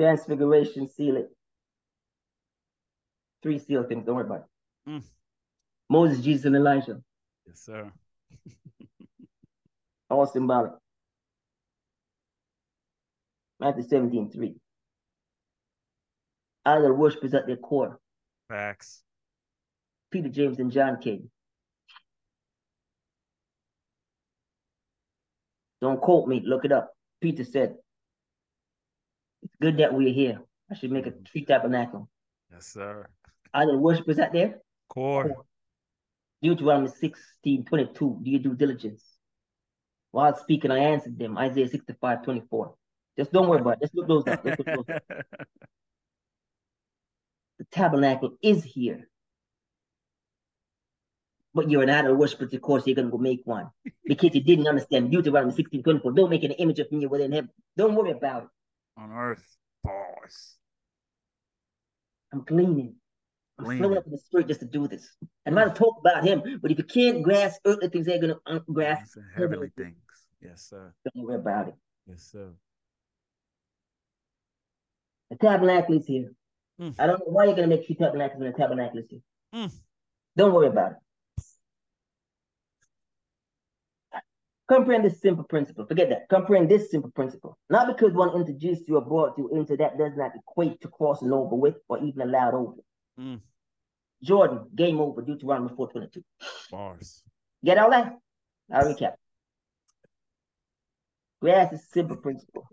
Transfiguration, 0.00 0.88
seal 0.88 1.18
it. 1.18 1.28
Three 3.42 3.58
seal 3.58 3.82
things. 3.82 4.06
Don't 4.06 4.14
worry 4.14 4.24
about 4.24 4.46
it. 4.86 4.90
Mm. 4.90 5.02
Moses, 5.90 6.24
Jesus, 6.24 6.46
and 6.46 6.56
Elijah. 6.56 7.02
Yes, 7.46 7.60
sir. 7.60 7.92
All 10.10 10.26
symbolic. 10.26 10.72
Matthew 13.60 13.82
17, 13.82 14.30
3. 14.30 14.54
Idol 16.64 16.92
worship 16.94 17.22
is 17.22 17.34
at 17.34 17.46
their 17.46 17.56
core. 17.56 18.00
Facts. 18.48 19.02
Peter, 20.10 20.30
James, 20.30 20.58
and 20.60 20.72
John 20.72 20.98
came. 20.98 21.30
Don't 25.82 26.00
quote 26.00 26.26
me, 26.26 26.40
look 26.42 26.64
it 26.64 26.72
up. 26.72 26.90
Peter 27.20 27.44
said, 27.44 27.74
It's 29.42 29.54
good 29.60 29.78
that 29.78 29.94
we're 29.94 30.12
here. 30.12 30.40
I 30.70 30.74
should 30.74 30.92
make 30.92 31.06
a 31.06 31.10
mm. 31.10 31.24
tree 31.26 31.44
tabernacle. 31.44 32.08
Yes, 32.52 32.66
sir. 32.66 33.06
Are 33.52 33.76
worship 33.76 34.08
is 34.08 34.18
out 34.18 34.32
there. 34.32 34.60
Core. 34.88 35.44
Deuteronomy 36.42 36.88
16, 36.88 37.64
22. 37.64 38.20
Do 38.22 38.30
you 38.30 38.38
do 38.38 38.54
diligence. 38.54 39.04
While 40.12 40.36
speaking, 40.36 40.70
I 40.70 40.78
answered 40.78 41.18
them. 41.18 41.38
Isaiah 41.38 41.68
65, 41.68 42.24
24. 42.24 42.74
Just 43.16 43.32
don't 43.32 43.48
worry 43.48 43.60
about 43.60 43.74
it. 43.74 43.82
Just 43.82 43.94
look 43.94 44.08
those 44.08 44.26
up. 44.26 44.44
Look 44.44 44.64
those 44.64 44.84
up. 44.88 45.02
The 47.58 47.66
tabernacle 47.66 48.38
is 48.42 48.64
here. 48.64 49.10
But 51.52 51.70
you're 51.70 51.82
an 51.82 51.90
idol 51.90 52.14
worshiper, 52.14 52.48
of 52.50 52.60
course, 52.62 52.86
you're 52.86 52.96
going 52.96 53.08
to 53.08 53.12
go 53.12 53.18
make 53.18 53.42
one. 53.44 53.68
Because 54.06 54.34
you 54.34 54.42
didn't 54.42 54.66
understand 54.66 55.10
Deuteronomy 55.10 55.52
16, 55.52 55.82
24. 55.82 56.12
Don't 56.12 56.30
make 56.30 56.42
an 56.42 56.52
image 56.52 56.78
of 56.78 56.90
me 56.90 57.06
within 57.06 57.32
heaven. 57.32 57.50
Don't 57.76 57.94
worry 57.94 58.12
about 58.12 58.44
it. 58.44 58.48
On 59.00 59.10
earth. 59.12 59.44
Bars. 59.82 60.56
I'm 62.32 62.44
gleaning. 62.44 62.94
I'm 63.58 63.64
Gleaning. 63.64 63.82
flowing 63.82 63.98
up 63.98 64.04
in 64.06 64.12
the 64.12 64.18
spirit 64.18 64.48
just 64.48 64.60
to 64.60 64.66
do 64.66 64.86
this. 64.86 65.08
And 65.44 65.58
I'm 65.58 65.64
going 65.64 65.74
to 65.74 65.78
talk 65.78 65.96
about 66.00 66.24
him, 66.24 66.42
but 66.62 66.70
if 66.70 66.78
you 66.78 66.84
can't 66.84 67.22
grasp 67.22 67.60
earthly 67.64 67.88
things, 67.88 68.06
they're 68.06 68.20
going 68.20 68.34
to 68.46 68.60
grasp. 68.72 69.18
Heavenly 69.36 69.70
things. 69.76 69.96
Yes, 70.42 70.66
sir. 70.68 70.94
Don't 71.04 71.26
worry 71.26 71.36
about 71.36 71.68
it. 71.68 71.74
Yes, 72.06 72.28
sir. 72.30 72.50
The 75.30 75.36
tabernacle 75.36 75.96
is 75.96 76.06
here. 76.06 76.32
Mm. 76.80 76.94
I 76.98 77.06
don't 77.06 77.20
know 77.20 77.26
why 77.32 77.44
you're 77.44 77.54
going 77.54 77.68
to 77.68 77.76
make 77.76 77.86
three 77.86 77.96
tabernacles 77.96 78.40
when 78.40 78.50
the 78.52 78.56
tabernacle 78.56 78.98
is 78.98 79.06
here. 79.10 79.20
Mm. 79.54 79.72
Don't 80.36 80.54
worry 80.54 80.68
about 80.68 80.92
it. 80.92 80.98
Comprehend 84.70 85.04
this 85.04 85.20
simple 85.20 85.42
principle. 85.42 85.84
Forget 85.84 86.10
that. 86.10 86.28
Comprehend 86.28 86.70
this 86.70 86.92
simple 86.92 87.10
principle. 87.10 87.58
Not 87.70 87.88
because 87.88 88.12
one 88.12 88.36
introduced 88.36 88.86
you 88.86 88.98
or 88.98 89.00
brought 89.00 89.36
you 89.36 89.48
into 89.48 89.76
that 89.78 89.98
does 89.98 90.12
not 90.16 90.30
equate 90.36 90.80
to 90.82 90.88
crossing 90.88 91.32
over 91.32 91.56
with 91.56 91.74
or 91.88 91.98
even 92.04 92.20
allowed 92.22 92.54
over. 92.54 92.80
Mm. 93.18 93.40
Jordan, 94.22 94.66
game 94.76 95.00
over, 95.00 95.22
Deuteronomy 95.22 95.74
422. 95.74 96.22
Bars. 96.70 97.24
Get 97.64 97.78
all 97.78 97.90
that? 97.90 98.16
I'll 98.72 98.84
recap. 98.84 99.14
Grasp 101.42 101.72
this 101.72 101.90
simple 101.90 102.16
principle. 102.16 102.68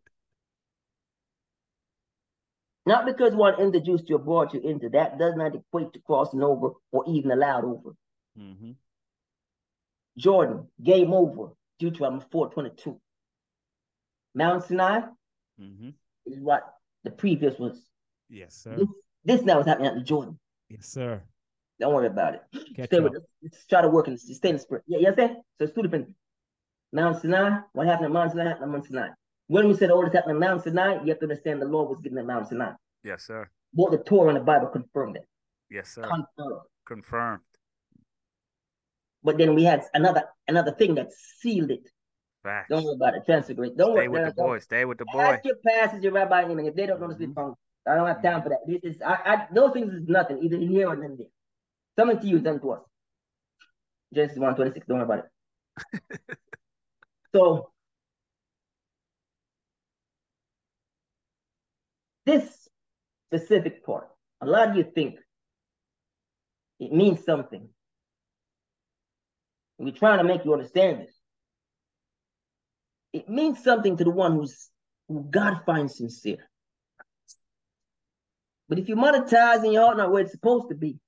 Not 2.85 3.07
because 3.07 3.33
one 3.33 3.59
introduced 3.59 4.07
you 4.07 4.17
or 4.17 4.19
brought 4.19 4.53
you 4.53 4.59
into 4.61 4.89
that 4.89 5.17
does 5.17 5.35
not 5.35 5.55
equate 5.55 5.93
to 5.93 5.99
crossing 6.05 6.43
over 6.43 6.73
or 6.91 7.05
even 7.07 7.31
allowed 7.31 7.65
over. 7.65 7.95
Mm-hmm. 8.39 8.71
Jordan, 10.19 10.67
game 10.83 11.11
over, 11.11 11.53
Deuteronomy 11.79 12.23
422. 12.31 12.99
Mount 14.35 14.63
Sinai 14.63 15.01
Mm-hmm. 15.59 15.89
is 16.27 16.39
what 16.39 16.61
the 17.03 17.09
previous 17.09 17.57
was. 17.57 17.81
Yes, 18.29 18.53
sir. 18.53 18.75
This, 18.77 18.87
this 19.25 19.41
now 19.41 19.59
is 19.59 19.65
happening 19.65 19.87
at 19.87 19.95
the 19.95 20.01
Jordan. 20.01 20.37
Yes, 20.69 20.85
sir. 20.85 21.23
Don't 21.79 21.95
worry 21.95 22.05
about 22.05 22.35
it. 22.35 22.41
Catch 22.75 22.89
Stay 22.89 22.97
up. 22.97 23.05
with 23.05 23.15
us. 23.15 23.65
Try 23.67 23.81
to 23.81 23.89
work 23.89 24.07
and 24.07 24.19
stay 24.19 24.49
in 24.49 24.55
the 24.57 24.61
spirit. 24.61 24.83
Yeah, 24.85 24.99
you 24.99 25.07
understand? 25.07 25.37
So 25.57 25.63
it's 25.65 25.73
two 25.73 25.81
different. 25.81 26.09
Mount 26.93 27.19
Sinai, 27.21 27.61
what 27.73 27.87
happened 27.87 28.05
at 28.05 28.11
Mount 28.11 28.31
Sinai 28.31 28.49
happened 28.49 28.65
at 28.65 28.69
Mount 28.69 28.85
Sinai. 28.85 29.07
When 29.47 29.67
we 29.67 29.73
said 29.75 29.89
all 29.89 30.03
this 30.03 30.13
happened 30.13 30.35
at 30.35 30.39
Mount 30.47 30.63
Sinai, 30.63 31.01
you 31.03 31.09
have 31.09 31.19
to 31.19 31.25
understand 31.25 31.59
the 31.59 31.65
Lord 31.65 31.89
was 31.89 31.99
given 32.01 32.19
at 32.19 32.25
Mount 32.27 32.47
Sinai. 32.47 32.73
Yes, 33.03 33.23
sir. 33.23 33.49
Both 33.73 33.91
the 33.91 33.97
Torah 33.97 34.29
and 34.29 34.37
the 34.37 34.43
Bible 34.43 34.67
confirmed 34.67 35.15
that. 35.15 35.25
Yes, 35.71 35.89
sir. 35.89 36.03
Confirmed. 36.03 36.61
Confirmed. 36.85 37.41
But 39.27 39.37
then 39.37 39.55
we 39.55 39.65
had 39.65 39.83
another 39.93 40.23
another 40.47 40.71
thing 40.71 40.95
that 40.95 41.11
sealed 41.11 41.69
it. 41.69 41.89
Facts. 42.43 42.69
Don't 42.69 42.85
worry 42.85 42.95
about 42.95 43.15
it. 43.15 43.25
Transfigurate. 43.25 43.75
Don't 43.75 43.91
Stay 43.97 44.07
worry. 44.07 44.23
with 44.23 44.35
the 44.35 44.41
boy. 44.41 44.59
Stay 44.59 44.85
with 44.85 44.97
the 44.99 45.05
boy. 45.11 45.19
Ask 45.19 45.43
your 45.43 45.57
pastors, 45.67 46.01
your 46.01 46.13
rabbi, 46.13 46.43
and 46.43 46.65
if 46.65 46.75
they 46.75 46.85
don't 46.85 47.01
know 47.01 47.11
the 47.11 47.27
Mhm. 47.27 47.35
phone, 47.35 47.55
I 47.85 47.95
don't 47.95 48.07
have 48.07 48.23
time 48.23 48.41
for 48.41 48.47
that. 48.47 48.59
This 48.65 48.79
is 48.85 49.01
I, 49.01 49.15
I 49.31 49.47
those 49.51 49.73
things 49.73 49.93
is 49.93 50.07
nothing, 50.07 50.41
either 50.41 50.55
in 50.55 50.69
here 50.69 50.87
or 50.87 50.93
in 51.03 51.17
there. 51.17 51.27
Something 51.99 52.21
to 52.21 52.25
you, 52.25 52.39
done 52.39 52.61
to 52.61 52.71
us. 52.71 52.83
Genesis 54.13 54.37
one 54.39 54.55
twenty 54.55 54.71
six. 54.71 54.87
don't 54.87 54.99
worry 54.99 55.03
about 55.03 55.25
it. 55.25 56.39
so 57.35 57.73
this 62.25 62.69
specific 63.27 63.85
part, 63.85 64.07
a 64.39 64.45
lot 64.45 64.69
of 64.69 64.77
you 64.77 64.85
think 64.95 65.19
it 66.79 66.93
means 66.93 67.25
something. 67.25 67.67
We're 69.77 69.91
trying 69.91 70.17
to 70.17 70.23
make 70.23 70.43
you 70.43 70.53
understand 70.53 71.01
this. 71.01 71.13
It 73.13 73.29
means 73.29 73.63
something 73.63 73.97
to 73.97 74.03
the 74.03 74.09
one 74.09 74.33
who's 74.33 74.69
who 75.07 75.25
God 75.29 75.61
finds 75.65 75.97
sincere. 75.97 76.49
But 78.67 78.79
if 78.79 78.89
you 78.89 78.95
monetize 78.95 79.63
and 79.63 79.71
your 79.71 79.83
heart 79.83 79.97
not 79.97 80.11
where 80.11 80.23
it's 80.23 80.31
supposed 80.31 80.69
to 80.69 80.75
be, 80.75 80.99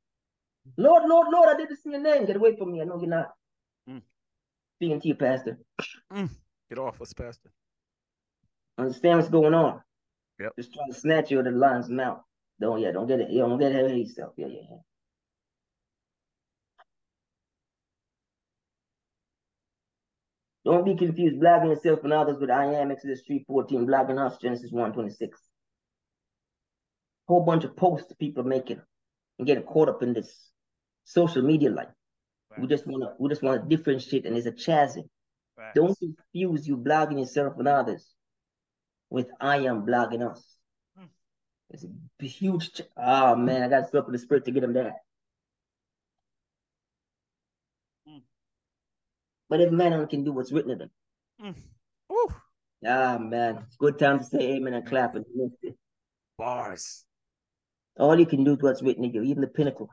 Lord, 0.78 1.03
Lord, 1.05 1.28
Lord, 1.32 1.49
I 1.49 1.57
did 1.57 1.70
this 1.70 1.80
in 1.86 1.91
your 1.91 2.01
name. 2.01 2.26
Get 2.26 2.36
away 2.36 2.55
from 2.55 2.72
me. 2.72 2.82
I 2.82 2.86
know 2.86 2.99
you're 2.99 3.09
not. 3.09 3.32
Mm. 3.89 4.01
Speaking 4.78 5.01
to 5.01 5.07
you, 5.07 5.15
Pastor. 5.15 5.57
Get 6.70 6.78
off 6.78 7.01
us, 7.01 7.11
Pastor. 7.11 7.51
Understand 8.78 9.17
what's 9.17 9.30
going 9.30 9.53
on. 9.53 9.82
Yep. 10.39 10.53
Just 10.57 10.74
trying 10.74 10.91
to 10.91 10.97
snatch 10.97 11.32
you 11.32 11.39
out 11.39 11.47
of 11.47 11.53
the 11.53 11.59
lion's 11.59 11.89
mouth. 11.89 12.22
Don't 12.61 12.80
yeah, 12.80 12.91
don't 12.91 13.07
get 13.07 13.20
it. 13.20 13.28
Yeah, 13.30 13.43
don't 13.43 13.59
get 13.59 13.72
ahead 13.72 13.86
of 13.86 13.97
yourself. 13.97 14.34
Yeah, 14.38 14.47
yeah, 14.47 14.61
yeah. 14.70 14.78
Don't 20.70 20.86
be 20.86 20.93
confused, 20.93 21.38
blogging 21.38 21.70
yourself 21.70 22.03
and 22.03 22.13
others 22.13 22.38
with 22.39 22.51
I 22.51 22.65
am 22.65 22.91
Exodus 22.91 23.24
3.14, 23.28 23.88
blogging 23.88 24.24
us 24.24 24.38
Genesis 24.38 24.72
1.26. 24.72 25.30
Whole 27.28 27.43
bunch 27.43 27.63
of 27.63 27.76
posts 27.76 28.13
people 28.20 28.43
are 28.43 28.47
making 28.47 28.80
and 29.39 29.47
getting 29.47 29.63
caught 29.63 29.89
up 29.89 30.03
in 30.03 30.13
this 30.13 30.51
social 31.05 31.41
media 31.41 31.72
life. 31.72 31.88
We 32.59 32.67
just 32.67 32.86
wanna 32.86 33.13
we 33.17 33.30
just 33.30 33.41
wanna 33.41 33.63
differentiate 33.67 34.28
and 34.28 34.36
there's 34.36 34.45
a 34.45 34.51
chasm. 34.51 35.05
Facts. 35.55 35.74
Don't 35.74 35.97
confuse 35.97 36.67
you 36.67 36.78
blogging 36.78 37.17
yourself 37.17 37.55
and 37.57 37.67
others 37.67 38.07
with 39.09 39.28
I 39.41 39.57
am 39.61 39.88
blogging 39.88 40.30
us. 40.30 40.43
Hmm. 40.95 41.05
It's 41.72 41.84
a 41.84 42.26
huge. 42.28 42.74
Ch- 42.74 42.82
oh 42.95 43.36
man, 43.36 43.63
I 43.63 43.70
got 43.70 43.82
to 43.82 43.88
step 43.88 44.05
in 44.05 44.11
the 44.11 44.20
spirit 44.20 44.45
to 44.45 44.51
get 44.51 44.61
them 44.61 44.74
there. 44.74 44.93
But 49.50 49.62
if 49.62 49.72
man 49.72 50.08
can 50.08 50.24
do 50.24 50.32
what's 50.32 50.52
written 50.52 50.72
of 50.72 50.80
them, 50.80 50.91
Mm. 51.41 51.56
Ah 52.86 53.18
man, 53.18 53.64
it's 53.66 53.76
good 53.78 53.97
time 54.00 54.20
to 54.20 54.26
say 54.26 54.56
amen 54.56 54.74
and 54.74 54.86
clap 54.86 55.16
and 55.16 55.26
lift 55.36 55.56
it. 55.64 55.76
Bars. 56.38 57.06
All 57.97 58.18
you 58.20 58.26
can 58.26 58.43
do 58.43 58.54
is 58.56 58.62
what's 58.62 58.82
written 58.82 59.06
of 59.06 59.14
you, 59.14 59.24
even 59.24 59.41
the 59.41 59.47
pinnacle. 59.47 59.89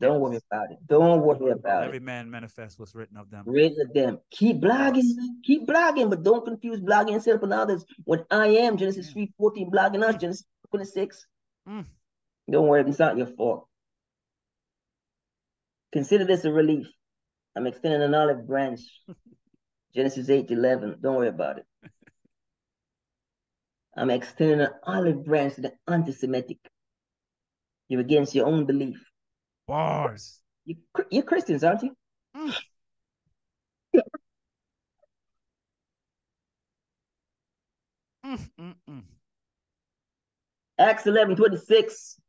Don't 0.00 0.20
worry 0.20 0.40
about 0.50 0.70
it. 0.72 0.78
Don't 0.86 1.22
worry 1.22 1.52
about 1.52 1.84
Every 1.84 1.84
it. 1.84 1.86
Every 1.86 2.00
man 2.00 2.30
manifests 2.30 2.78
what's 2.78 2.94
written 2.94 3.16
of 3.16 3.30
them. 3.30 3.44
Written 3.46 3.78
of 3.86 3.94
them. 3.94 4.18
Keep 4.30 4.60
blogging. 4.60 5.10
Keep 5.44 5.66
blogging, 5.66 6.10
but 6.10 6.22
don't 6.22 6.44
confuse 6.44 6.80
blogging 6.80 7.12
yourself 7.12 7.42
and 7.42 7.52
others 7.52 7.84
with 8.04 8.22
I 8.30 8.48
am 8.48 8.76
Genesis 8.76 9.06
Yeah. 9.06 9.12
three 9.12 9.32
fourteen 9.38 9.70
blogging 9.70 10.02
us 10.02 10.16
Genesis 10.16 10.44
twenty 10.70 10.86
six. 10.86 11.26
Mm. 11.68 11.86
Don't 12.50 12.68
worry, 12.68 12.82
it's 12.88 12.98
not 12.98 13.16
your 13.16 13.26
fault. 13.28 13.66
Consider 15.92 16.24
this 16.24 16.44
a 16.44 16.52
relief. 16.52 16.86
I'm 17.56 17.66
extending 17.66 18.02
an 18.02 18.14
olive 18.14 18.46
branch. 18.46 18.80
Genesis 19.94 20.28
8 20.28 20.50
11. 20.50 20.98
Don't 21.00 21.16
worry 21.16 21.28
about 21.28 21.58
it. 21.58 21.66
I'm 23.96 24.10
extending 24.10 24.60
an 24.60 24.72
olive 24.82 25.24
branch 25.24 25.54
to 25.54 25.62
the 25.62 25.72
anti 25.88 26.12
Semitic. 26.12 26.58
You're 27.88 28.02
against 28.02 28.34
your 28.34 28.46
own 28.46 28.66
belief. 28.66 29.02
Bars. 29.66 30.40
You 30.66 30.76
you're 31.10 31.22
Christians, 31.22 31.64
aren't 31.64 31.82
you? 31.82 31.96
Mm. 32.36 32.54
Mm, 38.26 38.74
mm. 38.90 39.02
Acts 40.78 41.06
11, 41.06 41.36
26. 41.36 42.20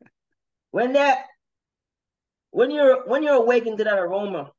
when 0.72 0.92
that 0.94 1.24
when 2.50 2.70
you're 2.70 3.06
when 3.06 3.22
you're 3.22 3.34
awakened 3.34 3.78
to 3.78 3.84
that 3.84 3.98
aroma, 3.98 4.50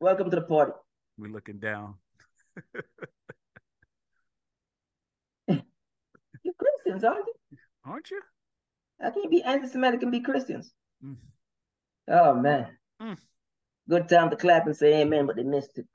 welcome 0.00 0.30
to 0.30 0.36
the 0.36 0.42
party. 0.42 0.72
We're 1.16 1.32
looking 1.32 1.58
down. 1.58 1.94
You're 5.48 6.54
Christians, 6.58 7.04
aren't 7.04 7.26
you? 7.26 7.58
Aren't 7.84 8.10
you? 8.10 8.20
How 9.00 9.10
can 9.10 9.24
you 9.24 9.30
be 9.30 9.42
anti-Semitic 9.42 10.02
and 10.02 10.12
be 10.12 10.20
Christians? 10.20 10.72
Mm. 11.04 11.16
Oh 12.08 12.34
man. 12.34 12.68
Mm. 13.00 13.18
Good 13.88 14.08
time 14.08 14.30
to 14.30 14.36
clap 14.36 14.66
and 14.66 14.76
say 14.76 15.00
amen, 15.00 15.26
but 15.26 15.36
they 15.36 15.42
missed 15.42 15.78
it. 15.78 15.86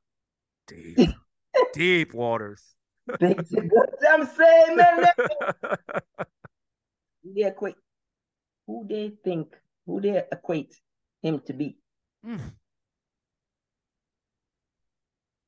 Deep. 0.68 1.10
Deep 1.74 2.14
waters. 2.14 2.64
Said, 3.20 3.45
Good 3.47 3.89
time 4.04 4.26
to 4.26 4.34
say 4.34 4.66
amen. 4.70 5.12
Who 7.24 7.34
they 7.34 7.43
equate 7.43 7.76
who 8.68 8.86
they 8.88 9.12
think, 9.24 9.56
who 9.86 10.01
they 10.01 10.24
equate 10.32 10.76
him 11.22 11.41
to 11.45 11.54
be. 11.54 11.78
Mm. 12.26 12.39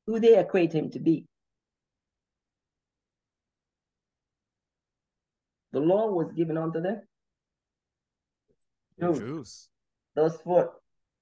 Who 0.08 0.20
they 0.20 0.38
equate 0.38 0.74
him 0.74 0.92
to 0.92 1.00
be. 1.00 1.26
The 5.72 5.80
law 5.80 6.12
was 6.12 6.32
given 6.32 6.58
unto 6.58 6.82
them. 6.82 7.02
The 8.98 9.08
Jews. 9.08 9.20
Jews. 9.20 9.70
Those 10.16 10.38
four, 10.38 10.74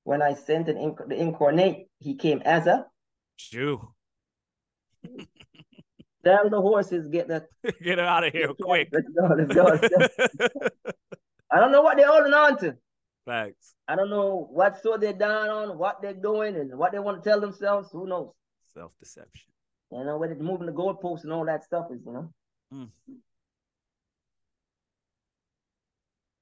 when 0.03 0.21
I 0.21 0.35
sent 0.35 0.69
an 0.69 0.75
inc- 0.75 1.07
the 1.07 1.15
incarnate, 1.15 1.87
he 1.99 2.15
came 2.15 2.41
as 2.45 2.67
a 2.67 2.85
Jew. 3.37 3.93
tell 6.23 6.49
the 6.49 6.61
horses 6.61 7.07
get 7.07 7.27
the 7.27 7.45
Get 7.81 7.99
it 7.99 8.05
out 8.05 8.25
of 8.25 8.33
here 8.33 8.49
quick. 8.61 8.89
Let's 8.91 9.09
go, 9.09 9.27
let's 9.35 9.53
go, 9.53 9.63
let's 9.63 10.35
go. 10.35 10.47
I 11.51 11.59
don't 11.59 11.71
know 11.71 11.81
what 11.81 11.97
they're 11.97 12.07
holding 12.07 12.33
on 12.33 12.57
to. 12.59 12.75
Facts. 13.25 13.73
I 13.87 13.95
don't 13.95 14.09
know 14.09 14.47
what 14.51 14.81
sword 14.81 15.01
they're 15.01 15.13
down 15.13 15.49
on, 15.49 15.77
what 15.77 16.01
they're 16.01 16.13
doing, 16.13 16.55
and 16.55 16.77
what 16.77 16.91
they 16.91 16.99
want 16.99 17.23
to 17.23 17.29
tell 17.29 17.39
themselves. 17.39 17.89
Who 17.91 18.07
knows? 18.07 18.33
Self 18.73 18.91
deception. 18.99 19.49
You 19.91 20.03
know, 20.03 20.17
whether 20.17 20.35
moving 20.35 20.65
the 20.65 20.71
goalposts 20.71 21.23
and 21.23 21.31
all 21.31 21.45
that 21.45 21.63
stuff 21.63 21.85
is, 21.91 22.01
you 22.05 22.13
know. 22.13 22.33
Mm. 22.73 22.89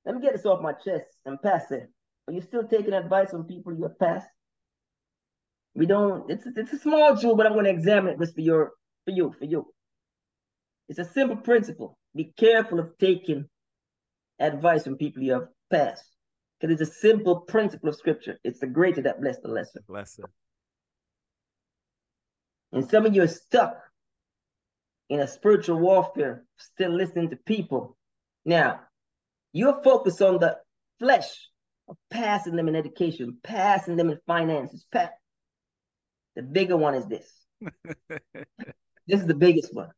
Let 0.05 0.15
me 0.15 0.21
get 0.21 0.33
this 0.33 0.45
off 0.45 0.61
my 0.61 0.73
chest 0.73 1.05
and 1.25 1.41
pass 1.41 1.69
it. 1.71 1.89
Are 2.27 2.33
you 2.33 2.41
still 2.41 2.63
taking 2.63 2.93
advice 2.93 3.31
from 3.31 3.45
people 3.45 3.73
you 3.73 3.83
have 3.83 3.99
passed? 3.99 4.27
We 5.75 5.85
don't. 5.85 6.29
It's 6.29 6.45
it's 6.45 6.73
a 6.73 6.79
small 6.79 7.15
jewel, 7.15 7.35
but 7.35 7.45
I'm 7.45 7.53
going 7.53 7.65
to 7.65 7.71
examine 7.71 8.13
it 8.13 8.19
just 8.19 8.35
for 8.35 8.41
your 8.41 8.71
for 9.05 9.11
you 9.11 9.33
for 9.37 9.45
you. 9.45 9.67
It's 10.89 10.99
a 10.99 11.05
simple 11.05 11.37
principle. 11.37 11.97
Be 12.15 12.33
careful 12.37 12.79
of 12.79 12.97
taking 12.99 13.47
advice 14.39 14.83
from 14.83 14.97
people 14.97 15.23
you 15.23 15.33
have 15.33 15.47
passed, 15.69 16.03
because 16.59 16.73
it's 16.73 16.89
a 16.89 16.93
simple 16.93 17.41
principle 17.41 17.89
of 17.89 17.95
Scripture. 17.95 18.37
It's 18.43 18.59
the 18.59 18.67
greater 18.67 19.01
that 19.03 19.21
bless 19.21 19.39
the 19.39 19.47
lesser. 19.47 19.81
Lesson. 19.87 20.25
And 22.71 22.89
some 22.89 23.05
of 23.05 23.15
you 23.15 23.23
are 23.23 23.27
stuck 23.27 23.77
in 25.09 25.19
a 25.19 25.27
spiritual 25.27 25.77
warfare, 25.77 26.45
still 26.57 26.91
listening 26.91 27.29
to 27.31 27.35
people. 27.35 27.97
Now, 28.45 28.81
you're 29.51 29.81
focused 29.83 30.21
on 30.21 30.39
the 30.39 30.57
flesh 30.99 31.49
of 31.89 31.97
passing 32.09 32.55
them 32.55 32.69
in 32.69 32.75
education, 32.75 33.37
passing 33.43 33.97
them 33.97 34.09
in 34.09 34.19
finances. 34.25 34.85
The 34.91 36.43
bigger 36.43 36.77
one 36.77 36.95
is 36.95 37.05
this. 37.07 37.29
This 39.07 39.19
is 39.19 39.27
the 39.27 39.33
biggest 39.33 39.73
one. 39.73 39.89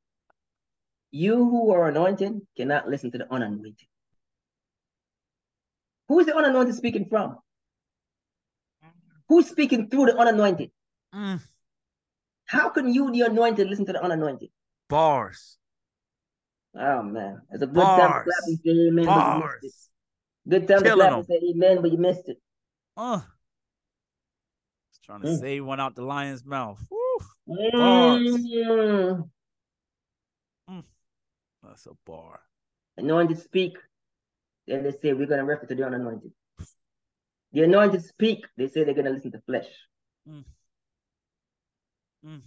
You 1.11 1.35
who 1.35 1.71
are 1.71 1.87
anointed 1.87 2.41
cannot 2.57 2.89
listen 2.89 3.11
to 3.11 3.19
the 3.19 3.31
unanointed. 3.31 3.87
Who 6.07 6.19
is 6.19 6.25
the 6.25 6.35
unanointed 6.35 6.73
speaking 6.73 7.05
from? 7.09 7.37
Who's 9.29 9.47
speaking 9.47 9.89
through 9.89 10.07
the 10.07 10.17
unanointed? 10.17 10.71
Mm. 11.13 11.41
How 12.45 12.69
can 12.69 12.93
you, 12.93 13.11
the 13.11 13.21
anointed, 13.21 13.67
listen 13.67 13.85
to 13.87 13.93
the 13.93 14.03
unanointed? 14.03 14.49
Bars. 14.89 15.57
Oh 16.75 17.03
man, 17.03 17.41
it's 17.51 17.61
a 17.63 17.67
good 17.67 17.75
time 17.85 17.95
to 17.95 17.99
Bars. 17.99 18.23
clap 18.23 18.43
and 18.47 18.59
say 18.65 18.71
amen, 18.87 19.05
but 19.05 19.11
you 19.11 19.15
Bars. 19.15 19.53
missed 19.61 19.73
it. 20.45 20.49
Good 20.49 20.67
time 20.67 20.77
to 20.79 20.83
Killing 20.83 21.07
clap 21.07 21.17
and 21.17 21.25
say 21.25 21.39
amen, 21.51 21.81
but 21.81 21.91
you 21.91 21.97
missed 21.97 22.27
it. 22.29 22.37
Uh. 22.97 23.21
Trying 25.05 25.21
to 25.21 25.27
Mm. 25.27 25.39
say 25.39 25.59
one 25.59 25.79
out 25.81 25.95
the 25.95 26.01
lion's 26.01 26.45
mouth. 26.45 26.79
Woo. 26.89 27.17
Bars. 27.45 28.21
Mm. 30.69 30.83
That's 31.61 31.85
a 31.87 31.91
bar. 32.05 32.39
Anointed 32.97 33.37
speak. 33.39 33.77
Then 34.65 34.83
they 34.83 34.91
say 34.91 35.11
we're 35.13 35.25
gonna 35.27 35.43
refer 35.43 35.65
to 35.65 35.75
the 35.75 35.85
unanointed. 35.85 36.31
The 37.51 37.63
anointed 37.63 38.03
speak. 38.05 38.45
They 38.57 38.67
say 38.67 38.83
they're 38.85 38.93
gonna 38.93 39.09
listen 39.09 39.31
to 39.33 39.41
flesh. 39.41 39.67
Mm. 40.27 40.45
Mm. 42.25 42.41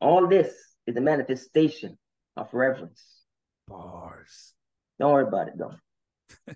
All 0.00 0.26
this 0.28 0.52
is 0.86 0.96
a 0.96 1.00
manifestation 1.00 1.96
of 2.36 2.52
reverence. 2.52 3.02
Bars. 3.68 4.52
Don't 4.98 5.12
worry 5.12 5.26
about 5.26 5.48
it, 5.48 5.58
though. 5.58 5.74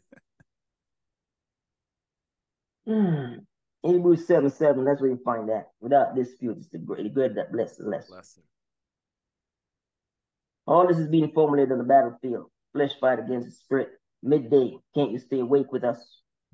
Hmm. 2.87 3.41
Hebrews 3.83 4.27
7 4.27 4.51
7, 4.51 4.83
that's 4.83 5.01
where 5.01 5.11
you 5.11 5.21
find 5.23 5.51
that. 5.51 5.69
Without 5.79 6.17
dispute, 6.17 6.57
it's 6.57 6.69
the 6.69 6.79
great, 6.79 7.03
the 7.03 7.11
good 7.11 7.35
that 7.35 7.53
blesses 7.53 7.87
less. 7.87 8.09
Lesson. 8.09 8.43
All 10.67 10.87
this 10.89 10.97
is 10.97 11.09
being 11.09 11.31
formulated 11.33 11.73
on 11.73 11.79
the 11.79 11.85
battlefield. 11.85 12.47
Flesh 12.73 12.93
fight 12.99 13.19
against 13.19 13.47
the 13.47 13.53
spirit. 13.53 13.91
Midday. 14.23 14.79
Can't 14.95 15.13
you 15.13 15.19
stay 15.19 15.41
awake 15.41 15.71
with 15.71 15.85
us? 15.85 16.03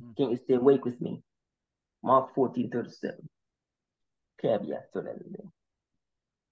Hmm. 0.01 0.11
Can't 0.19 0.33
you 0.33 0.37
stay 0.37 0.55
awake 0.55 0.85
with 0.85 1.01
me? 1.01 1.23
Mark 2.03 2.35
14 2.35 2.69
37. 2.69 3.29
Caveat 4.45 4.73
eh, 4.73 4.81
to 4.93 5.01
that. 5.01 5.17
in. 5.17 5.35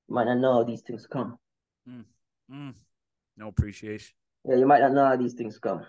You 0.09 0.14
might 0.14 0.24
not 0.24 0.38
know 0.38 0.55
how 0.55 0.64
these 0.64 0.80
things 0.80 1.07
come. 1.07 1.36
Mm, 1.88 2.05
mm. 2.51 2.74
No 3.36 3.49
appreciation. 3.49 4.14
Yeah, 4.49 4.57
you 4.57 4.66
might 4.66 4.80
not 4.80 4.93
know 4.93 5.05
how 5.05 5.16
these 5.16 5.34
things 5.34 5.59
come. 5.59 5.84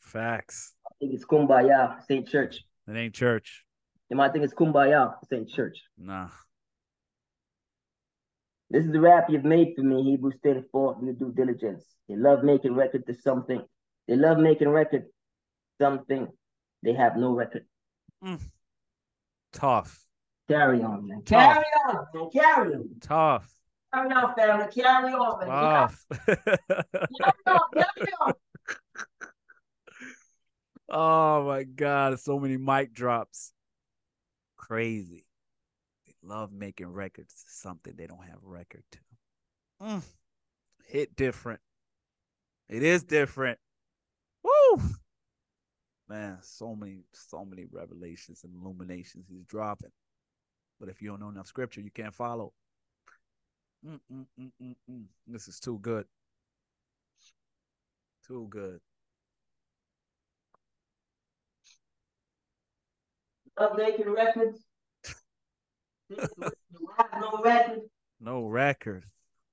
Facts. 0.00 0.74
I 0.86 0.90
think 0.98 1.14
it's 1.14 1.24
kumbaya, 1.24 2.02
St. 2.06 2.28
Church. 2.28 2.64
It 2.88 2.96
ain't 2.96 3.14
church. 3.14 3.64
You 4.10 4.16
might 4.16 4.32
think 4.32 4.44
it's 4.44 4.54
kumbaya, 4.54 5.14
St. 5.30 5.48
Church. 5.48 5.78
Nah. 5.96 6.28
This 8.70 8.84
is 8.84 8.92
the 8.92 9.00
rap 9.00 9.26
you've 9.28 9.44
made 9.44 9.74
for 9.76 9.82
me, 9.82 10.02
Hebrews 10.02 10.34
10 10.42 10.64
4, 10.72 10.98
your 11.04 11.14
due 11.14 11.32
diligence. 11.32 11.84
They 12.08 12.16
love 12.16 12.42
making 12.42 12.74
record 12.74 13.06
to 13.06 13.14
something. 13.14 13.62
They 14.08 14.16
love 14.16 14.38
making 14.38 14.68
record 14.68 15.04
something. 15.80 16.26
They 16.82 16.94
have 16.94 17.16
no 17.16 17.32
record. 17.32 17.64
Mm. 18.24 18.40
Tough. 19.52 20.03
Carry 20.48 20.82
on, 20.82 21.06
man. 21.06 21.22
Tough. 21.24 21.54
Carry 21.54 21.64
on, 21.88 22.06
man. 22.14 22.30
Carry 22.30 22.74
on. 22.74 22.88
Tough. 23.00 23.50
Carry 23.94 24.10
on, 24.12 24.34
family. 24.34 24.66
Carry 24.72 25.12
on, 25.12 25.38
man. 25.40 25.48
Tough. 25.48 26.06
Carry 26.26 27.32
on, 27.46 27.60
carry 27.74 28.12
on. 28.20 28.32
oh 30.90 31.46
my 31.46 31.62
God. 31.62 32.20
So 32.20 32.38
many 32.38 32.58
mic 32.58 32.92
drops. 32.92 33.52
Crazy. 34.56 35.24
They 36.06 36.12
love 36.22 36.52
making 36.52 36.88
records 36.88 37.34
something 37.48 37.94
they 37.96 38.06
don't 38.06 38.26
have 38.26 38.38
a 38.44 38.48
record 38.48 38.82
to. 38.92 38.98
Mm. 39.82 40.02
Hit 40.86 41.16
different. 41.16 41.60
It 42.68 42.82
is 42.82 43.02
different. 43.02 43.58
Woo! 44.42 44.82
Man, 46.08 46.38
so 46.42 46.74
many, 46.74 47.04
so 47.12 47.44
many 47.44 47.64
revelations 47.70 48.44
and 48.44 48.54
illuminations 48.54 49.26
he's 49.28 49.44
dropping. 49.46 49.90
But 50.80 50.88
if 50.88 51.00
you 51.00 51.08
don't 51.08 51.20
know 51.20 51.28
enough 51.28 51.46
scripture, 51.46 51.80
you 51.80 51.90
can't 51.90 52.14
follow. 52.14 52.52
Mm, 53.86 54.00
mm, 54.12 54.26
mm, 54.40 54.50
mm, 54.62 54.74
mm. 54.90 55.04
This 55.26 55.48
is 55.48 55.60
too 55.60 55.78
good. 55.80 56.06
Too 58.26 58.46
good. 58.48 58.80
Love 63.58 63.76
making 63.76 64.10
records. 64.10 64.60
No 67.20 67.40
record. 67.42 67.80
No 68.20 68.44
record. 68.44 69.04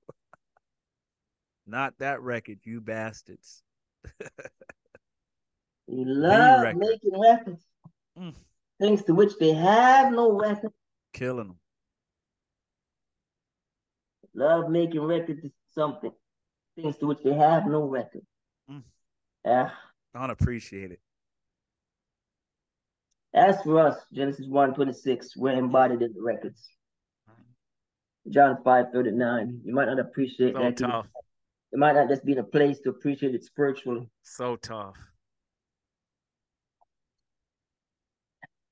Not 1.66 1.94
that 1.98 2.20
record, 2.20 2.58
you 2.64 2.80
bastards. 2.80 3.62
You 5.86 6.04
love 6.06 6.62
record. 6.62 6.78
making 6.78 7.20
records. 7.20 7.64
Mm. 8.18 8.34
Things 8.80 9.02
to 9.04 9.14
which 9.14 9.32
they 9.38 9.52
have 9.52 10.12
no 10.12 10.32
record. 10.32 10.72
Killing 11.12 11.48
them. 11.48 11.56
Love 14.34 14.70
making 14.70 15.00
records 15.02 15.42
to 15.42 15.50
something. 15.74 16.12
Things 16.76 16.96
to 16.98 17.06
which 17.06 17.18
they 17.22 17.34
have 17.34 17.66
no 17.66 17.82
record. 17.82 18.22
Mm. 18.70 18.82
Yeah. 19.44 19.70
Unappreciated. 20.16 20.98
As 23.34 23.60
for 23.62 23.78
us, 23.86 23.96
Genesis 24.12 24.46
1 24.48 24.74
26, 24.74 25.36
we're 25.36 25.52
embodied 25.52 26.02
in 26.02 26.12
the 26.14 26.22
records. 26.22 26.68
John 28.30 28.58
5 28.62 28.86
39. 28.92 29.60
You 29.64 29.74
might 29.74 29.86
not 29.86 29.98
appreciate 29.98 30.54
So 30.54 30.60
that. 30.62 30.76
tough. 30.76 31.06
It 31.72 31.78
might 31.78 31.94
not 31.94 32.08
just 32.08 32.24
be 32.24 32.32
in 32.32 32.38
a 32.38 32.44
place 32.44 32.78
to 32.80 32.90
appreciate 32.90 33.34
it 33.34 33.44
spiritually. 33.44 34.08
So 34.22 34.56
tough. 34.56 34.94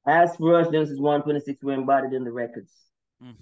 As 0.06 0.34
for 0.36 0.58
us, 0.58 0.68
Genesis 0.68 0.98
1 0.98 1.22
26, 1.22 1.62
we're 1.62 1.74
embodied 1.74 2.12
in 2.12 2.24
the 2.24 2.32
records. 2.32 2.72
Mm. 3.22 3.34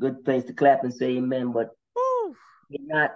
Good 0.00 0.24
place 0.24 0.44
to 0.44 0.52
clap 0.52 0.84
and 0.84 0.94
say 0.94 1.16
amen, 1.16 1.52
but 1.52 1.70
Woo. 1.94 2.34
we're 2.70 2.86
not 2.86 3.10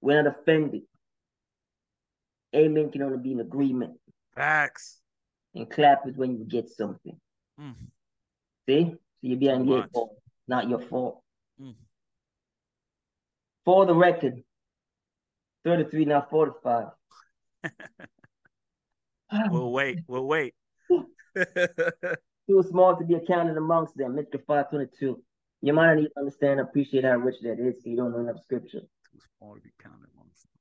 we're 0.00 0.22
not 0.22 0.34
offended. 0.38 0.82
Amen 2.54 2.90
can 2.90 3.02
only 3.02 3.18
be 3.18 3.32
an 3.32 3.40
agreement. 3.40 3.98
Facts. 4.34 5.00
And 5.54 5.68
clap 5.70 6.06
is 6.06 6.16
when 6.16 6.38
you 6.38 6.44
get 6.44 6.68
something. 6.68 7.18
Mm. 7.60 7.74
See? 8.68 8.84
So 8.90 8.98
you're 9.22 9.38
being 9.38 9.66
your 9.66 9.86
fault, 9.92 10.16
not 10.46 10.68
your 10.68 10.80
fault. 10.80 11.22
Mm. 11.60 11.74
For 13.64 13.86
the 13.86 13.94
record, 13.94 14.42
33, 15.64 16.04
not 16.04 16.30
45. 16.30 16.86
We'll 19.50 19.72
wait. 19.72 20.00
We'll 20.06 20.26
wait. 20.26 20.54
Too 22.48 22.62
small 22.62 22.96
to 22.96 23.04
be 23.04 23.14
accounted 23.14 23.56
amongst 23.56 23.96
them. 23.96 24.14
Mr. 24.16 24.40
522. 24.46 25.22
You 25.60 25.72
might 25.72 25.86
not 25.86 25.98
even 25.98 26.10
understand, 26.16 26.60
appreciate 26.60 27.04
how 27.04 27.16
rich 27.16 27.36
that 27.42 27.58
is, 27.58 27.76
because 27.76 27.86
you 27.86 27.96
don't 27.96 28.12
know 28.12 28.20
enough 28.20 28.42
scripture. 28.42 28.80
Too 28.80 29.18
small 29.38 29.54
to 29.54 29.60
be 29.60 29.70
counted 29.82 30.08
amongst 30.14 30.42
them. 30.42 30.52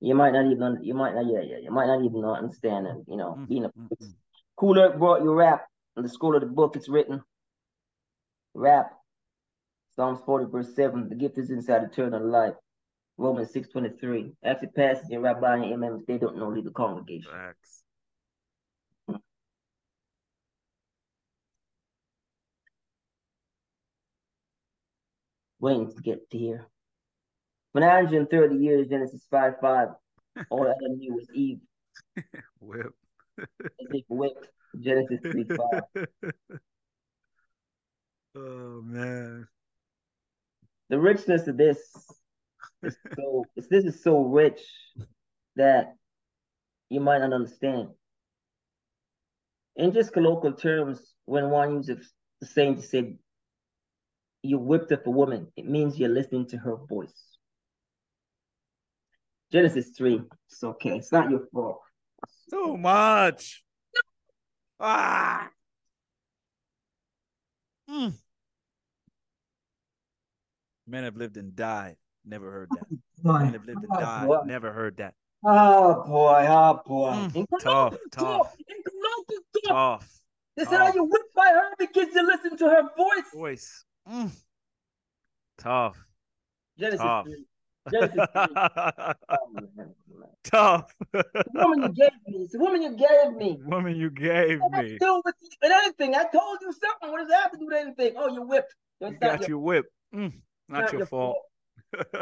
You 0.00 0.14
might 0.14 0.32
not 0.32 0.46
even, 0.46 0.80
you 0.82 0.94
might 0.94 1.14
not, 1.14 1.26
yeah, 1.26 1.42
yeah, 1.42 1.58
you 1.58 1.70
might 1.70 1.86
not 1.86 2.02
even 2.04 2.24
understand, 2.24 2.86
and 2.86 3.04
you 3.06 3.16
know, 3.16 3.36
Mm, 3.38 3.48
being 3.48 3.64
a 3.64 3.68
mm, 3.68 3.88
mm. 3.88 4.14
Cool 4.56 4.92
brought 4.98 5.22
you 5.22 5.32
rap. 5.32 5.66
In 5.96 6.02
the 6.02 6.08
scroll 6.08 6.34
of 6.34 6.40
the 6.40 6.48
book, 6.48 6.74
it's 6.74 6.88
written. 6.88 7.22
Rap. 8.54 8.90
Psalms 9.94 10.20
40, 10.26 10.50
verse 10.50 10.74
7. 10.74 11.08
The 11.08 11.14
gift 11.14 11.38
is 11.38 11.50
inside 11.50 11.84
eternal 11.84 12.26
life. 12.26 12.54
Romans 13.16 13.52
6, 13.52 13.68
23. 13.68 14.32
After 14.42 14.66
passage 14.66 15.10
and 15.10 15.22
rabbi 15.22 15.54
and 15.54 15.72
imams, 15.72 16.04
they 16.06 16.18
don't 16.18 16.36
know 16.36 16.48
leave 16.48 16.64
the 16.64 16.70
congregation. 16.70 17.30
Facts. 17.30 17.83
Waiting 25.64 25.90
to 25.90 26.02
get 26.02 26.30
to 26.30 26.36
here. 26.36 26.66
For 27.72 27.80
930 27.80 28.54
years, 28.56 28.86
Genesis 28.86 29.26
5, 29.30 29.54
5. 29.62 29.88
All 30.50 30.64
Adam 30.64 30.98
knew 30.98 31.14
was 31.14 31.26
Eve. 31.32 31.60
Whip. 32.60 32.92
Whipped. 34.10 34.48
Genesis 34.78 35.20
3, 35.22 35.44
5. 35.94 36.06
oh 38.36 38.82
man. 38.84 39.48
the 40.90 40.98
richness 40.98 41.46
of 41.46 41.56
this 41.56 41.78
is 42.82 42.98
so 43.16 43.46
this 43.56 43.84
is 43.86 44.02
so 44.02 44.18
rich 44.18 44.60
that 45.56 45.94
you 46.90 47.00
might 47.00 47.20
not 47.20 47.32
understand. 47.32 47.88
In 49.76 49.94
just 49.94 50.12
colloquial 50.12 50.52
terms, 50.52 51.14
when 51.24 51.48
one 51.48 51.76
uses 51.76 52.12
the 52.42 52.46
same 52.48 52.76
to 52.76 52.82
say 52.82 53.16
you 54.44 54.58
whipped 54.58 54.92
up 54.92 55.06
a 55.06 55.10
woman, 55.10 55.48
it 55.56 55.66
means 55.66 55.98
you're 55.98 56.08
listening 56.08 56.46
to 56.48 56.58
her 56.58 56.76
voice. 56.76 57.36
Genesis 59.50 59.90
3. 59.96 60.22
It's 60.50 60.62
okay. 60.62 60.96
It's 60.98 61.12
not 61.12 61.30
your 61.30 61.46
fault. 61.52 61.80
So 62.48 62.76
much. 62.76 63.64
Ah. 64.78 65.48
Mm. 67.88 68.14
Men 70.86 71.04
have 71.04 71.16
lived 71.16 71.36
and 71.36 71.54
died. 71.54 71.96
Never 72.24 72.50
heard 72.50 72.70
that. 72.74 72.86
Men 73.22 73.52
have 73.52 73.64
lived 73.64 73.82
and 73.82 73.92
Oh, 73.94 74.00
died. 74.00 74.26
boy. 74.26 74.38
Never 74.44 74.72
heard 74.72 74.96
that. 74.98 75.14
Oh 75.46 76.04
boy, 76.06 76.46
oh 76.48 76.80
boy. 76.86 77.10
Mm, 77.12 77.46
tough, 77.60 77.94
tough. 78.10 78.12
talk, 78.12 78.54
in 78.66 78.76
colloquial 78.82 79.42
talk, 79.66 80.00
Tough 80.00 80.20
they 80.56 80.64
said, 80.64 80.80
"Are 80.80 80.94
you 80.94 81.04
whipped 81.04 81.34
by 81.34 81.48
her 81.48 81.70
because 81.78 82.14
you 82.14 82.26
listen 82.26 82.56
to 82.56 82.68
her 82.70 82.82
voice?" 82.96 83.30
voice. 83.34 83.84
Mm. 84.08 84.30
Tough. 85.58 85.96
Genesis 86.78 87.00
Tough. 87.00 87.26
3. 87.26 87.44
Genesis 87.90 88.16
3. 88.16 88.26
Oh, 88.34 89.48
man, 89.52 89.68
man. 89.76 89.94
Tough. 90.44 90.94
The 91.12 91.24
woman 91.54 91.82
you 91.82 91.88
gave 91.92 92.10
me. 92.26 92.42
It's 92.42 92.52
the 92.52 92.58
woman 92.58 92.82
you 92.82 92.96
gave 92.96 93.32
me. 93.36 93.58
Woman 93.64 93.96
you 93.96 94.10
gave 94.10 94.60
What 94.60 94.72
does 94.72 94.82
that 94.82 94.90
me. 94.92 94.98
do 94.98 95.22
with, 95.24 95.34
anything? 95.62 96.14
I 96.14 96.24
told 96.24 96.58
you 96.60 96.72
something. 96.72 97.10
What 97.10 97.18
does 97.18 97.28
that 97.28 97.42
have 97.42 97.52
to 97.52 97.58
do 97.58 97.66
with 97.66 97.76
anything? 97.76 98.14
Oh, 98.16 98.28
you 98.32 98.42
whipped. 98.42 98.74
You 99.00 99.12
got 99.12 99.40
your, 99.40 99.48
you 99.48 99.58
whipped. 99.58 99.90
Mm. 100.14 100.32
Not, 100.68 100.82
not 100.82 100.92
your, 100.92 101.00
your 101.00 101.06
fault. 101.06 101.38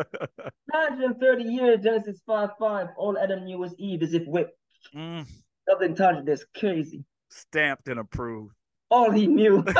930 0.72 1.44
years, 1.44 1.80
Genesis 1.82 2.20
5 2.26 2.50
5. 2.58 2.88
All 2.96 3.18
Adam 3.18 3.44
knew 3.44 3.58
was 3.58 3.74
Eve 3.78 4.02
as 4.02 4.14
if 4.14 4.26
whipped. 4.26 4.56
Mm. 4.94 5.26
Nothing 5.68 5.94
touched 5.94 6.26
this. 6.26 6.44
Crazy. 6.58 7.04
Stamped 7.28 7.88
and 7.88 8.00
approved. 8.00 8.54
All 8.90 9.10
he 9.10 9.26
knew. 9.26 9.64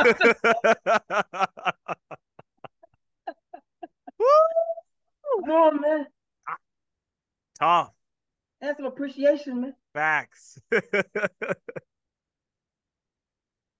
Woo! 4.19 4.27
Come 5.23 5.32
on, 5.49 5.81
man. 5.81 6.07
Tough. 7.59 7.91
Have 8.61 8.75
some 8.77 8.85
appreciation, 8.85 9.61
man. 9.61 9.73
Facts. 9.93 10.57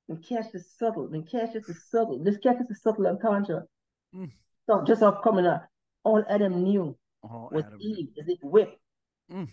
And 0.09 0.23
catch 0.23 0.51
the 0.51 0.59
subtle. 0.59 1.09
And 1.13 1.29
catch 1.29 1.53
the 1.53 1.73
subtle. 1.89 2.23
Just 2.23 2.43
catch 2.43 2.57
just 2.57 2.69
the 2.69 2.75
subtle 2.75 3.07
unconscious. 3.07 3.63
Mm. 4.15 4.31
So 4.67 4.83
just 4.85 5.01
off 5.01 5.23
coming 5.23 5.45
up. 5.45 5.65
All 6.03 6.23
Adam 6.29 6.63
knew 6.63 6.97
Oh, 7.23 7.47
was 7.51 7.63
Adam. 7.65 7.79
Eve 7.81 8.09
as 8.19 8.27
if 8.27 8.39
whipped. 8.43 8.77
Mm. 9.31 9.47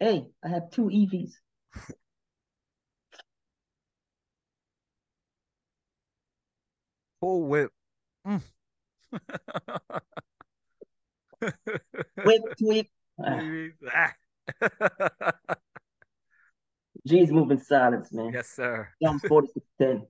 Hey, 0.00 0.26
I 0.44 0.48
have 0.48 0.70
two 0.70 0.86
EVs. 0.86 1.34
Full 7.20 7.44
whip. 7.44 7.70
Mm. 8.26 8.42
Whip, 12.24 12.42
tweet. 12.58 12.90
G's 17.06 17.30
moving 17.30 17.58
silence, 17.60 18.12
man. 18.12 18.32
yes, 18.32 18.48
sir. 18.48 18.88
Psalms 19.02 19.22
46 19.28 19.66
10. 19.80 20.06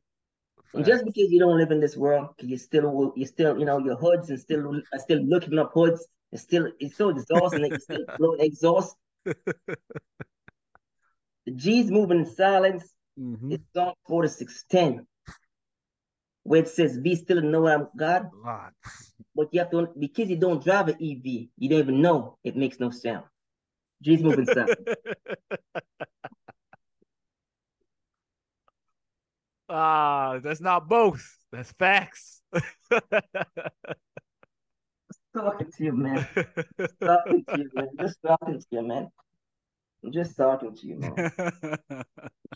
And 0.75 0.85
just 0.91 1.05
because 1.05 1.31
you 1.31 1.39
don't 1.39 1.57
live 1.59 1.71
in 1.71 1.81
this 1.81 1.97
world, 1.97 2.31
you 2.41 2.57
still 2.57 3.13
you 3.17 3.27
still, 3.27 3.59
you 3.59 3.65
know, 3.65 3.79
your 3.79 3.97
hoods 3.97 4.31
and 4.31 4.41
still 4.41 4.81
are 4.93 4.99
still 4.99 5.23
looking 5.25 5.59
up 5.59 5.73
hoods, 5.73 6.07
it's 6.33 6.43
still 6.43 6.71
it's 6.81 6.97
so 6.97 7.11
exhausting 7.11 7.63
that 7.63 7.71
you 7.71 7.79
still 7.79 8.35
exhaust. 8.41 8.97
The 9.25 9.37
G's 11.55 11.91
moving 11.91 12.21
in 12.21 12.27
silence. 12.27 12.93
Mhm. 13.19 13.53
It's 13.53 13.65
Psalm 13.75 13.95
46 14.09 14.65
10. 14.71 15.07
Where 16.43 16.61
it 16.61 16.69
says, 16.69 16.99
Be 16.99 17.15
still 17.15 17.39
and 17.39 17.51
know 17.53 17.67
I'm 17.67 17.89
God. 17.97 18.31
Lot. 18.45 18.73
But 19.37 19.53
you 19.53 19.61
have 19.61 19.71
to 19.71 19.89
because 19.99 20.31
you 20.31 20.37
don't 20.37 20.65
drive 20.65 20.89
an 20.89 20.95
EV, 20.95 21.49
you 21.59 21.69
don't 21.69 21.81
even 21.81 22.01
know 22.01 22.39
it 22.43 22.57
makes 22.57 22.81
no 22.81 22.89
sound. 22.89 23.25
G's 24.03 24.23
moving 24.23 24.47
silence. 24.47 24.81
ah, 29.69 30.39
that's 30.43 30.63
not 30.63 30.89
both. 30.89 31.37
That's 31.53 31.71
facts. 31.73 32.41
talking 35.35 35.71
to 35.77 35.85
you, 35.85 35.93
man. 35.93 36.27
talking 37.03 37.45
to 37.45 37.59
you, 37.59 37.71
man. 37.75 37.89
Just 38.01 38.17
talking 38.27 38.59
to 38.59 38.67
you, 38.71 38.83
man. 38.83 39.11
I'm 40.03 40.13
just 40.13 40.37
talking 40.37 40.75
to 40.75 40.87
you, 40.87 40.97
man. 40.97 41.31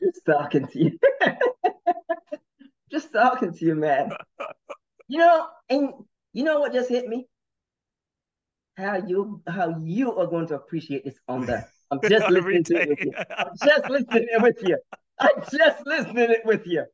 Just 0.03 0.25
talking 0.25 0.67
to 0.67 0.79
you. 0.79 0.99
just 2.91 3.13
talking 3.13 3.53
to 3.53 3.65
you, 3.65 3.75
man. 3.75 4.13
You 5.09 5.19
know, 5.19 5.47
and 5.69 5.93
you 6.33 6.45
know 6.45 6.61
what 6.61 6.73
just 6.73 6.89
hit 6.89 7.09
me? 7.09 7.27
How 8.77 8.97
you 8.97 9.43
how 9.47 9.77
you 9.79 10.17
are 10.17 10.27
going 10.27 10.47
to 10.49 10.55
appreciate 10.55 11.05
this 11.05 11.19
on 11.29 11.47
that. 11.47 11.69
I'm 11.91 12.01
just 12.09 12.29
listening 12.31 12.65
to 12.65 12.75
it 12.77 12.89
with 12.89 13.01
you. 13.01 13.13
I'm 13.37 13.49
just 13.65 13.91
listening 13.91 14.29
it 14.31 14.43
with 14.43 14.63
you. 14.63 14.79
I'm 15.19 15.43
just 15.53 15.87
listening 15.87 16.31
it 16.31 16.41
with 16.45 16.67
you. 16.67 16.85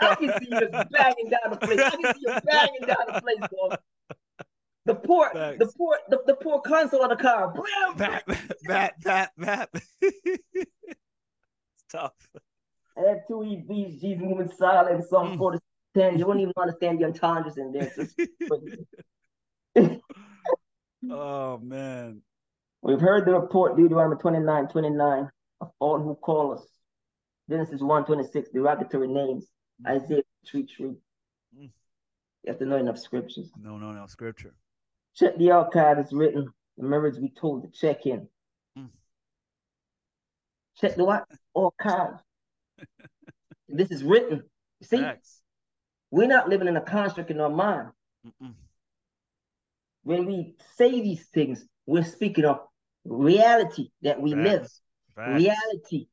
I 0.00 0.14
can 0.14 0.28
see 0.28 0.48
you 0.50 0.60
just 0.60 0.90
banging 0.90 1.30
down 1.30 1.50
the 1.50 1.56
place. 1.56 1.80
I 1.80 1.90
can 1.90 2.14
see 2.14 2.20
you 2.26 2.40
banging 2.44 2.86
down 2.86 2.96
the 3.06 3.20
place, 3.20 3.50
boy. 3.50 3.76
The 4.86 4.94
poor, 4.94 5.30
the 5.32 5.38
Thanks. 5.58 5.74
poor, 5.76 5.98
the, 6.10 6.20
the 6.26 6.34
poor 6.34 6.60
console 6.60 7.02
of 7.02 7.10
the 7.10 7.16
car. 7.22 7.54
That, 7.96 8.24
that, 8.66 8.94
that, 9.02 9.30
that. 9.38 9.70
it's 10.02 10.70
tough. 11.90 12.12
I 12.96 13.08
have 13.08 13.26
two 13.26 13.34
EVs, 13.36 14.00
Jesus 14.00 14.22
moving 14.22 14.50
silent, 14.50 15.04
Psalm 15.08 15.36
Mm. 15.36 15.38
40, 15.38 15.58
10. 15.94 16.18
You 16.18 16.26
wouldn't 16.26 16.42
even 16.42 16.52
understand 16.58 17.00
the 17.00 17.06
entendres 17.06 17.56
in 17.56 17.72
there. 17.72 17.90
Oh 21.10 21.58
man. 21.58 22.22
We've 22.82 23.00
heard 23.00 23.26
the 23.26 23.32
report, 23.32 23.76
Deuteronomy 23.76 24.20
29, 24.20 24.68
29. 24.68 25.30
of 25.60 25.70
all 25.78 26.00
who 26.00 26.14
call 26.14 26.54
us. 26.54 26.66
Genesis 27.48 27.80
1 27.80 28.06
26, 28.06 28.50
derogatory 28.50 29.08
names. 29.08 29.46
Isaiah 29.86 30.22
3 30.50 30.66
3. 30.66 30.86
Mm. 30.86 30.96
You 31.58 31.70
have 32.46 32.58
to 32.58 32.66
know 32.66 32.76
enough 32.76 32.98
scriptures. 32.98 33.50
No, 33.60 33.76
no, 33.76 33.92
no. 33.92 34.06
Scripture. 34.06 34.54
Check 35.14 35.36
the 35.36 35.50
archive, 35.50 35.98
it's 35.98 36.12
written. 36.12 36.46
The 36.76 36.84
Remember, 36.84 37.12
we 37.20 37.30
told 37.30 37.62
to 37.62 37.78
check 37.78 38.06
in. 38.06 38.28
Mm. 38.78 38.88
Check 40.80 40.96
the 40.96 41.04
what? 41.04 41.26
Archive. 41.56 42.14
this 43.68 43.90
is 43.90 44.02
written. 44.02 44.42
See, 44.82 44.98
Facts. 44.98 45.40
We're 46.14 46.28
not 46.28 46.48
living 46.48 46.68
in 46.68 46.76
a 46.76 46.80
construct 46.80 47.32
in 47.32 47.40
our 47.40 47.50
mind. 47.50 47.88
Mm-mm. 48.24 48.54
When 50.04 50.26
we 50.26 50.54
say 50.76 51.00
these 51.00 51.26
things, 51.34 51.66
we're 51.86 52.04
speaking 52.04 52.44
of 52.44 52.60
reality 53.04 53.88
that 54.02 54.20
we 54.22 54.32
live. 54.32 54.60
Facts. 54.60 54.80
Facts. 55.16 55.42
Reality. 55.42 56.06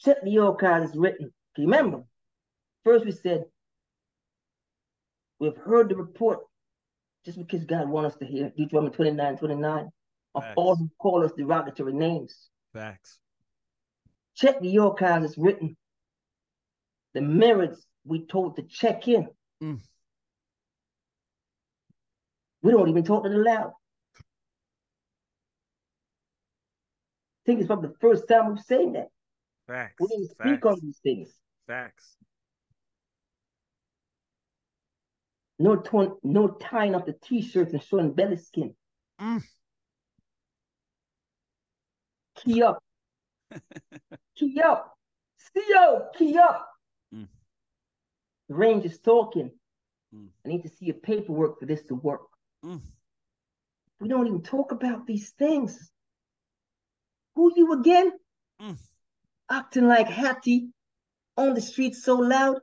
Check 0.00 0.24
the 0.24 0.38
archive 0.38 0.84
is 0.84 0.96
written. 0.96 1.30
Remember, 1.58 2.04
first 2.82 3.04
we 3.04 3.12
said 3.12 3.44
we've 5.38 5.56
heard 5.58 5.90
the 5.90 5.96
report 5.96 6.40
just 7.26 7.36
because 7.36 7.64
God 7.66 7.90
wants 7.90 8.14
us 8.14 8.18
to 8.20 8.26
hear 8.26 8.50
Deuteronomy 8.56 8.94
29, 8.94 9.36
29 9.36 9.90
of 10.34 10.42
Facts. 10.42 10.54
all 10.56 10.76
who 10.76 10.90
call 10.98 11.22
us 11.26 11.32
derogatory 11.36 11.92
names. 11.92 12.48
Facts. 12.72 13.18
Check 14.36 14.60
the 14.60 14.78
archive 14.78 15.24
is 15.24 15.36
written. 15.38 15.76
The 17.14 17.22
mirrors 17.22 17.86
we 18.04 18.26
told 18.26 18.56
to 18.56 18.62
check 18.62 19.08
in. 19.08 19.28
Mm. 19.62 19.80
We 22.62 22.72
don't 22.72 22.88
even 22.88 23.04
talk 23.04 23.24
to 23.24 23.30
the 23.30 23.36
loud. 23.36 23.72
I 27.38 27.42
think 27.46 27.60
it's 27.60 27.68
probably 27.68 27.88
the 27.88 27.98
first 28.00 28.28
time 28.28 28.50
we've 28.50 28.64
said 28.64 28.92
that. 28.94 29.08
Facts. 29.66 29.94
We 30.00 30.08
didn't 30.08 30.30
speak 30.30 30.62
Facts. 30.62 30.66
on 30.66 30.78
these 30.82 30.98
things. 31.02 31.32
Facts. 31.66 32.16
No 35.58 35.76
torn, 35.76 36.12
no 36.22 36.48
tying 36.48 36.94
up 36.94 37.06
the 37.06 37.14
t-shirts 37.14 37.72
and 37.72 37.82
showing 37.82 38.12
belly 38.12 38.36
skin. 38.36 38.74
Mm. 39.18 39.42
Key 42.36 42.62
up. 42.62 42.82
Key 44.36 44.60
up. 44.60 44.96
CO, 45.54 46.08
key 46.16 46.38
up. 46.38 46.68
Mm. 47.14 47.28
The 48.48 48.54
range 48.54 48.84
is 48.84 48.98
talking. 48.98 49.50
Mm. 50.14 50.28
I 50.44 50.48
need 50.48 50.62
to 50.62 50.68
see 50.68 50.86
your 50.86 50.96
paperwork 50.96 51.58
for 51.58 51.66
this 51.66 51.82
to 51.84 51.94
work. 51.94 52.22
Mm. 52.64 52.80
We 54.00 54.08
don't 54.08 54.26
even 54.26 54.42
talk 54.42 54.72
about 54.72 55.06
these 55.06 55.30
things. 55.30 55.90
Who 57.34 57.52
you 57.56 57.72
again? 57.74 58.12
Mm. 58.60 58.78
Acting 59.50 59.86
like 59.86 60.08
Hattie 60.08 60.68
on 61.36 61.54
the 61.54 61.60
street 61.60 61.94
so 61.94 62.16
loud. 62.16 62.58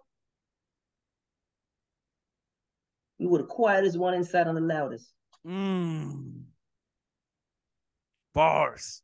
You 3.18 3.30
were 3.30 3.40
the 3.40 3.46
quietest 3.46 3.98
one 3.98 4.16
inside 4.16 4.48
on 4.48 4.56
the 4.56 4.62
loudest. 4.62 5.10
Mm. 5.48 6.44
Bars. 8.34 9.02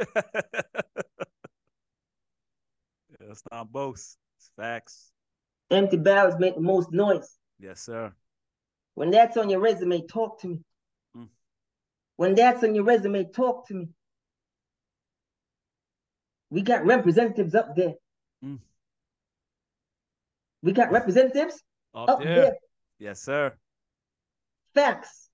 It's 3.30 3.42
not 3.52 3.70
boast. 3.70 4.18
It's 4.38 4.50
facts. 4.56 5.12
Empty 5.70 5.98
barrels 5.98 6.34
make 6.38 6.56
the 6.56 6.60
most 6.60 6.90
noise. 6.92 7.38
Yes, 7.60 7.80
sir. 7.80 8.12
When 8.94 9.10
that's 9.10 9.36
on 9.36 9.48
your 9.48 9.60
resume, 9.60 10.04
talk 10.06 10.40
to 10.40 10.48
me. 10.48 10.58
Mm. 11.16 11.28
When 12.16 12.34
that's 12.34 12.64
on 12.64 12.74
your 12.74 12.84
resume, 12.84 13.30
talk 13.30 13.68
to 13.68 13.74
me. 13.74 13.88
We 16.50 16.62
got 16.62 16.84
representatives 16.84 17.54
up 17.54 17.76
there. 17.76 17.94
Mm. 18.44 18.58
We 20.62 20.72
got 20.72 20.90
representatives 20.90 21.62
Up, 21.94 22.08
up 22.10 22.22
there. 22.22 22.34
there. 22.34 22.56
Yes, 22.98 23.22
sir. 23.22 23.54
Facts. 24.74 25.28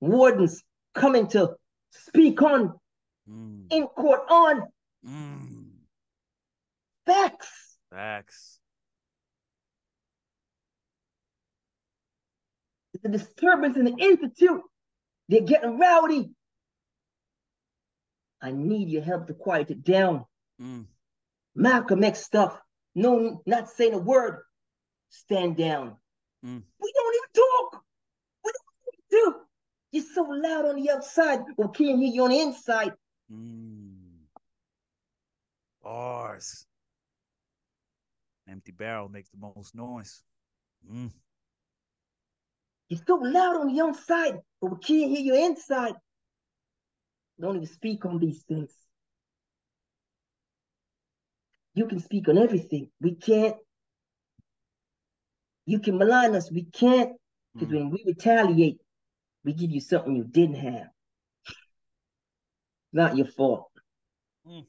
Wardens 0.00 0.62
coming 0.94 1.26
to 1.28 1.54
speak 1.90 2.40
on, 2.40 2.72
Mm. 3.28 3.66
in 3.70 3.86
court 3.86 4.20
on 4.28 4.62
Mm. 5.04 5.70
facts. 7.06 7.78
Facts. 7.90 8.60
It's 12.94 13.04
a 13.04 13.08
disturbance 13.08 13.76
in 13.76 13.84
the 13.86 13.96
institute. 13.98 14.62
They're 15.28 15.40
getting 15.40 15.78
rowdy. 15.78 16.30
I 18.40 18.52
need 18.52 18.88
your 18.88 19.02
help 19.02 19.26
to 19.28 19.34
quiet 19.34 19.70
it 19.70 19.82
down. 19.84 20.26
Mm. 20.60 20.86
Malcolm 21.54 22.04
X 22.04 22.22
stuff. 22.22 22.60
No, 22.94 23.42
not 23.46 23.68
saying 23.70 23.94
a 23.94 23.98
word. 23.98 24.42
Stand 25.08 25.56
down. 25.56 25.96
Mm. 26.44 26.62
We 26.80 26.92
don't 26.92 27.14
even 27.14 27.30
talk. 27.34 27.84
We 28.44 28.52
don't 28.52 29.22
even 29.22 29.32
do. 29.32 29.40
You're 29.92 30.04
so 30.14 30.22
loud 30.22 30.66
on 30.66 30.76
the 30.76 30.90
outside, 30.90 31.40
we 31.56 31.64
can't 31.66 32.00
hear 32.00 32.12
you 32.12 32.24
on 32.24 32.30
the 32.30 32.40
inside. 32.40 32.92
Mm. 33.34 33.94
Bars. 35.82 36.66
Empty 38.48 38.72
barrel 38.72 39.08
makes 39.08 39.30
the 39.30 39.38
most 39.38 39.74
noise. 39.74 40.22
Mm. 40.90 41.10
You're 42.88 43.00
so 43.06 43.16
loud 43.16 43.56
on 43.56 43.72
the 43.74 43.80
outside, 43.80 44.38
but 44.60 44.70
we 44.70 44.78
can't 44.78 45.10
hear 45.10 45.20
you 45.20 45.46
inside. 45.46 45.94
Don't 47.40 47.56
even 47.56 47.66
speak 47.66 48.04
on 48.04 48.18
these 48.18 48.42
things. 48.42 48.70
You 51.74 51.86
can 51.86 51.98
speak 51.98 52.28
on 52.28 52.38
everything. 52.38 52.90
We 53.00 53.16
can't. 53.16 53.56
You 55.66 55.80
can 55.80 55.98
malign 55.98 56.36
us. 56.36 56.50
We 56.52 56.64
can't. 56.64 57.12
Because 57.54 57.72
Mm. 57.72 57.78
when 57.78 57.90
we 57.90 58.04
retaliate, 58.06 58.80
we 59.44 59.54
give 59.54 59.70
you 59.70 59.80
something 59.80 60.14
you 60.14 60.24
didn't 60.24 60.56
have. 60.56 60.93
Not 62.94 63.16
your 63.16 63.26
fault. 63.26 63.68
Mm. 64.48 64.64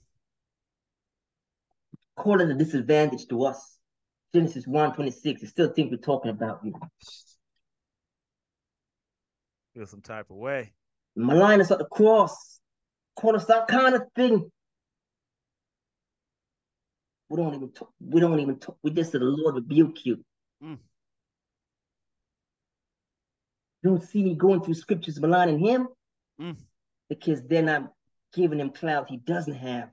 Call 2.17 2.41
it 2.41 2.49
a 2.49 2.55
disadvantage 2.55 3.27
to 3.27 3.45
us. 3.45 3.77
Genesis 4.33 4.65
1 4.65 4.95
26. 4.95 5.43
You 5.43 5.47
still 5.47 5.69
think 5.71 5.91
we're 5.91 5.97
talking 5.97 6.31
about 6.31 6.59
you. 6.63 6.73
Feel 9.75 9.85
some 9.85 10.01
type 10.01 10.29
of 10.31 10.37
way. 10.37 10.73
Malign 11.15 11.61
us 11.61 11.69
at 11.69 11.77
the 11.77 11.85
cross. 11.85 12.59
Call 13.15 13.35
us 13.35 13.45
that 13.45 13.67
kind 13.67 13.93
of 13.95 14.01
thing. 14.15 14.51
We 17.29 17.37
don't 17.37 17.53
even 17.53 17.71
talk. 17.71 17.93
We 17.99 18.19
don't 18.19 18.39
even 18.39 18.57
talk. 18.57 18.77
We 18.81 18.89
just 18.91 19.11
said 19.11 19.21
the 19.21 19.25
Lord 19.25 19.55
rebuke 19.55 20.03
you. 20.05 20.17
Mm. 20.63 20.79
You 23.83 23.89
don't 23.91 24.03
see 24.03 24.23
me 24.23 24.33
going 24.35 24.61
through 24.61 24.73
scriptures 24.73 25.19
maligning 25.21 25.59
him 25.59 25.87
Mm. 26.41 26.57
because 27.07 27.41
then 27.43 27.69
I'm 27.69 27.89
giving 28.35 28.59
him 28.59 28.69
clout 28.69 29.09
he 29.09 29.17
doesn't 29.17 29.55
have. 29.55 29.89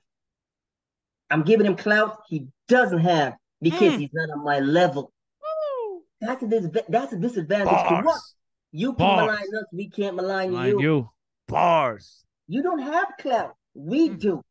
I'm 1.31 1.43
giving 1.43 1.67
him 1.67 1.77
clout 1.77 2.19
he 2.29 2.49
doesn't 2.69 2.99
have 3.01 3.35
because 3.61 3.95
Mm. 3.95 3.99
he's 3.99 4.11
not 4.13 4.31
on 4.31 4.45
my 4.45 4.61
level. 4.61 5.13
Woo. 5.43 6.03
That's 6.21 6.43
a 6.43 6.47
dis- 6.47 6.83
that's 6.89 7.13
a 7.13 7.17
disadvantage 7.19 7.69
to 7.89 8.09
us. 8.11 8.35
You 8.73 8.95
can 8.95 9.07
Bars. 9.07 9.21
malign 9.27 9.57
us, 9.59 9.65
we 9.73 9.89
can't 9.89 10.17
malign 10.17 10.53
Mind 10.53 10.69
you. 10.73 10.81
you. 10.83 11.11
Bars. 11.49 12.25
You 12.49 12.63
don't 12.63 12.81
have 12.81 13.09
clout. 13.19 13.55
We 13.75 14.11
Mm. 14.11 14.19
do. 14.21 14.43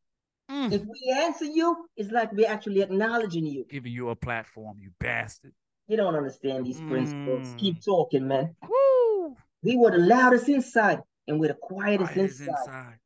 Mm. 0.49 0.71
If 0.73 0.81
we 0.81 1.15
answer 1.17 1.45
you, 1.45 1.87
it's 1.95 2.11
like 2.11 2.31
we're 2.33 2.49
actually 2.49 2.81
acknowledging 2.81 3.45
you. 3.45 3.65
Giving 3.69 3.93
you 3.93 4.09
a 4.09 4.15
platform, 4.15 4.77
you 4.81 4.91
bastard. 4.99 5.53
You 5.87 5.97
don't 5.97 6.15
understand 6.15 6.65
these 6.65 6.79
principles. 6.81 7.47
Mm. 7.47 7.57
Keep 7.57 7.83
talking, 7.83 8.27
man. 8.27 8.55
Woo. 8.67 9.35
We 9.63 9.77
were 9.77 9.91
the 9.91 9.97
loudest 9.99 10.49
inside, 10.49 11.01
and 11.27 11.39
we're 11.39 11.49
the 11.49 11.53
quietest 11.53 12.13
Quiet 12.13 12.29
inside. 12.31 12.47
inside. 12.49 12.99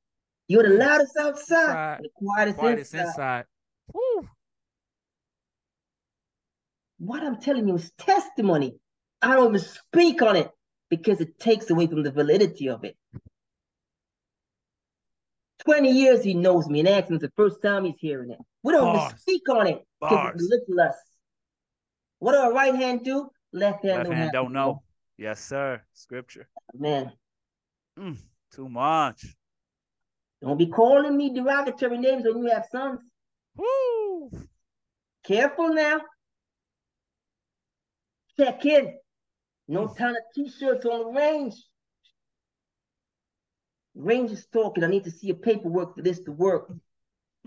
You're 0.47 0.63
the 0.63 0.77
loudest 0.77 1.17
outside, 1.19 1.99
the 2.01 2.09
quietest, 2.15 2.57
Quietest 2.59 2.93
inside. 2.93 3.07
inside. 3.09 3.45
What 6.97 7.23
I'm 7.23 7.37
telling 7.41 7.67
you 7.67 7.75
is 7.75 7.91
testimony. 7.97 8.75
I 9.21 9.35
don't 9.35 9.55
even 9.55 9.67
speak 9.67 10.21
on 10.21 10.35
it 10.35 10.49
because 10.89 11.19
it 11.19 11.39
takes 11.39 11.69
away 11.69 11.87
from 11.87 12.03
the 12.03 12.11
validity 12.11 12.69
of 12.69 12.83
it. 12.83 12.95
20 15.65 15.89
years 15.89 16.23
he 16.23 16.35
knows 16.35 16.67
me, 16.67 16.79
and 16.79 16.87
Anson's 16.87 17.21
the 17.21 17.31
first 17.35 17.61
time 17.61 17.85
he's 17.85 17.95
hearing 17.99 18.29
it. 18.29 18.39
We 18.61 18.73
don't 18.73 18.95
even 18.95 19.17
speak 19.17 19.49
on 19.49 19.67
it 19.67 19.83
because 19.99 20.29
it 20.29 20.37
belittle 20.37 20.89
us. 20.89 20.95
What 22.19 22.33
do 22.33 22.37
our 22.37 22.53
right 22.53 22.75
hand 22.75 23.03
do? 23.03 23.29
Left 23.51 23.83
hand 23.83 23.97
Left 23.97 24.05
don't 24.09 24.15
hand 24.15 24.31
don't 24.31 24.53
know. 24.53 24.83
Yes, 25.17 25.39
sir. 25.39 25.81
Scripture. 25.93 26.47
Man, 26.73 27.11
Mm. 27.97 28.17
Too 28.51 28.67
much. 28.67 29.25
Don't 30.45 30.57
be 30.57 30.67
calling 30.67 31.17
me 31.17 31.33
derogatory 31.33 31.97
names 31.97 32.23
when 32.23 32.37
you 32.37 32.51
have 32.51 32.67
sons. 32.71 32.99
Woo. 33.57 34.29
Careful 35.23 35.73
now. 35.73 36.01
Check 38.37 38.63
in. 38.65 38.95
No 39.67 39.87
Mm. 39.87 39.97
ton 39.97 40.09
of 40.11 40.21
t-shirts 40.35 40.85
on 40.85 40.99
the 40.99 41.19
range. 41.19 41.55
Rangers 43.95 44.45
talking. 44.53 44.83
I 44.83 44.87
need 44.87 45.05
to 45.05 45.11
see 45.11 45.27
your 45.27 45.37
paperwork 45.37 45.95
for 45.95 46.03
this 46.03 46.19
to 46.25 46.31
work. 46.31 46.71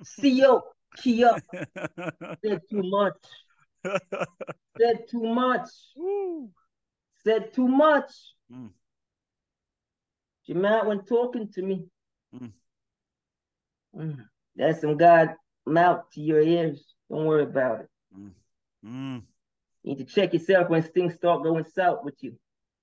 CEO, 0.03 0.63
key 0.97 1.23
up. 1.23 1.41
Said 2.45 2.63
too 2.69 2.83
much. 2.83 3.15
Said 4.77 5.09
too 5.09 5.23
much. 5.23 5.69
Woo. 5.97 6.51
Said 7.23 7.53
too 7.55 7.69
much. 7.69 8.11
Mm. 8.53 8.73
Jamal 10.47 10.89
when 10.89 11.05
talking 11.05 11.49
to 11.53 11.63
me. 11.63 11.87
Mm. 12.35 12.53
Mm. 13.99 14.25
That's 14.57 14.81
some 14.81 14.97
God 14.97 15.35
mouth 15.67 16.05
to 16.13 16.21
your 16.21 16.41
ears. 16.41 16.83
Don't 17.11 17.25
worry 17.27 17.43
about 17.45 17.81
it. 17.81 17.89
Mm. 18.17 18.31
Mm. 18.85 19.23
You 19.83 19.95
need 19.95 19.99
to 19.99 20.05
check 20.05 20.33
yourself 20.33 20.69
when 20.69 20.83
things 20.83 21.15
start 21.15 21.43
going 21.43 21.65
south 21.65 22.05
with 22.05 22.15
you. 22.23 22.37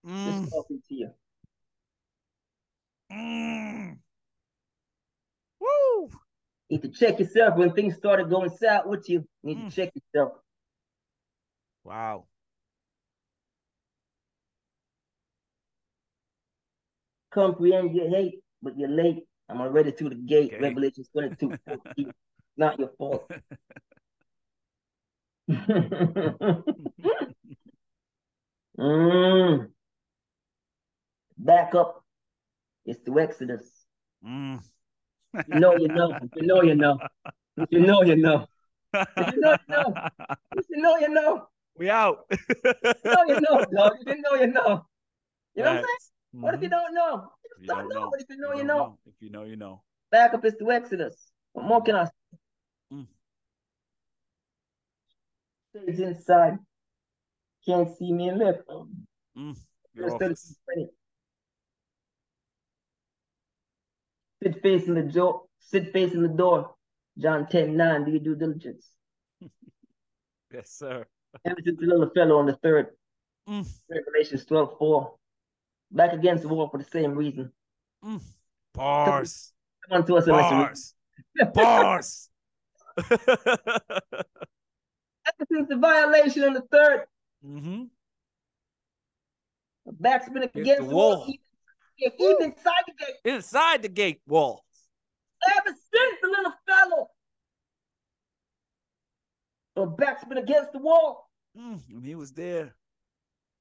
Mm. 0.05 0.25
Just 0.25 0.51
talking 0.51 0.81
to 0.87 0.95
you. 0.95 1.09
Mm. 3.11 3.97
Woo. 5.59 6.09
You 6.69 6.77
need 6.77 6.81
to 6.81 6.89
check 6.89 7.19
yourself 7.19 7.57
when 7.57 7.73
things 7.73 7.95
started 7.95 8.29
going 8.29 8.49
south 8.49 8.87
with 8.87 9.07
you. 9.09 9.25
You 9.43 9.55
need 9.55 9.57
Mm. 9.57 9.69
to 9.69 9.75
check 9.75 9.93
yourself. 9.95 10.33
Wow. 11.83 12.25
Comprehend 17.31 17.93
your 17.93 18.09
hate, 18.09 18.41
but 18.61 18.77
you're 18.77 18.89
late. 18.89 19.25
I'm 19.49 19.61
already 19.61 19.91
through 19.91 20.09
the 20.09 20.15
gate. 20.15 20.53
Okay. 20.53 20.61
Revelation 20.61 21.03
22. 21.11 21.57
14. 21.67 22.11
Not 22.57 22.79
your 22.79 22.89
fault. 22.97 23.29
mm. 28.79 29.67
Back 31.37 31.75
up. 31.75 32.03
It's 32.85 33.03
the 33.03 33.11
Exodus. 33.19 33.69
Mm. 34.25 34.61
You 35.47 35.59
know, 35.59 35.75
you 35.75 35.89
know. 35.89 36.17
You 36.35 36.47
know, 36.47 36.61
you 36.63 36.75
know. 36.75 36.97
You 37.69 37.79
know, 37.79 38.01
you 38.03 38.15
know. 38.15 38.47
You 38.93 39.37
know, 39.37 39.51
you 39.51 39.57
know. 39.67 39.93
You 40.69 40.77
know, 40.81 40.97
you 40.97 41.09
know. 41.09 41.47
we 41.77 41.89
out. 41.89 42.25
You 42.31 42.37
know, 43.03 43.23
you 43.27 43.41
know, 43.41 43.65
dog. 43.75 43.97
You 44.07 44.21
know, 44.21 44.35
you 44.35 44.47
know. 44.47 44.85
You 45.55 45.63
know 45.63 45.71
what 45.71 45.77
I'm 45.79 45.83
saying? 45.83 46.14
Facts. 46.35 46.43
What 46.43 46.53
if 46.55 46.61
you 46.61 46.67
Mhm. 46.67 46.71
don't 46.71 46.93
know? 46.93 47.31
You 47.43 47.61
You 47.61 47.67
don't 47.67 47.77
don't 47.79 47.89
know. 47.89 47.95
know. 48.05 48.09
But 48.11 48.21
if 48.21 48.29
you 48.29 48.37
know, 48.37 48.51
you 48.51 48.57
don't 48.57 48.67
know. 48.67 48.99
If 49.05 49.21
you 49.21 49.29
know, 49.29 49.43
you 49.43 49.55
know. 49.55 49.83
Back 50.11 50.33
up 50.33 50.45
is 50.45 50.55
the 50.57 50.65
Exodus. 50.69 51.31
What 51.53 51.65
more 51.65 51.81
can 51.81 51.95
I 51.95 52.05
say? 52.05 52.11
Mm. 52.93 53.07
Stays 55.69 55.99
inside. 55.99 56.59
Can't 57.65 57.95
see 57.97 58.11
me 58.11 58.29
and 58.29 58.37
live. 58.39 58.63
Mm. 59.37 59.57
Your 59.93 60.09
First 60.09 60.21
office. 60.23 60.59
30. 60.67 60.89
Sit 64.43 64.61
facing 64.61 64.93
the 64.95 65.03
door. 65.03 65.45
Sit 65.59 65.91
facing 65.93 66.21
the 66.21 66.27
door. 66.27 66.75
John 67.17 67.47
10 67.47 67.75
9. 67.77 68.03
Do 68.05 68.11
your 68.11 68.19
due 68.21 68.35
diligence. 68.35 68.91
Yes, 70.53 70.69
sir. 70.71 71.05
Ever 71.43 71.59
since 71.65 71.77
the 71.79 71.85
little 71.85 72.09
fellow 72.11 72.37
on 72.37 72.45
the 72.45 72.55
third. 72.57 72.95
Mm. 73.49 73.67
Revelations 73.89 74.45
12 74.45 74.77
4. 74.77 75.17
Back 75.95 76.11
against 76.13 76.43
the 76.43 76.49
wall 76.49 76.67
for 76.69 76.77
the 76.77 76.83
same 76.83 77.15
reason. 77.15 77.51
Mm. 78.03 78.21
Bars. 78.73 79.53
Come 79.87 80.01
on 80.01 80.07
to 80.07 80.17
us 80.17 80.27
and 80.27 80.35
let's. 80.35 80.93
Bars. 81.53 81.53
Bars. 81.53 82.29
Ever 85.27 85.45
since 85.51 85.69
the 85.69 85.77
violation 85.77 86.43
on 86.43 86.53
the 86.53 86.61
third, 86.71 87.05
mm-hmm. 87.43 87.83
the 89.85 89.91
back's 89.93 90.29
been 90.29 90.43
Against 90.43 90.57
against 90.57 90.81
the 90.83 90.87
the 90.89 90.95
wall. 90.95 91.17
wall. 91.17 91.33
Even, 91.97 92.13
even 92.19 92.43
inside 92.43 92.83
the 92.87 92.93
gate. 93.05 93.15
Inside 93.33 93.81
the 93.81 93.89
gate 93.89 94.21
wall. 94.27 94.63
Ever 95.57 95.69
since 95.69 96.15
the 96.21 96.27
little 96.27 96.53
fellow. 96.67 97.07
The 99.75 99.85
back's 99.85 100.25
been 100.25 100.37
against 100.37 100.73
the 100.73 100.79
wall. 100.79 101.29
Mm. 101.57 101.81
And 101.89 102.05
he 102.05 102.15
was 102.15 102.31
there. 102.33 102.75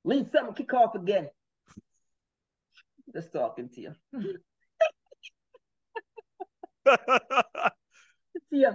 Leave 0.05 0.29
something, 0.33 0.55
kick 0.55 0.75
off 0.75 0.95
again. 0.95 1.29
Just 3.13 3.33
talking 3.33 3.69
to 3.71 3.81
you. 3.81 3.95
to 4.17 4.39
you. 8.51 8.73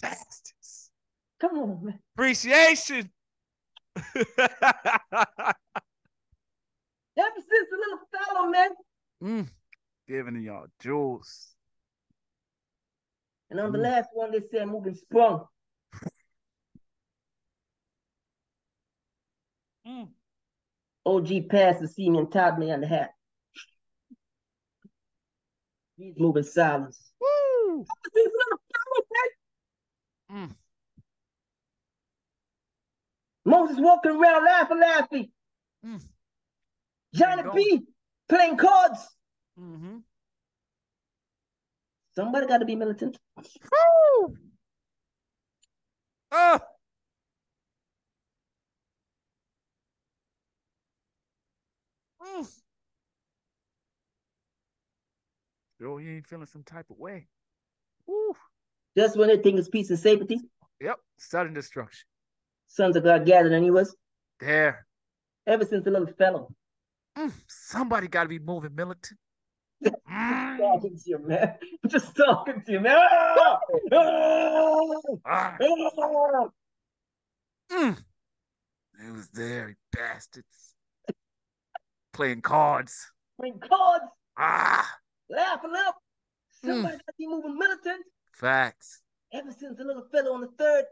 Bastards. 0.00 0.90
Come 1.40 1.58
on, 1.58 1.84
man. 1.84 1.98
Appreciation. 2.16 3.10
Ever 3.96 4.06
since 7.36 7.68
the 7.70 7.76
little 7.76 7.98
fellow, 8.12 8.48
man. 8.50 8.70
mm. 9.22 9.48
Giving 10.08 10.42
y'all 10.42 10.66
jewels. 10.80 11.54
And 13.50 13.60
on 13.60 13.72
the 13.72 13.78
Mm. 13.78 13.82
last 13.82 14.08
one, 14.12 14.30
they 14.32 14.40
said 14.50 14.68
moving 14.68 14.94
sprung. 14.94 15.46
Mm. 19.86 20.08
OG 21.06 21.48
passed 21.48 21.80
the 21.80 21.88
see 21.88 22.10
me 22.10 22.18
and 22.18 22.30
tied 22.30 22.58
me 22.58 22.70
on 22.70 22.82
the 22.82 22.86
hat. 22.86 23.12
He's 26.00 26.18
moving 26.18 26.44
silence. 26.44 27.12
Woo. 27.20 27.80
Ever 27.80 27.84
since 28.14 28.32
the 28.32 28.38
little 28.38 28.60
fellow, 28.72 29.06
man. 30.30 30.48
Mm. 30.48 30.54
Moses 33.44 33.76
walking 33.78 34.12
around 34.12 34.44
laughing, 34.46 34.80
laughing. 34.80 35.30
Mm. 35.84 36.02
Johnny 37.14 37.42
Keep 37.42 37.54
B 37.54 37.82
playing 38.30 38.56
cards. 38.56 39.06
Mm-hmm. 39.60 39.98
Somebody 42.14 42.46
got 42.46 42.58
to 42.58 42.64
be 42.64 42.76
militant. 42.76 43.18
Woo. 43.36 44.36
Oh. 46.32 46.60
Mm. 52.22 52.59
Yo, 55.80 55.96
you 55.98 56.10
ain't 56.16 56.26
feeling 56.26 56.46
some 56.46 56.62
type 56.62 56.86
of 56.90 56.98
way. 56.98 57.26
Woo. 58.06 58.34
Just 58.96 59.16
when 59.16 59.28
they 59.28 59.38
think 59.38 59.58
it's 59.58 59.68
peace 59.68 59.90
and 59.90 59.98
safety, 59.98 60.38
Yep. 60.80 60.96
Sudden 61.18 61.54
destruction. 61.54 62.06
sons 62.66 62.96
of 62.96 63.04
God 63.04 63.24
gathered, 63.26 63.52
and 63.52 63.64
he 63.64 63.70
was 63.70 63.94
There. 64.40 64.86
ever 65.46 65.64
since 65.64 65.84
the 65.84 65.90
little 65.90 66.06
fellow. 66.14 66.52
Mm. 67.18 67.32
Somebody 67.48 68.08
got 68.08 68.24
to 68.24 68.28
be 68.28 68.38
moving 68.38 68.74
militant. 68.74 69.18
Mm. 70.10 70.58
Talking 70.58 70.96
to 70.98 71.02
you, 71.06 71.18
man. 71.26 71.54
Just 71.86 72.14
talking 72.14 72.62
to 72.66 72.72
you, 72.72 72.80
man. 72.80 72.96
Ah! 73.32 73.58
Ah. 73.92 74.86
Ah! 75.24 75.56
Ah! 75.58 76.48
Mm. 77.72 77.96
It 79.06 79.12
was 79.12 79.28
there, 79.30 79.70
you 79.70 79.74
bastards. 79.92 80.74
Playing 82.12 82.42
cards. 82.42 83.10
Playing 83.38 83.60
cards, 83.60 84.04
Ah, 84.36 84.98
laughing 85.30 85.72
up. 85.86 85.96
Somebody 86.64 86.96
got 86.96 87.06
to 87.06 87.12
be 87.18 87.26
moving 87.26 87.56
militant. 87.56 88.04
facts. 88.32 89.02
Ever 89.32 89.52
since 89.52 89.78
the 89.78 89.84
little 89.84 90.06
fellow 90.10 90.32
on 90.34 90.40
the 90.40 90.50
third, 90.58 90.84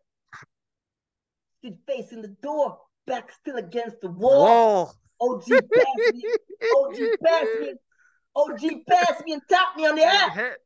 stood 1.59 1.77
facing 1.87 2.23
the 2.23 2.29
door, 2.43 2.79
back 3.07 3.33
still 3.33 3.57
against 3.57 4.01
the 4.01 4.09
wall. 4.11 4.87
Whoa. 5.21 5.35
OG 5.35 5.45
passed 5.49 6.15
me. 6.15 6.23
OG 6.77 6.97
passed 7.25 7.61
me. 7.61 7.73
OG 8.37 8.61
passed 8.89 9.25
me 9.25 9.33
and 9.33 9.43
tapped 9.49 9.77
me 9.77 9.87
on 9.87 9.97
the 9.97 10.05
ass. 10.05 10.35
Head. 10.35 10.57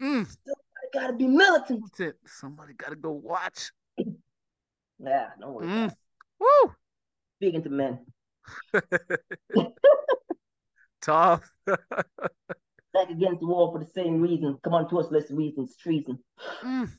Mm. 0.00 0.36
I 0.48 0.98
gotta 0.98 1.12
be 1.14 1.26
militant. 1.26 1.82
Somebody 2.26 2.74
got 2.74 2.90
to 2.90 2.96
go 2.96 3.10
watch. 3.10 3.72
yeah, 3.98 5.30
don't 5.40 5.54
worry. 5.54 5.66
Mm. 5.66 5.92
Woo. 6.38 6.72
Speaking 7.38 7.62
to 7.64 7.70
men. 7.70 7.98
Tough. 11.02 11.50
Back 12.96 13.10
against 13.10 13.40
the 13.40 13.46
wall 13.46 13.72
for 13.72 13.78
the 13.78 13.90
same 13.90 14.22
reason. 14.22 14.58
Come 14.64 14.72
on 14.72 14.88
to 14.88 14.98
us, 14.98 15.08
let's 15.10 15.30
reason. 15.30 15.68
Treason. 15.82 16.18
Mm. 16.62 16.90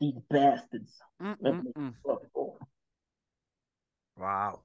These 0.00 0.14
bastards. 0.28 0.90
Wow. 4.16 4.62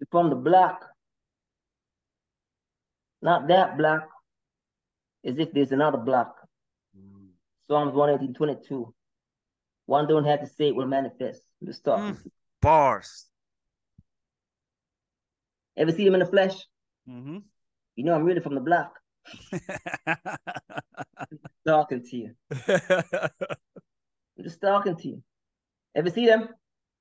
You're 0.00 0.08
from 0.10 0.30
the 0.30 0.36
block. 0.36 0.84
Not 3.22 3.46
that 3.46 3.78
block. 3.78 4.08
As 5.24 5.38
if 5.38 5.52
there's 5.52 5.70
another 5.70 5.98
block. 5.98 6.34
Mm. 6.98 7.28
Psalms 7.68 7.94
118, 7.94 8.34
22. 8.34 8.92
One 9.86 10.08
don't 10.08 10.24
have 10.24 10.40
to 10.40 10.48
say 10.48 10.68
it 10.68 10.74
will 10.74 10.86
manifest. 10.86 11.42
Let's 11.60 11.78
talk. 11.78 12.00
Mm. 12.00 12.16
Bars. 12.60 13.26
Ever 15.76 15.92
see 15.92 16.04
them 16.04 16.14
in 16.14 16.20
the 16.20 16.26
flesh? 16.26 16.56
Mm-hmm. 17.08 17.38
You 17.96 18.04
know 18.04 18.14
I'm 18.14 18.24
really 18.24 18.40
from 18.40 18.54
the 18.54 18.60
block. 18.60 18.94
Talking 21.66 22.02
to 22.04 22.16
you. 22.16 22.30
I'm 24.38 24.44
just 24.44 24.60
talking 24.60 24.96
to 24.96 25.08
you. 25.08 25.22
Ever 25.94 26.10
see 26.10 26.26
them? 26.26 26.48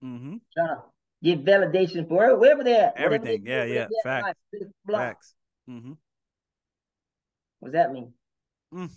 mm-hmm. 0.04 0.36
Trying 0.56 0.76
to 0.78 0.82
give 1.22 1.40
validation 1.40 2.08
for 2.08 2.36
wherever 2.38 2.64
they're 2.64 2.88
at. 2.88 2.98
Everything. 2.98 3.44
they 3.44 3.52
Yeah, 3.52 3.64
yeah. 3.66 3.68
they're 3.74 3.82
at 3.84 3.90
in 3.90 4.04
Fact. 4.04 4.24
life, 4.26 4.36
it's 4.54 4.66
the 4.66 4.72
block. 4.86 5.02
Facts. 5.02 5.34
Mm-hmm. 5.70 5.92
What 7.60 7.72
does 7.72 7.74
that 7.74 7.92
mean? 7.92 8.14
Mm. 8.74 8.90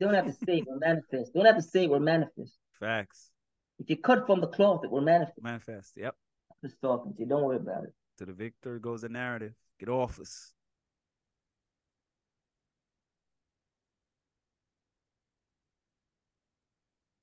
Don't 0.00 0.14
have 0.14 0.26
to 0.26 0.32
say 0.32 0.58
it 0.58 0.64
will 0.66 0.78
manifest. 0.78 1.32
Don't 1.32 1.46
have 1.46 1.56
to 1.56 1.62
say 1.62 1.84
it 1.84 1.90
will 1.90 2.00
manifest. 2.00 2.54
Facts. 2.80 3.30
If 3.78 3.88
you 3.88 3.96
cut 3.96 4.26
from 4.26 4.40
the 4.40 4.48
cloth, 4.48 4.84
it 4.84 4.90
will 4.90 5.00
manifest. 5.00 5.42
Manifest. 5.42 5.92
Yep. 5.96 6.14
I'm 6.50 6.68
just 6.68 6.80
talking 6.82 7.14
to 7.14 7.20
you. 7.20 7.26
Don't 7.26 7.44
worry 7.44 7.56
about 7.56 7.84
it. 7.84 7.94
To 8.18 8.26
the 8.26 8.32
victor 8.32 8.78
goes 8.78 9.02
the 9.02 9.08
narrative. 9.08 9.52
Get 9.78 9.88
off 9.88 10.18
us. 10.18 10.52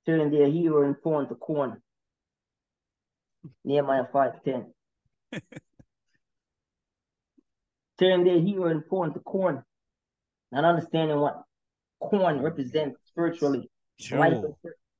Turn 0.06 0.30
their 0.30 0.48
hero 0.48 0.82
and 0.86 1.00
corn 1.02 1.28
to 1.28 1.34
corn. 1.34 1.82
Nehemiah 3.64 4.06
5:10. 4.12 4.72
Turn 7.98 8.24
their 8.24 8.40
hero 8.40 8.66
and 8.66 8.86
corn 8.88 9.14
to 9.14 9.20
corn. 9.20 9.64
Not 10.50 10.64
understanding 10.64 11.18
what 11.18 11.42
corn 12.00 12.42
represents 12.42 12.98
spiritually. 13.06 13.70
Life 14.10 14.32
and, 14.32 14.54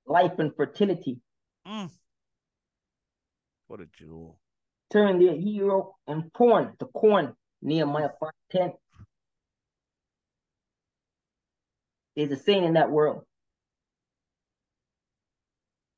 life 0.07 0.39
and 0.39 0.55
fertility. 0.57 1.21
Mm. 1.67 1.91
What 3.67 3.81
a 3.81 3.87
jewel. 3.87 4.39
Turn 4.91 5.19
their 5.19 5.35
hero 5.35 5.97
and 6.07 6.33
corn 6.33 6.77
to 6.79 6.87
corn. 6.87 7.35
Nehemiah 7.63 8.11
5:10. 8.21 8.75
There's 12.15 12.31
a 12.31 12.37
saying 12.37 12.65
in 12.65 12.75
that 12.75 12.91
world. 12.91 13.27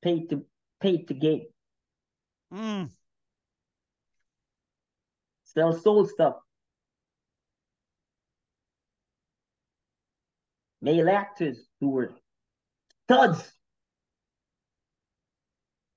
Paid 0.06 0.30
to 0.30 0.44
paid 0.80 1.08
to 1.08 1.14
gate. 1.14 1.48
Mm. 2.54 2.90
Sell 5.42 5.72
soul 5.72 6.06
stuff. 6.06 6.36
Male 10.80 11.08
actors 11.10 11.58
who 11.80 11.88
were 11.90 12.12
studs. 13.08 13.52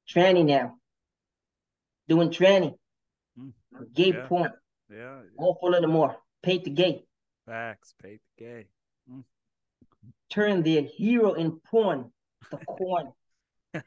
Tranny 0.09 0.43
now. 0.43 0.79
Doing 2.07 2.31
tranny. 2.31 2.73
Mm. 3.39 3.53
Gay 3.93 4.11
Yeah. 4.13 4.25
porn. 4.25 4.53
Yeah. 4.89 5.21
All 5.37 5.53
full 5.61 5.75
of 5.75 5.81
the 5.83 5.87
more. 5.87 6.17
Paid 6.41 6.63
to 6.63 6.71
gay. 6.71 7.05
Facts. 7.45 7.93
Paid 8.01 8.21
to 8.25 8.43
gay. 8.43 8.67
Turn 10.31 10.63
their 10.63 10.81
hero 10.81 11.33
in 11.33 11.59
porn 11.59 12.11
to 12.49 12.57
corn. 12.65 13.13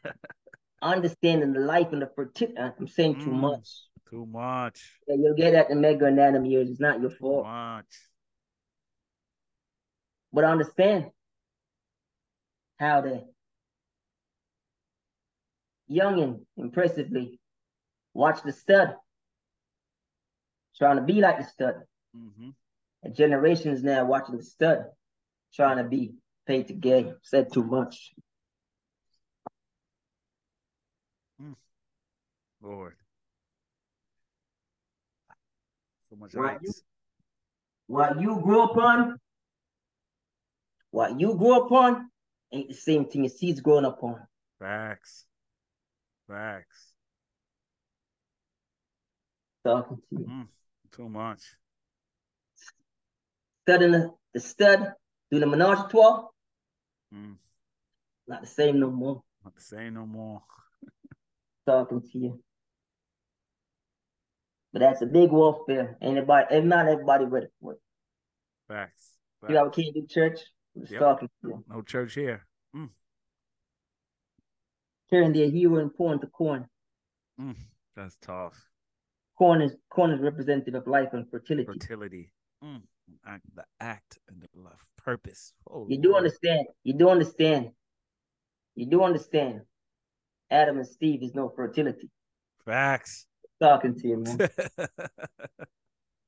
Understanding 0.83 1.53
the 1.53 1.61
life 1.61 1.89
and 1.93 2.03
the 2.03 2.11
fertility. 2.15 2.59
I'm 2.59 2.87
saying 2.89 3.21
too 3.21 3.31
Mm. 3.31 3.41
much. 3.41 3.69
Too 4.11 4.27
much. 4.27 5.01
Yeah, 5.09 5.15
you'll 5.19 5.35
get 5.35 5.55
at 5.55 5.69
the 5.69 5.75
mega 5.75 6.07
anatomy 6.07 6.51
years. 6.51 6.69
It's 6.71 6.81
not 6.81 7.01
your 7.01 7.11
Too 7.11 7.17
fault. 7.17 7.47
much. 7.47 7.87
But 10.33 10.45
understand 10.45 11.11
how 12.79 13.01
the 13.03 13.25
youngin 15.91 16.45
impressively 16.57 17.39
watch 18.15 18.43
the 18.43 18.53
stud, 18.53 18.97
trying 20.77 20.97
to 20.97 21.03
be 21.03 21.21
like 21.21 21.39
the 21.39 21.45
stud. 21.45 21.75
Mm-hmm. 22.17 22.51
And 23.05 23.15
generations 23.15 23.83
now 23.83 24.05
watching 24.05 24.37
the 24.37 24.43
stud, 24.45 24.85
trying 25.55 25.79
to 25.79 25.85
be 25.85 26.15
paid 26.47 26.69
to 26.69 26.75
gay. 26.75 27.13
Said 27.23 27.53
too 27.53 27.65
much. 27.65 28.13
Lord. 32.63 32.95
So 36.09 36.17
much 36.17 36.35
Right. 36.35 36.61
rights. 36.61 36.83
What 37.87 38.21
you 38.21 38.41
grew 38.41 38.63
up 38.63 38.77
on, 38.77 39.19
what 40.91 41.19
you 41.21 41.35
grew 41.37 41.65
up 41.65 41.73
on, 41.73 42.11
ain't 42.53 42.69
the 42.69 42.75
same 42.75 43.07
thing 43.09 43.25
your 43.25 43.31
seeds 43.31 43.61
growing 43.61 43.85
up 43.85 44.03
on. 44.03 44.27
Facts. 44.59 45.27
Facts. 46.29 46.95
Talking 49.65 49.97
to 49.97 50.05
you. 50.11 50.27
Mm. 50.27 50.49
Too 50.93 51.09
much. 51.09 51.43
Studying 53.63 53.93
the, 53.93 54.15
the 54.35 54.41
stud, 54.41 54.95
doing 55.31 55.41
the 55.41 55.47
menage 55.47 55.79
a 55.79 55.89
trois, 55.89 56.29
Mm. 57.13 57.37
not 58.27 58.41
the 58.43 58.47
same 58.47 58.81
no 58.81 58.91
more. 58.91 59.23
Not 59.45 59.55
the 59.55 59.61
same 59.61 59.95
no 59.95 60.07
more. 60.07 60.43
talking 61.67 62.01
to 62.03 62.19
you. 62.19 62.43
But 64.73 64.81
that's 64.81 65.03
a 65.03 65.07
big 65.07 65.31
warfare. 65.31 65.97
Anybody, 66.01 66.47
and 66.51 66.69
not 66.69 66.89
everybody 66.89 67.25
ready 67.27 67.47
for 67.61 67.73
it. 67.75 67.81
Facts. 68.69 69.11
You 69.49 69.55
know, 69.55 69.65
Facts. 69.67 69.77
we 69.77 69.85
can't 69.85 69.95
do 69.95 70.07
church. 70.09 70.41
Yep. 70.75 70.99
talking 71.01 71.29
you. 71.43 71.63
No 71.69 71.83
church 71.83 72.15
here. 72.15 72.47
Turn 75.11 75.33
their 75.35 75.51
hero 75.51 75.77
and 75.79 75.95
corn 75.95 76.19
to 76.21 76.27
corn. 76.27 76.67
Mm. 77.39 77.55
That's 77.95 78.17
tough. 78.23 78.55
Corn 79.37 79.61
is 79.61 79.77
corn 79.91 80.11
is 80.13 80.21
representative 80.21 80.75
of 80.75 80.87
life 80.87 81.11
and 81.13 81.29
fertility. 81.31 81.67
Fertility. 81.67 82.33
Mm. 82.65 82.81
Act, 83.27 83.45
the 83.55 83.65
act 83.81 84.19
and 84.29 84.41
the 84.41 84.49
life. 84.59 84.83
Purpose. 84.97 85.53
Oh, 85.71 85.87
You 85.91 85.99
do 85.99 86.13
Lord. 86.13 86.25
understand. 86.25 86.67
You 86.85 86.95
do 86.95 87.11
understand. 87.11 87.71
You 88.75 88.87
do 88.87 89.03
understand. 89.03 89.61
Adam 90.51 90.79
and 90.79 90.87
Steve 90.87 91.23
is 91.23 91.35
no 91.35 91.51
fertility. 91.55 92.09
Facts. 92.65 93.27
Talking 93.63 93.95
to 94.01 94.09
you, 94.09 94.17
man. 94.17 94.39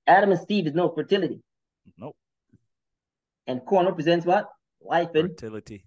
Adam 0.07 0.30
and 0.30 0.39
Steve 0.41 0.68
is 0.68 0.72
no 0.74 0.89
fertility. 0.89 1.41
nope. 1.99 2.14
And 3.49 3.64
corn 3.66 3.87
represents 3.87 4.24
what? 4.24 4.49
Life 4.80 5.09
and, 5.16 5.30
Fertility. 5.30 5.85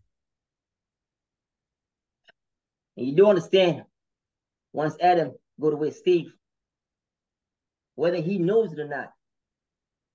and 2.97 3.07
you 3.07 3.15
do 3.15 3.27
understand. 3.27 3.83
Once 4.73 4.97
Adam 4.99 5.31
go 5.57 5.69
to 5.69 5.77
with 5.77 5.95
Steve, 5.95 6.33
whether 7.95 8.17
he 8.17 8.37
knows 8.39 8.73
it 8.73 8.79
or 8.79 8.87
not, 8.89 9.13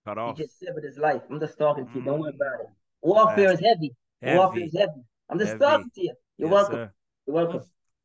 Cut 0.05 0.19
off. 0.19 0.37
he 0.37 0.45
just 0.45 0.59
severed 0.59 0.85
his 0.85 0.99
life. 0.99 1.23
I'm 1.31 1.41
just 1.41 1.57
talking 1.57 1.87
to 1.87 1.95
you. 1.99 2.03
Don't 2.05 2.21
worry 2.21 2.33
Mm. 2.33 2.37
about 2.37 2.61
it. 2.61 2.67
Warfare 3.01 3.53
is 3.53 3.61
heavy. 3.61 3.97
Warfare 4.21 4.65
is 4.65 4.77
heavy. 4.77 5.03
I'm 5.31 5.39
just 5.39 5.53
Heavy. 5.53 5.61
talking 5.65 5.91
to 5.95 6.03
you. 6.03 6.15
You're 6.37 6.49
Yes, 6.51 6.53
welcome. 6.53 6.75
sir. 6.75 6.93
You're 7.27 7.35
welcome. 7.37 7.63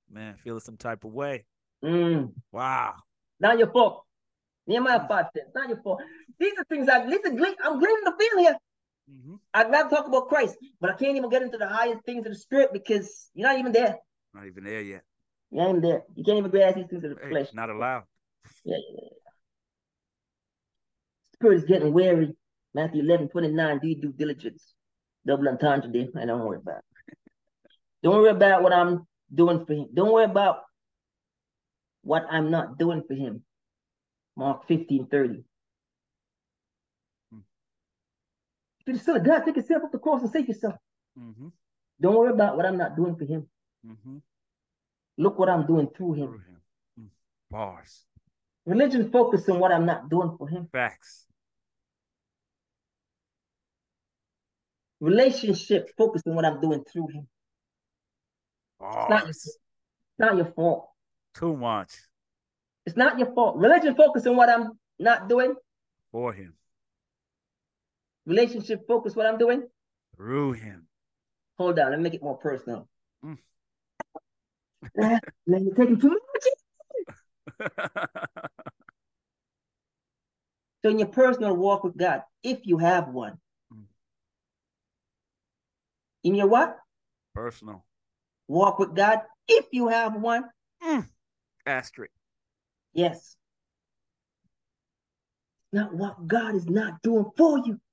Man, 0.09 0.35
feeling 0.37 0.61
some 0.61 0.77
type 0.77 1.03
of 1.03 1.11
way. 1.11 1.45
Mm. 1.83 2.33
Wow. 2.53 2.95
Not 3.39 3.57
your 3.59 3.71
fault. 3.71 4.03
Nehemiah 4.65 5.07
5 5.07 5.25
10. 5.33 5.43
Not 5.55 5.69
your 5.69 5.81
fault. 5.81 6.01
These 6.39 6.53
are 6.57 6.63
things 6.65 6.89
I 6.89 7.05
listen, 7.05 7.33
I'm 7.63 7.79
gleaning 7.79 8.03
the 8.03 8.13
feel 8.19 8.39
here. 8.39 8.57
Mm-hmm. 9.11 9.35
I'd 9.53 9.71
rather 9.71 9.89
talk 9.89 10.07
about 10.07 10.27
Christ, 10.27 10.57
but 10.81 10.89
I 10.89 10.93
can't 10.97 11.15
even 11.15 11.29
get 11.29 11.41
into 11.41 11.57
the 11.57 11.67
highest 11.67 12.03
things 12.05 12.25
of 12.25 12.33
the 12.33 12.37
spirit 12.37 12.71
because 12.73 13.29
you're 13.33 13.47
not 13.47 13.57
even 13.57 13.71
there. 13.71 13.95
Not 14.33 14.45
even 14.47 14.65
there 14.65 14.81
yet. 14.81 15.03
You 15.51 15.61
ain't 15.61 15.69
even 15.77 15.81
there. 15.81 16.01
You 16.15 16.23
can't 16.25 16.37
even 16.39 16.51
grasp 16.51 16.75
these 16.75 16.87
things 16.87 17.03
of 17.05 17.11
the 17.11 17.17
Hey, 17.23 17.29
flesh. 17.29 17.47
not 17.53 17.69
allowed. 17.69 18.03
Yeah, 18.65 18.75
yeah, 18.75 18.99
yeah. 19.01 19.09
Spirit 21.35 21.57
is 21.59 21.63
getting 21.65 21.93
weary. 21.93 22.35
Matthew 22.73 23.01
11, 23.03 23.29
29. 23.29 23.79
Do 23.79 23.87
your 23.87 24.01
due 24.01 24.11
diligence. 24.11 24.73
Double 25.25 25.47
entendre 25.47 25.89
there. 25.91 26.07
I 26.21 26.25
don't 26.25 26.43
worry 26.45 26.57
about 26.57 26.79
it. 26.79 26.83
Don't 28.03 28.15
worry 28.15 28.29
about 28.29 28.61
what 28.63 28.73
I'm 28.73 29.07
doing 29.33 29.65
for 29.65 29.73
him. 29.73 29.87
Don't 29.93 30.11
worry 30.11 30.25
about 30.25 30.63
what 32.07 32.25
I'm 32.31 32.49
not 32.49 32.77
doing 32.77 33.03
for 33.05 33.13
him. 33.13 33.43
Mark 34.37 34.67
15, 34.67 35.07
30. 35.07 35.43
Hmm. 37.31 37.39
If 38.79 38.87
you're 38.87 38.97
the 38.97 39.03
son 39.03 39.17
of 39.17 39.25
God, 39.25 39.43
take 39.45 39.57
yourself 39.57 39.83
up 39.83 39.91
the 39.91 39.99
cross 39.99 40.21
and 40.21 40.31
save 40.31 40.47
yourself. 40.47 40.75
Mm-hmm. 41.19 41.47
Don't 41.99 42.15
worry 42.15 42.31
about 42.31 42.55
what 42.55 42.65
I'm 42.65 42.77
not 42.77 42.95
doing 42.95 43.15
for 43.15 43.25
him. 43.25 43.47
Mm-hmm. 43.85 44.17
Look 45.17 45.37
what 45.37 45.49
I'm 45.49 45.65
doing 45.65 45.89
through 45.95 46.13
him. 46.13 46.27
Through 46.27 46.37
him. 46.37 46.61
Mm. 46.99 47.07
Bars. 47.49 48.03
Religion 48.65 49.09
focus 49.11 49.49
on 49.49 49.59
what 49.59 49.71
I'm 49.71 49.85
not 49.85 50.09
doing 50.09 50.35
for 50.37 50.47
him. 50.47 50.67
Facts. 50.71 51.25
Relationship 54.99 55.89
focused 55.97 56.27
on 56.27 56.35
what 56.35 56.45
I'm 56.45 56.61
doing 56.61 56.83
through 56.91 57.07
him. 57.07 57.27
It's 58.79 59.09
not, 59.09 59.27
it's 59.27 59.57
not 60.19 60.37
your 60.37 60.51
fault. 60.53 60.89
Too 61.37 61.55
much 61.55 61.93
It's 62.85 62.97
not 62.97 63.19
your 63.19 63.31
fault. 63.33 63.57
Religion 63.57 63.95
focus 63.95 64.25
on 64.25 64.35
what 64.35 64.49
I'm 64.49 64.71
not 64.99 65.29
doing. 65.29 65.55
for 66.11 66.33
him. 66.33 66.53
Relationship 68.25 68.87
focus 68.87 69.15
what 69.15 69.25
I'm 69.27 69.37
doing. 69.37 69.67
Through 70.15 70.53
him. 70.53 70.87
Hold 71.57 71.77
on, 71.79 71.91
let 71.91 71.99
me 71.99 72.03
make 72.03 72.13
it 72.15 72.23
more 72.23 72.37
personal. 72.37 72.87
Mm. 73.23 73.37
Ah, 75.01 75.19
Man, 75.45 75.65
you're 75.65 75.75
taking 75.75 75.99
too 75.99 76.09
much. 76.09 77.69
So 80.83 80.89
in 80.91 80.99
your 80.99 81.07
personal 81.09 81.55
walk 81.55 81.83
with 81.83 81.97
God, 81.97 82.21
if 82.43 82.59
you 82.65 82.77
have 82.77 83.09
one, 83.09 83.37
Mm. 83.73 83.85
in 86.23 86.35
your 86.35 86.47
what? 86.47 86.77
Personal. 87.33 87.83
Walk 88.47 88.79
with 88.79 88.95
God, 88.95 89.21
if 89.47 89.65
you 89.71 89.87
have 89.89 90.15
one, 90.15 90.45
Mm 90.81 91.09
asterisk. 91.67 92.13
Yes. 92.93 93.35
Not 95.73 95.93
what 95.93 96.27
God 96.27 96.55
is 96.55 96.65
not 96.67 97.01
doing 97.01 97.25
for 97.35 97.59
you. 97.59 97.79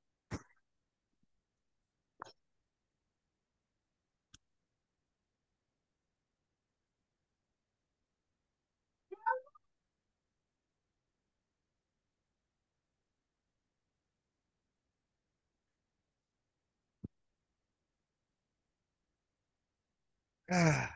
Ah, 20.51 20.91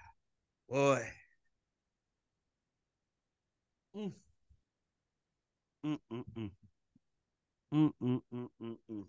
boy. 0.68 1.17
Mm. 3.98 4.12
Mm, 5.84 5.98
mm, 6.10 6.24
mm. 6.36 6.50
Mm, 7.72 7.92
mm, 8.00 8.22
mm, 8.32 8.48
mm, 8.60 8.76
mm. 8.90 9.04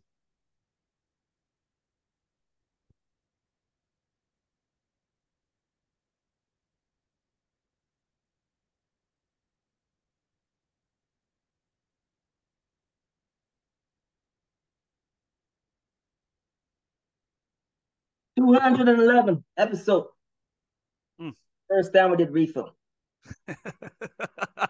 Two 18.38 18.54
hundred 18.54 18.88
and 18.90 19.00
eleven 19.00 19.44
episode. 19.58 20.08
Mm. 21.22 21.36
First 21.70 21.94
time 21.94 22.12
we 22.12 22.18
did 22.18 22.32
refill. 22.32 22.76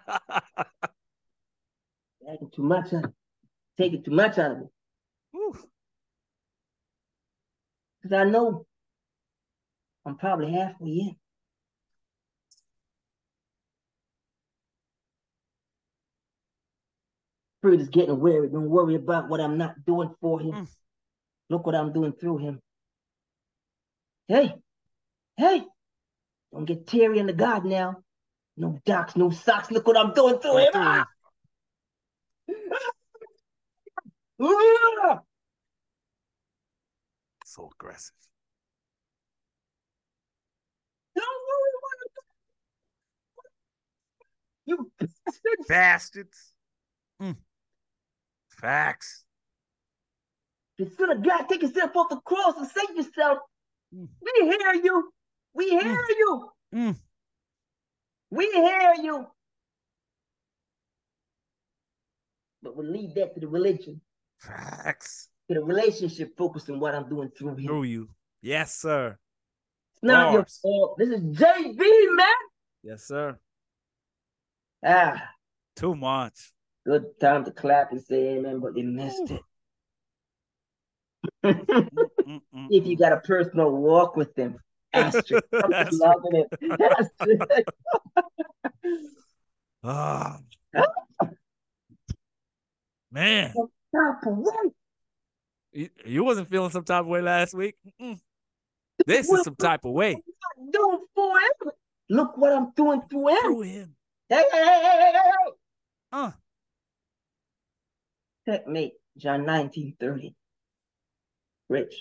Taking 2.39 2.51
too 2.55 2.63
much 2.63 2.93
out 2.93 3.03
of 3.03 3.09
it. 3.09 3.15
Taking 3.77 4.03
too 4.03 4.11
much 4.11 4.37
out 4.37 4.51
of 4.51 4.57
it. 4.59 4.67
Whew. 5.31 5.57
Because 8.01 8.17
I 8.17 8.23
know 8.23 8.65
I'm 10.05 10.15
probably 10.15 10.51
halfway 10.53 10.89
in. 10.89 11.15
Spirit 17.59 17.81
is 17.81 17.89
getting 17.89 18.19
weary. 18.21 18.47
Don't 18.47 18.69
worry 18.69 18.95
about 18.95 19.27
what 19.27 19.41
I'm 19.41 19.57
not 19.57 19.83
doing 19.85 20.15
for 20.21 20.39
him. 20.39 20.51
Mm. 20.51 20.67
Look 21.49 21.65
what 21.65 21.75
I'm 21.75 21.91
doing 21.91 22.13
through 22.13 22.37
him. 22.37 22.61
Hey, 24.29 24.53
hey, 25.35 25.65
don't 26.53 26.65
get 26.65 26.87
teary 26.87 27.19
in 27.19 27.25
the 27.25 27.33
God 27.33 27.65
now. 27.65 27.97
No 28.55 28.79
docks, 28.85 29.17
no 29.17 29.29
socks. 29.29 29.71
Look 29.71 29.87
what 29.87 29.97
I'm 29.97 30.13
doing 30.13 30.39
through 30.39 30.57
him. 30.57 30.71
Through 30.71 30.81
him. 30.81 31.05
Ah! 34.41 35.19
So 37.45 37.67
aggressive. 37.73 38.13
Don't 41.15 41.25
worry 41.49 41.71
about 41.79 41.99
it. 42.05 42.13
You 44.65 44.91
bastards. 44.99 45.67
Bastards. 45.67 46.53
Mm. 47.21 47.35
Facts. 48.61 49.23
Of 50.79 50.95
God, 51.23 51.49
take 51.49 51.63
yourself 51.63 51.95
off 51.95 52.09
the 52.09 52.17
cross 52.17 52.55
and 52.57 52.67
save 52.67 52.95
yourself. 52.95 53.39
Mm. 53.93 54.07
We 54.21 54.31
hear 54.45 54.73
you. 54.83 55.11
We 55.53 55.69
hear 55.71 55.81
Mm. 55.81 56.09
you. 56.19 56.51
Mm. 56.75 56.95
We 58.29 58.45
hear 58.51 58.93
you. 59.01 59.27
But 62.61 62.75
we'll 62.77 62.91
leave 62.91 63.15
that 63.15 63.33
to 63.33 63.39
the 63.39 63.47
religion, 63.47 64.01
Facts. 64.39 65.29
the 65.49 65.61
relationship 65.63 66.35
focused 66.37 66.69
on 66.69 66.79
what 66.79 66.95
I'm 66.95 67.09
doing 67.09 67.29
through 67.37 67.55
him. 67.55 67.65
Through 67.65 67.83
you. 67.83 68.09
Yes, 68.41 68.75
sir. 68.75 69.17
It's 69.95 70.03
not 70.03 70.31
your 70.33 70.45
fault. 70.61 70.97
This 70.97 71.09
is 71.09 71.21
JB, 71.21 71.77
man. 72.15 72.27
Yes, 72.83 73.03
sir. 73.03 73.37
Ah, 74.85 75.21
Too 75.75 75.93
much. 75.95 76.53
good 76.85 77.03
time 77.19 77.43
to 77.45 77.51
clap 77.51 77.91
and 77.91 78.01
say 78.01 78.37
amen, 78.37 78.59
but 78.61 78.77
you 78.77 78.85
missed 78.85 79.29
it. 79.31 79.41
Mm, 81.43 82.41
mm, 82.55 82.67
if 82.69 82.85
you 82.87 82.95
got 82.97 83.11
a 83.11 83.17
personal 83.17 83.71
walk 83.71 84.15
with 84.15 84.33
them, 84.35 84.57
asterisk. 84.93 85.43
I'm 85.53 85.71
just 85.71 85.99
loving 85.99 86.45
it. 86.45 86.47
Asterisk. 86.81 87.67
Ah. 89.81 90.37
Man, 93.11 93.53
Stop 93.89 94.19
right. 94.25 94.71
you, 95.71 95.89
you 96.05 96.23
wasn't 96.23 96.49
feeling 96.49 96.69
some 96.69 96.83
type 96.83 97.01
of 97.01 97.07
way 97.07 97.21
last 97.21 97.53
week. 97.53 97.75
Mm-mm. 98.01 98.19
This 99.05 99.29
is 99.29 99.43
some 99.43 99.55
type 99.55 99.85
of 99.85 99.91
way 99.91 100.21
doing 100.71 101.05
for 101.15 101.31
him. 101.39 101.71
Look 102.09 102.37
what 102.37 102.51
I'm 102.53 102.71
doing 102.75 103.01
through 103.09 103.29
him. 103.29 103.37
through 103.41 103.61
him. 103.61 103.95
Hey, 104.27 104.43
hey, 104.51 104.65
hey, 104.65 104.81
hey, 104.81 104.99
hey, 105.01 105.11
hey. 105.13 105.51
Uh, 106.11 106.31
Checkmate, 108.47 108.93
John 109.17 109.45
19, 109.45 109.95
30. 109.99 110.35
Rich. 111.69 111.93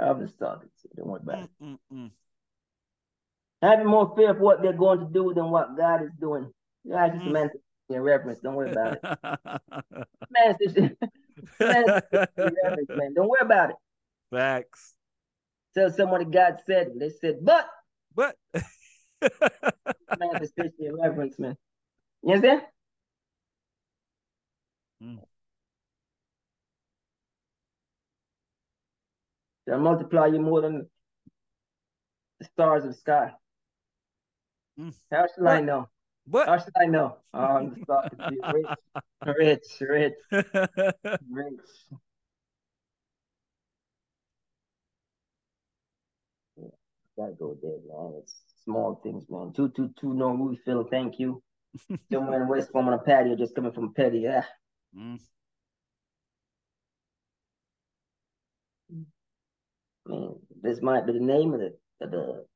I'm 0.00 0.20
just 0.20 0.38
talking 0.38 0.68
to 0.68 0.88
you. 0.88 0.90
Don't 0.96 1.08
worry 1.08 1.20
about 1.22 1.42
it. 1.42 2.10
Having 3.62 3.86
more 3.86 4.14
fear 4.16 4.30
of 4.30 4.38
what 4.38 4.62
they're 4.62 4.72
going 4.72 5.00
to 5.00 5.06
do 5.12 5.32
than 5.34 5.50
what 5.50 5.76
God 5.76 6.02
is 6.02 6.10
doing. 6.20 6.52
Yeah, 6.84 7.08
just 7.08 7.20
Mm. 7.20 7.24
semantic 7.24 7.60
in 7.88 8.00
reference. 8.02 8.38
Don't 8.40 8.54
worry 8.54 8.70
about 8.70 8.94
it. 8.94 9.02
Man, 10.30 10.56
it's 10.60 10.74
just, 10.74 10.76
man, 11.60 11.84
reference, 12.36 12.90
man. 12.94 13.14
Don't 13.14 13.28
worry 13.28 13.40
about 13.40 13.70
it. 13.70 13.76
Facts. 14.30 14.94
Tell 15.74 15.90
someone 15.90 16.20
that 16.20 16.30
God 16.30 16.58
said. 16.66 16.92
They 16.96 17.10
said, 17.10 17.38
but 17.42 17.66
But 18.14 18.36
manifestation 20.18 20.72
in 20.80 20.96
reverence, 21.00 21.38
man. 21.38 21.56
You 22.22 22.34
understand? 22.34 22.62
Mm. 25.02 25.18
They'll 29.66 29.78
multiply 29.78 30.26
you 30.26 30.40
more 30.40 30.60
than 30.60 30.88
the 32.38 32.44
stars 32.46 32.84
of 32.84 32.92
the 32.92 32.96
sky. 32.98 33.32
Mm. 34.78 34.94
How 35.10 35.26
should 35.34 35.46
I 35.46 35.60
know? 35.60 35.88
but 36.26 36.46
How 36.46 36.58
should 36.58 36.74
I 36.80 36.86
know? 36.86 37.16
Oh, 37.34 37.40
I'm 37.40 37.74
just 37.74 37.86
talking 37.86 38.18
to 38.18 38.30
you. 38.32 38.42
Rich, 39.38 39.64
rich, 39.80 40.14
rich, 40.30 40.44
rich. 41.28 41.60
Yeah, 46.56 46.68
gotta 47.16 47.32
go 47.32 47.56
there, 47.60 47.78
man. 47.88 48.20
It's 48.22 48.36
small 48.64 49.00
things, 49.02 49.24
man. 49.28 49.52
Two, 49.54 49.70
two, 49.70 49.90
two. 50.00 50.14
No, 50.14 50.30
we 50.30 50.56
feel. 50.64 50.84
Thank 50.84 51.18
you. 51.18 51.42
Someone 52.12 52.34
in 52.40 52.48
West 52.48 52.72
Palm 52.72 52.86
on 52.86 52.94
a 52.94 52.98
patio, 52.98 53.34
just 53.36 53.54
coming 53.54 53.72
from 53.72 53.92
Petty. 53.94 54.20
Yeah. 54.20 54.44
Mm. 54.96 55.18
Man, 60.06 60.34
this 60.62 60.80
might 60.80 61.06
be 61.06 61.12
the 61.12 61.20
name 61.20 61.52
of 61.54 61.60
the 61.60 61.76
of 62.00 62.10
the 62.12 62.46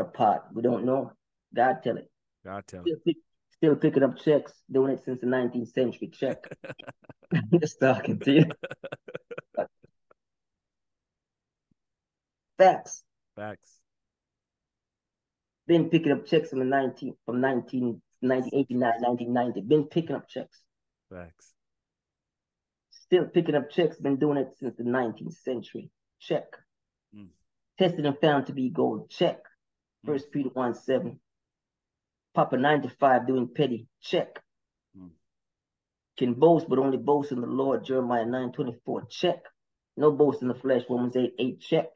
of 0.00 0.08
the 0.08 0.12
pot. 0.12 0.46
We 0.52 0.62
don't 0.62 0.84
know. 0.84 1.12
God 1.54 1.82
tell 1.82 1.96
it. 1.96 2.10
God 2.44 2.64
tell 2.66 2.82
Still, 2.82 2.96
pick, 3.06 3.16
still 3.56 3.76
picking 3.76 4.02
up 4.02 4.18
checks, 4.18 4.52
doing 4.70 4.92
it 4.92 5.04
since 5.04 5.20
the 5.20 5.26
19th 5.26 5.72
century. 5.72 6.08
Check. 6.08 6.44
Just 7.60 7.80
talking 7.80 8.18
to 8.20 8.32
you. 8.32 8.44
Facts. 12.58 13.02
Facts. 13.36 13.80
Been 15.66 15.88
picking 15.88 16.12
up 16.12 16.26
checks 16.26 16.50
from 16.50 16.58
the 16.58 16.66
19 16.66 17.14
from 17.24 17.40
19, 17.40 18.00
1989, 18.20 18.80
1990. 19.00 19.60
Been 19.62 19.84
picking 19.84 20.14
up 20.14 20.28
checks. 20.28 20.60
Facts. 21.10 21.52
Still 22.90 23.24
picking 23.26 23.54
up 23.54 23.70
checks. 23.70 23.96
Been 23.96 24.16
doing 24.16 24.36
it 24.38 24.52
since 24.58 24.76
the 24.76 24.84
19th 24.84 25.34
century. 25.42 25.90
Check. 26.20 26.44
Mm. 27.16 27.28
Tested 27.78 28.04
and 28.06 28.18
found 28.20 28.46
to 28.46 28.52
be 28.52 28.68
gold. 28.70 29.10
Check. 29.10 29.38
First 30.04 30.30
Peter 30.30 30.50
1 30.50 30.74
7. 30.74 31.18
Papa 32.34 32.56
9 32.56 32.82
to 32.82 32.88
5 32.88 33.26
doing 33.26 33.48
petty. 33.54 33.86
Check. 34.02 34.40
Mm. 34.98 35.10
Can 36.18 36.34
boast, 36.34 36.68
but 36.68 36.78
only 36.78 36.98
boast 36.98 37.32
in 37.32 37.40
the 37.40 37.46
Lord. 37.46 37.84
Jeremiah 37.84 38.26
9 38.26 38.52
24. 38.52 39.06
Check. 39.10 39.42
No 39.96 40.10
boast 40.12 40.42
in 40.42 40.48
the 40.48 40.54
flesh. 40.54 40.82
Romans 40.90 41.16
8 41.16 41.34
8. 41.38 41.60
Check. 41.60 41.86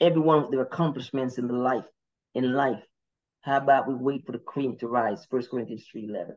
Everyone 0.00 0.42
with 0.42 0.50
their 0.50 0.62
accomplishments 0.62 1.38
in 1.38 1.48
the 1.48 1.54
life, 1.54 1.86
in 2.34 2.52
life. 2.52 2.82
How 3.40 3.58
about 3.58 3.88
we 3.88 3.94
wait 3.94 4.26
for 4.26 4.32
the 4.32 4.38
cream 4.38 4.76
to 4.78 4.88
rise? 4.88 5.26
First 5.30 5.50
Corinthians 5.50 5.86
3 5.90 6.06
11. 6.08 6.36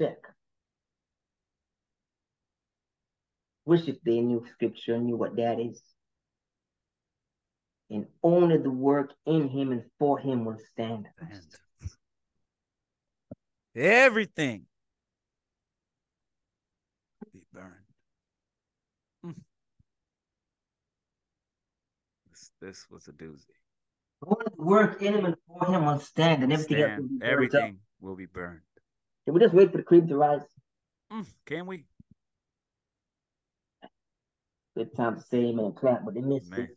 Check. 0.00 0.16
Wish 3.64 3.88
if 3.88 4.00
they 4.02 4.20
knew 4.20 4.44
scripture, 4.52 4.98
knew 4.98 5.16
what 5.16 5.36
that 5.36 5.58
is. 5.58 5.80
And 7.94 8.06
only 8.24 8.56
the 8.58 8.70
work 8.70 9.12
in 9.24 9.48
him 9.48 9.70
and 9.70 9.84
for 10.00 10.18
him 10.18 10.44
will 10.44 10.58
stand. 10.72 11.06
And 11.20 11.40
everything 13.76 14.66
be 17.32 17.44
burned. 17.52 17.72
Mm. 19.24 19.34
This, 22.30 22.50
this 22.60 22.86
was 22.90 23.06
a 23.06 23.12
doozy. 23.12 23.46
Only 24.26 24.46
the 24.56 24.62
work 24.64 25.00
in 25.00 25.14
him 25.14 25.24
and 25.26 25.36
for 25.46 25.64
him 25.66 25.86
will 25.86 26.00
stand, 26.00 26.42
and 26.42 26.52
everything 26.52 26.82
else 26.82 26.98
will 26.98 27.06
Stand. 27.06 27.08
be 27.10 27.18
burnt 27.18 27.22
up. 27.22 27.32
everything 27.32 27.78
will 28.00 28.16
be 28.16 28.26
burned. 28.26 28.60
Can 29.24 29.34
we 29.34 29.40
just 29.40 29.54
wait 29.54 29.70
for 29.70 29.76
the 29.76 29.84
cream 29.84 30.08
to 30.08 30.16
rise? 30.16 30.40
Mm, 31.12 31.26
can 31.46 31.66
we? 31.66 31.84
Good 34.76 34.96
time 34.96 35.14
to 35.14 35.22
say 35.22 35.38
amen 35.44 35.66
and 35.66 35.76
clap, 35.76 36.04
but 36.04 36.14
they 36.14 36.20
missed 36.22 36.52
it. 36.54 36.76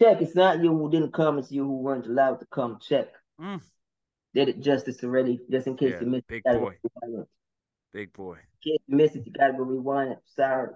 Check, 0.00 0.22
it's 0.22 0.34
not 0.34 0.62
you 0.62 0.70
who 0.70 0.90
didn't 0.90 1.12
come, 1.12 1.38
it's 1.38 1.52
you 1.52 1.64
who 1.64 1.76
weren't 1.78 2.06
allowed 2.06 2.40
to 2.40 2.46
come. 2.46 2.78
Check. 2.80 3.08
Mm, 3.40 3.60
Did 4.34 4.48
it 4.48 4.60
justice 4.60 5.02
already, 5.04 5.40
just 5.50 5.66
in 5.66 5.76
case 5.76 5.92
Yeah, 5.94 6.00
you 6.00 6.06
missed 6.06 6.26
big 6.28 6.42
it. 6.46 6.58
boy. 6.58 6.78
big 7.92 8.12
boy. 8.12 8.36
In 8.36 8.72
case 8.72 8.78
you 8.86 8.96
missed 8.96 9.16
it, 9.16 9.26
you 9.26 9.32
gotta 9.32 9.52
go 9.52 9.58
rewind 9.64 10.12
it. 10.12 10.18
Sorry. 10.24 10.70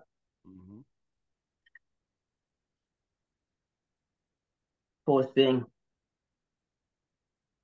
hmm 0.45 0.81
Poor 5.07 5.25
thing. 5.25 5.65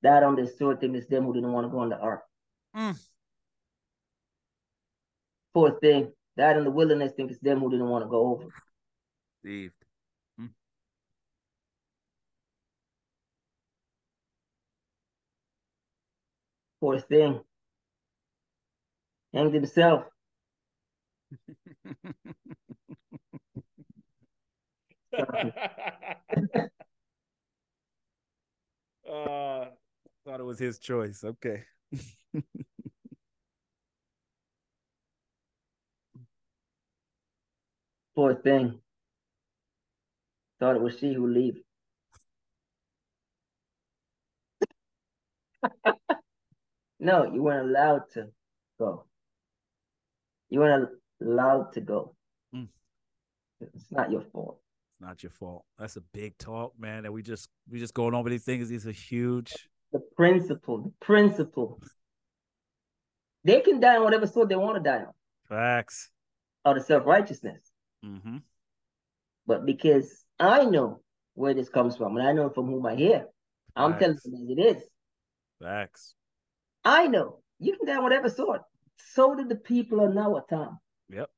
That 0.02 0.22
on 0.22 0.36
this 0.36 0.58
sword 0.58 0.80
thing 0.80 0.94
is 0.94 1.06
them 1.08 1.24
who 1.24 1.34
didn't 1.34 1.52
want 1.52 1.66
to 1.66 1.70
go 1.70 1.78
on 1.80 1.88
the 1.90 1.98
ark. 1.98 2.22
Mm. 2.76 2.98
Poor 5.52 5.78
thing. 5.80 6.12
That 6.36 6.56
in 6.56 6.64
the 6.64 6.70
wilderness 6.70 7.12
think 7.12 7.30
it's 7.30 7.40
them 7.40 7.60
who 7.60 7.70
didn't 7.70 7.88
want 7.88 8.04
to 8.04 8.08
go 8.08 8.26
over. 8.32 8.44
Steve. 9.40 9.72
Poor 16.80 16.98
thing. 16.98 17.40
Hanged 19.34 19.54
himself. 19.54 20.04
uh, 25.18 25.24
thought 30.24 30.40
it 30.40 30.44
was 30.44 30.58
his 30.58 30.78
choice. 30.78 31.24
Okay. 31.24 31.64
Poor 38.14 38.34
thing. 38.34 38.80
Thought 40.58 40.76
it 40.76 40.82
was 40.82 40.98
she 40.98 41.14
who 41.14 41.26
leave. 41.26 41.62
no, 47.00 47.24
you 47.24 47.42
weren't 47.42 47.68
allowed 47.68 48.02
to 48.12 48.26
go. 48.78 49.06
You 50.50 50.60
weren't 50.60 50.88
allowed 51.22 51.72
to 51.72 51.80
go. 51.80 52.14
Mm. 52.54 52.68
It's 53.60 53.90
not 53.90 54.10
your 54.10 54.22
fault. 54.32 54.60
It's 54.90 55.00
not 55.00 55.22
your 55.22 55.30
fault. 55.30 55.64
That's 55.78 55.96
a 55.96 56.02
big 56.12 56.36
talk, 56.38 56.78
man. 56.78 57.04
And 57.04 57.14
we 57.14 57.22
just 57.22 57.48
we 57.70 57.78
just 57.78 57.94
going 57.94 58.14
over 58.14 58.28
these 58.28 58.44
things. 58.44 58.68
These 58.68 58.86
are 58.86 58.92
huge. 58.92 59.52
The 59.92 60.00
principle, 60.16 60.82
the 60.82 60.92
principle. 61.00 61.80
They 63.44 63.60
can 63.60 63.80
die 63.80 63.96
on 63.96 64.04
whatever 64.04 64.26
sword 64.26 64.50
they 64.50 64.56
want 64.56 64.76
to 64.76 64.82
die 64.82 64.98
on, 64.98 65.12
Facts. 65.48 66.10
out 66.66 66.76
of 66.76 66.84
self-righteousness. 66.84 67.72
Mm-hmm. 68.04 68.36
But 69.46 69.64
because 69.64 70.24
I 70.38 70.64
know 70.66 71.00
where 71.34 71.54
this 71.54 71.70
comes 71.70 71.96
from, 71.96 72.16
and 72.18 72.28
I 72.28 72.32
know 72.32 72.50
from 72.50 72.66
whom 72.66 72.84
I 72.84 72.94
hear, 72.94 73.24
I'm 73.74 73.98
telling 73.98 74.18
them 74.22 74.34
as 74.34 74.50
it 74.50 74.76
is. 74.76 74.82
Facts. 75.60 76.14
I 76.84 77.06
know 77.06 77.40
you 77.58 77.76
can 77.76 77.86
die 77.86 77.98
whatever 78.00 78.28
sort. 78.28 78.62
So 79.12 79.34
did 79.34 79.48
the 79.48 79.56
people 79.56 80.04
of 80.04 80.14
Noah 80.14 80.44
time. 80.48 80.78
Yep. 81.10 81.30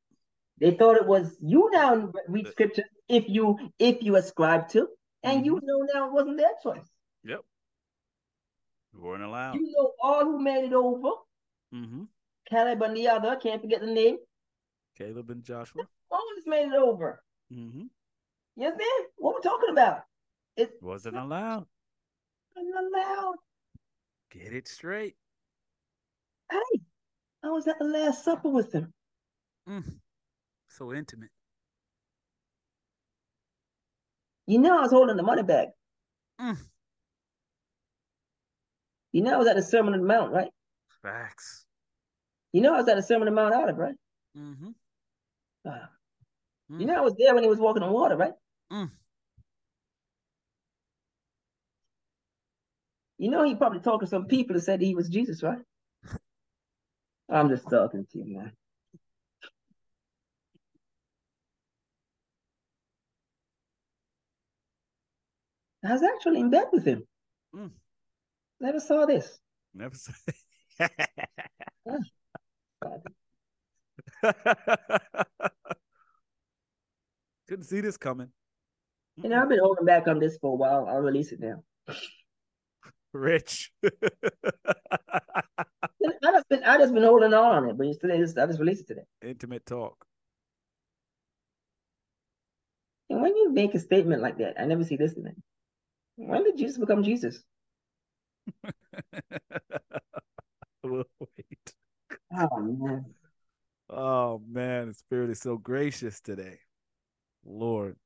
They 0.59 0.73
thought 0.73 0.97
it 0.97 1.06
was 1.06 1.36
you 1.40 1.70
now 1.73 2.12
read 2.28 2.48
scripture 2.48 2.85
if 3.09 3.24
you 3.28 3.59
if 3.78 4.02
you 4.02 4.16
ascribe 4.16 4.69
to, 4.70 4.89
and 5.23 5.44
you 5.44 5.60
know 5.62 5.86
now 5.94 6.06
it 6.06 6.12
wasn't 6.12 6.36
their 6.36 6.52
choice. 6.62 6.89
Yep. 7.24 7.40
We 8.94 9.01
weren't 9.01 9.23
allowed. 9.23 9.55
You 9.55 9.73
know 9.73 9.93
all 10.02 10.24
who 10.24 10.39
made 10.39 10.64
it 10.64 10.73
over, 10.73 11.10
Mm-hmm. 11.74 12.02
Caleb 12.51 12.82
and 12.82 12.97
the 12.97 13.09
other, 13.09 13.36
can't 13.36 13.62
forget 13.62 13.81
the 13.81 13.86
name. 13.86 14.19
Caleb 14.97 15.31
and 15.31 15.43
Joshua. 15.43 15.85
All 16.10 16.20
just 16.36 16.47
made 16.47 16.66
it 16.66 16.74
over. 16.74 17.23
Mm-hmm. 17.52 17.85
You 18.56 18.66
understand 18.66 19.06
what 19.16 19.35
we're 19.35 19.40
talking 19.40 19.70
about? 19.70 20.01
It 20.56 20.73
Wasn't 20.82 21.16
allowed. 21.16 21.64
Wasn't 22.55 22.74
allowed. 22.77 23.36
Get 24.31 24.52
it 24.52 24.69
straight. 24.69 25.16
Hey, 26.52 26.80
I 27.42 27.48
was 27.48 27.66
at 27.66 27.78
the 27.78 27.86
Last 27.86 28.24
Supper 28.24 28.50
with 28.50 28.70
them. 28.72 28.92
Mm. 29.68 29.84
So 30.68 30.92
intimate. 30.92 31.30
You 34.46 34.58
know, 34.58 34.78
I 34.78 34.82
was 34.82 34.90
holding 34.90 35.16
the 35.16 35.22
money 35.22 35.42
bag. 35.42 35.68
Mm. 36.38 36.58
You 39.12 39.22
know, 39.22 39.34
I 39.34 39.38
was 39.38 39.46
at 39.46 39.56
the 39.56 39.62
Sermon 39.62 39.94
on 39.94 40.00
the 40.00 40.06
Mount, 40.06 40.32
right? 40.32 40.50
Facts. 41.02 41.64
You 42.52 42.60
know, 42.60 42.74
I 42.74 42.78
was 42.78 42.88
at 42.88 42.96
the 42.96 43.02
Sermon 43.02 43.28
on 43.28 43.34
the 43.34 43.40
Mount 43.40 43.54
Olive, 43.54 43.78
right? 43.78 43.94
Mm-hmm. 44.36 44.70
Ah. 45.66 45.88
Mm. 46.70 46.80
You 46.80 46.86
know, 46.86 46.96
I 46.96 47.00
was 47.00 47.14
there 47.18 47.34
when 47.34 47.44
he 47.44 47.48
was 47.48 47.58
walking 47.58 47.82
on 47.82 47.92
water, 47.92 48.16
right? 48.16 48.32
Mm. 48.70 48.90
You 53.18 53.30
know, 53.30 53.44
he 53.44 53.54
probably 53.54 53.80
talked 53.80 54.02
to 54.02 54.06
some 54.06 54.26
people 54.26 54.54
that 54.54 54.62
said 54.62 54.80
he 54.80 54.94
was 54.94 55.08
Jesus, 55.08 55.42
right? 55.42 55.60
I'm 57.32 57.48
just 57.48 57.68
talking 57.68 58.06
to 58.12 58.18
you, 58.18 58.36
man. 58.36 58.52
I 65.84 65.92
was 65.92 66.02
actually 66.02 66.40
in 66.40 66.50
bed 66.50 66.66
with 66.72 66.84
him. 66.84 67.06
Mm. 67.56 67.70
Never 68.60 68.78
saw 68.78 69.06
this. 69.06 69.40
Never 69.74 69.94
say. 69.96 70.12
Couldn't 77.48 77.64
see 77.64 77.80
this 77.80 77.96
coming. 77.96 78.28
You 79.16 79.30
know, 79.30 79.40
I've 79.42 79.48
been 79.48 79.59
holding 79.59 79.86
back 79.86 80.06
on 80.06 80.18
this 80.18 80.36
for 80.38 80.52
a 80.52 80.56
while. 80.56 80.86
I'll 80.88 81.00
release 81.00 81.32
it 81.32 81.40
now. 81.40 81.64
Rich. 83.12 83.72
I 86.52 86.56
just 86.56 86.62
been, 86.62 86.70
I 86.70 86.78
just 86.78 86.94
been 86.94 87.02
holding 87.02 87.34
on 87.34 87.70
it, 87.70 87.78
but 87.78 88.00
today, 88.00 88.16
I 88.16 88.46
just 88.46 88.60
released 88.60 88.82
it 88.82 88.88
today. 88.88 89.02
Intimate 89.22 89.64
talk. 89.64 90.04
And 93.08 93.22
when 93.22 93.34
you 93.36 93.50
make 93.52 93.74
a 93.74 93.78
statement 93.78 94.22
like 94.22 94.38
that, 94.38 94.60
I 94.60 94.64
never 94.66 94.84
see 94.84 94.96
this 94.96 95.14
in 95.14 95.26
it. 95.26 95.36
When 96.16 96.44
did 96.44 96.58
Jesus 96.58 96.78
become 96.78 97.02
Jesus? 97.02 97.42
we'll 100.82 101.04
wait. 101.20 101.74
Oh 102.34 102.60
man. 102.60 103.06
Oh 103.88 104.42
man, 104.46 104.88
the 104.88 104.94
spirit 104.94 105.30
is 105.30 105.40
so 105.40 105.56
gracious 105.56 106.20
today. 106.20 106.58
Lord. 107.44 107.96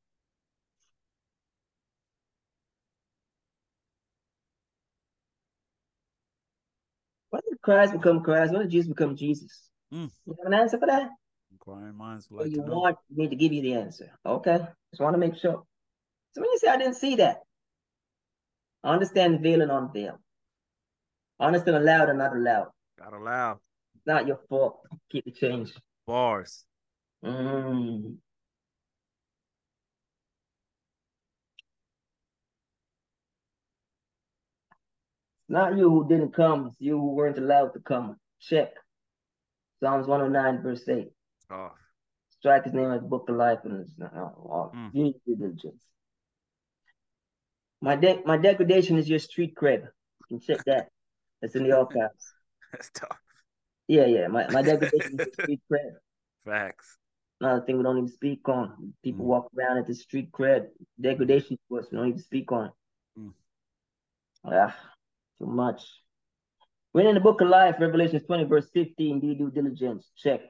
Christ 7.66 7.94
become 7.94 8.22
Christ? 8.22 8.52
When 8.52 8.62
did 8.62 8.70
Jesus 8.70 8.88
become 8.88 9.16
Jesus? 9.16 9.68
Mm. 9.92 10.08
You 10.24 10.36
have 10.38 10.52
an 10.52 10.54
answer 10.54 10.78
for 10.78 10.86
that? 10.86 11.10
Inquiring 11.50 11.96
minds 11.96 12.28
like 12.30 12.46
you 12.46 12.62
to 12.62 12.62
want 12.62 12.96
me 13.10 13.26
to 13.26 13.34
give 13.34 13.52
you 13.52 13.60
the 13.60 13.74
answer? 13.74 14.12
Okay. 14.24 14.58
Just 14.92 15.02
want 15.02 15.14
to 15.14 15.18
make 15.18 15.36
sure. 15.36 15.64
So 16.32 16.40
when 16.40 16.50
you 16.52 16.58
say 16.58 16.68
I 16.68 16.76
didn't 16.76 16.94
see 16.94 17.16
that, 17.16 17.40
I 18.84 18.92
understand 18.92 19.40
veil 19.40 19.62
and 19.62 19.72
unveil. 19.72 20.20
Understand 21.40 21.78
allowed 21.78 22.08
and 22.08 22.18
not 22.18 22.36
allowed. 22.36 22.68
Not 23.00 23.12
allowed. 23.12 23.58
It's 23.96 24.06
not 24.06 24.28
your 24.28 24.38
fault. 24.48 24.82
Keep 25.10 25.24
the 25.24 25.32
change. 25.32 25.72
Bars. 26.06 26.64
Mm. 27.24 28.18
Not 35.48 35.76
you 35.76 35.88
who 35.90 36.08
didn't 36.08 36.34
come, 36.34 36.66
it's 36.68 36.80
you 36.80 36.98
who 36.98 37.12
weren't 37.14 37.38
allowed 37.38 37.72
to 37.74 37.80
come. 37.80 38.16
Check. 38.40 38.72
Psalms 39.80 40.06
109, 40.06 40.62
verse 40.62 40.88
8. 40.88 41.08
Oh, 41.50 41.72
Strike 42.30 42.64
his 42.64 42.74
name 42.74 42.90
as 42.90 43.00
the 43.00 43.06
book 43.08 43.28
of 43.28 43.36
life 43.36 43.60
and 43.64 43.80
it's 43.82 43.96
not 43.98 44.12
all. 44.14 44.72
Mm. 44.74 44.90
You 44.92 45.02
need 45.04 45.14
diligence. 45.26 45.82
My 47.80 47.96
de- 47.96 48.22
my 48.24 48.36
degradation 48.36 48.98
is 48.98 49.08
your 49.08 49.18
street 49.18 49.54
cred. 49.54 49.82
You 49.82 50.38
can 50.38 50.40
check 50.40 50.64
that. 50.66 50.88
That's 51.40 51.54
in 51.54 51.64
the 51.64 51.76
archives. 51.78 52.32
that's 52.72 52.90
tough. 52.90 53.18
Yeah, 53.88 54.06
yeah. 54.06 54.26
My, 54.28 54.48
my 54.50 54.62
degradation 54.62 55.20
is 55.20 55.32
street 55.40 55.60
cred. 55.70 55.92
Facts. 56.44 56.96
Another 57.40 57.64
thing 57.66 57.76
we 57.76 57.82
don't 57.82 57.98
even 57.98 58.08
speak 58.08 58.48
on. 58.48 58.94
People 59.04 59.24
Mm. 59.24 59.28
walk 59.28 59.50
around 59.56 59.78
at 59.78 59.86
the 59.86 59.94
street 59.94 60.32
cred. 60.32 60.68
Degradation 61.00 61.58
to 61.68 61.78
us, 61.78 61.86
we 61.92 61.98
don't 61.98 62.08
even 62.08 62.20
speak 62.20 62.50
on 62.50 62.66
it. 62.66 62.72
Mm. 63.20 63.32
Ah, 64.44 64.74
too 65.38 65.46
much. 65.46 65.82
When 66.92 67.06
in 67.06 67.14
the 67.14 67.20
book 67.20 67.40
of 67.40 67.48
life, 67.48 67.76
Revelation 67.78 68.20
20, 68.20 68.44
verse 68.44 68.68
15, 68.72 69.20
do 69.20 69.34
due 69.34 69.50
diligence, 69.50 70.10
check. 70.16 70.40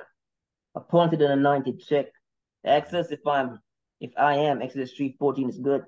Appointed 0.75 1.23
and 1.23 1.33
anointed, 1.33 1.81
check. 1.81 2.07
Access 2.65 3.11
if 3.11 3.21
I'm 3.27 3.59
if 4.01 4.11
I 4.19 4.35
am, 4.35 4.61
Exodus 4.61 4.93
3, 4.93 5.17
14 5.19 5.49
is 5.49 5.59
good. 5.59 5.85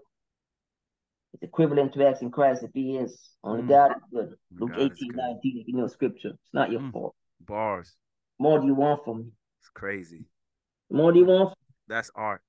It's 1.35 1.43
equivalent 1.43 1.93
to 1.93 2.07
asking 2.07 2.31
Christ 2.31 2.63
if 2.63 2.71
he 2.73 2.97
is. 2.97 3.37
Only 3.45 3.63
Mm. 3.65 3.69
God 3.69 3.91
is 3.97 4.03
good. 4.11 4.35
Luke 4.59 4.71
God 4.71 4.81
18, 4.81 5.09
good. 5.11 5.17
19, 5.17 5.59
if 5.61 5.69
you 5.69 5.75
know 5.77 5.87
scripture. 5.87 6.31
It's 6.31 6.55
not 6.55 6.71
your 6.71 6.81
Mm. 6.81 6.93
fault. 6.93 7.15
Bars. 7.41 7.97
More 8.39 8.59
do 8.59 8.67
you 8.67 8.75
want 8.75 9.05
from 9.05 9.19
me? 9.19 9.33
It's 9.61 9.69
crazy. 9.69 10.25
More 10.91 11.13
do 11.13 11.19
you 11.19 11.27
want? 11.27 11.55
That's 11.87 12.11
art. 12.15 12.43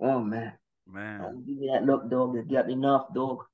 Oh 0.00 0.20
man. 0.20 0.52
Man. 0.86 1.20
Don't 1.20 1.46
give 1.46 1.58
me 1.58 1.70
that 1.72 1.84
look, 1.84 2.10
dog. 2.10 2.36
It's 2.36 2.48
got 2.48 2.66
me 2.66 2.72
enough, 2.72 3.06
dog. 3.14 3.44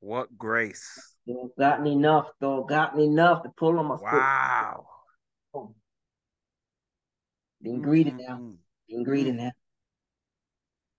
What 0.00 0.36
grace. 0.36 1.14
Dog, 1.26 1.50
got 1.58 1.82
me 1.82 1.92
enough, 1.92 2.28
dog. 2.40 2.68
Got 2.68 2.96
me 2.96 3.04
enough 3.04 3.42
to 3.44 3.50
pull 3.56 3.78
on 3.78 3.86
my 3.86 3.96
foot. 3.96 4.04
Wow. 4.04 4.86
Being 7.62 7.80
greedy 7.80 8.10
now. 8.10 8.36
Mm-mm-mm. 8.36 8.56
Being 8.88 9.04
greedy 9.04 9.32
now. 9.32 9.52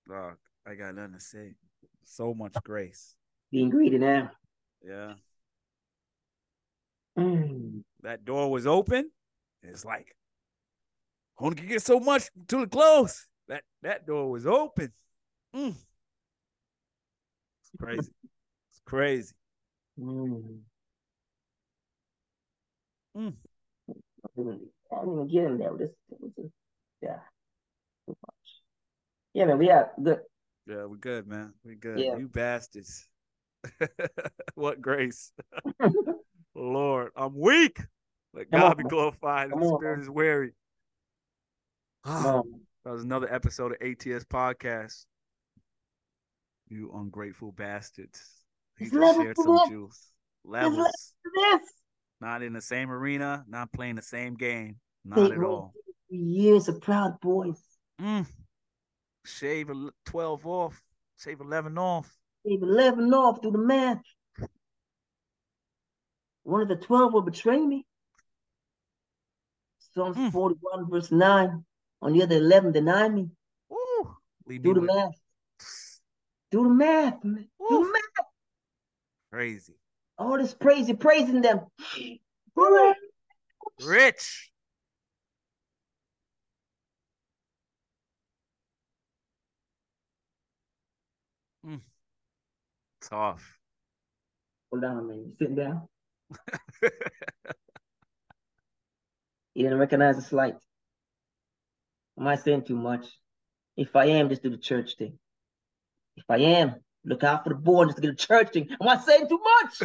Dog, 0.07 0.37
I 0.65 0.75
got 0.75 0.95
nothing 0.95 1.13
to 1.13 1.19
say. 1.19 1.55
So 2.03 2.33
much 2.33 2.53
grace. 2.63 3.15
Being 3.51 3.69
greedy 3.69 3.97
now. 3.97 4.31
Yeah. 4.83 5.13
Mm. 7.17 7.83
That 8.01 8.25
door 8.25 8.51
was 8.51 8.67
open. 8.67 9.11
It's 9.63 9.85
like 9.85 10.15
only 11.39 11.55
can 11.55 11.67
get 11.67 11.81
so 11.81 11.99
much 11.99 12.29
to 12.47 12.61
the 12.61 12.67
close. 12.67 13.27
That 13.47 13.63
that 13.83 14.07
door 14.07 14.29
was 14.31 14.47
open. 14.47 14.91
Mm. 15.55 15.75
It's 17.61 17.71
crazy. 17.79 18.11
It's 18.71 18.81
crazy. 18.85 19.33
Mm. 19.99 20.59
Mm. 23.17 23.33
I 23.89 23.93
didn't 24.35 24.61
I 24.91 24.99
didn't 24.99 25.13
even 25.13 25.27
get 25.27 25.43
him 25.45 25.57
there. 25.57 25.73
This, 25.77 25.91
this 26.21 26.45
is, 26.45 26.51
yeah. 27.01 27.19
Too 28.05 28.15
much. 28.25 28.35
Yeah, 29.33 29.45
man, 29.45 29.57
we 29.57 29.69
are 29.69 29.91
good. 30.01 30.19
Yeah, 30.67 30.85
we're 30.85 30.97
good, 30.97 31.27
man. 31.27 31.53
We're 31.63 31.75
good. 31.75 31.99
Yeah. 31.99 32.17
You 32.17 32.27
bastards. 32.27 33.07
what 34.55 34.81
grace. 34.81 35.31
Lord, 36.55 37.11
I'm 37.15 37.37
weak. 37.37 37.79
Let 38.33 38.51
Come 38.51 38.59
God 38.61 38.71
on, 38.71 38.77
be 38.77 38.83
glorified. 38.83 39.51
The 39.51 39.75
spirit 39.77 40.01
is 40.01 40.09
weary. 40.09 40.53
On. 42.03 42.43
That 42.85 42.91
was 42.91 43.03
another 43.03 43.31
episode 43.33 43.71
of 43.71 43.77
ATS 43.81 44.25
Podcast. 44.25 45.05
You 46.69 46.91
ungrateful 46.95 47.51
bastards. 47.51 48.21
He 48.77 48.85
It's 48.85 48.93
just 48.93 49.01
levels 49.01 49.23
shared 49.23 49.37
some 49.37 49.55
this. 49.55 49.69
juice. 49.69 50.11
levels 50.43 50.77
Levels. 50.77 51.13
This. 51.35 51.61
Not 52.21 52.43
in 52.43 52.53
the 52.53 52.61
same 52.61 52.91
arena, 52.91 53.43
not 53.47 53.71
playing 53.73 53.95
the 53.95 54.01
same 54.01 54.35
game. 54.35 54.79
Not 55.03 55.19
Eight 55.19 55.31
at 55.33 55.43
all. 55.43 55.73
years 56.09 56.67
of 56.69 56.79
proud 56.81 57.19
boys. 57.21 57.61
Mm. 57.99 58.25
Shave 59.25 59.69
12 60.05 60.45
off. 60.45 60.81
Shave 61.19 61.41
11 61.41 61.77
off. 61.77 62.11
Gave 62.47 62.61
11 62.61 63.11
off, 63.13 63.41
do 63.41 63.51
the 63.51 63.57
math. 63.57 64.01
One 66.43 66.61
of 66.61 66.67
the 66.67 66.75
12 66.75 67.13
will 67.13 67.21
betray 67.23 67.59
me. 67.59 67.85
Psalms 69.93 70.17
Mm. 70.17 70.31
41, 70.31 70.89
verse 70.89 71.11
9. 71.11 71.65
On 72.05 72.13
the 72.13 72.21
other 72.21 72.35
11, 72.35 72.71
deny 72.71 73.09
me. 73.09 73.31
Leave 74.45 74.61
Do 74.61 74.75
the 74.75 74.81
with 74.81 74.91
math. 74.93 75.19
Do 76.51 76.63
the 76.65 76.69
math, 76.69 77.23
man. 77.23 77.47
Do 77.67 77.83
the 77.83 77.91
math. 77.91 78.27
crazy. 79.33 79.73
All 80.15 80.37
this 80.37 80.53
praise, 80.53 80.87
you're 80.87 80.97
praising 80.97 81.41
them. 81.41 81.61
Rich. 83.83 84.51
Mm. 91.65 91.81
Tough. 93.01 93.57
Hold 94.71 94.83
on, 94.83 95.07
man. 95.07 95.17
You 95.17 95.33
sitting 95.39 95.55
down? 95.55 95.87
You 99.57 99.63
didn't 99.63 99.79
recognize 99.79 100.17
the 100.17 100.21
slight. 100.21 100.55
Am 102.19 102.27
I 102.27 102.35
saying 102.35 102.63
too 102.63 102.75
much? 102.75 103.05
If 103.77 103.95
I 103.95 104.05
am, 104.05 104.29
just 104.29 104.43
do 104.43 104.49
the 104.49 104.57
church 104.57 104.95
thing. 104.97 105.17
If 106.15 106.23
I 106.29 106.37
am, 106.37 106.75
look 107.03 107.23
out 107.23 107.43
for 107.43 107.49
the 107.49 107.55
board, 107.55 107.89
just 107.89 108.01
do 108.01 108.09
the 108.09 108.15
church 108.15 108.51
thing. 108.53 108.69
Am 108.79 108.87
I 108.87 108.97
saying 108.97 109.27
too 109.27 109.39
much? 109.39 109.81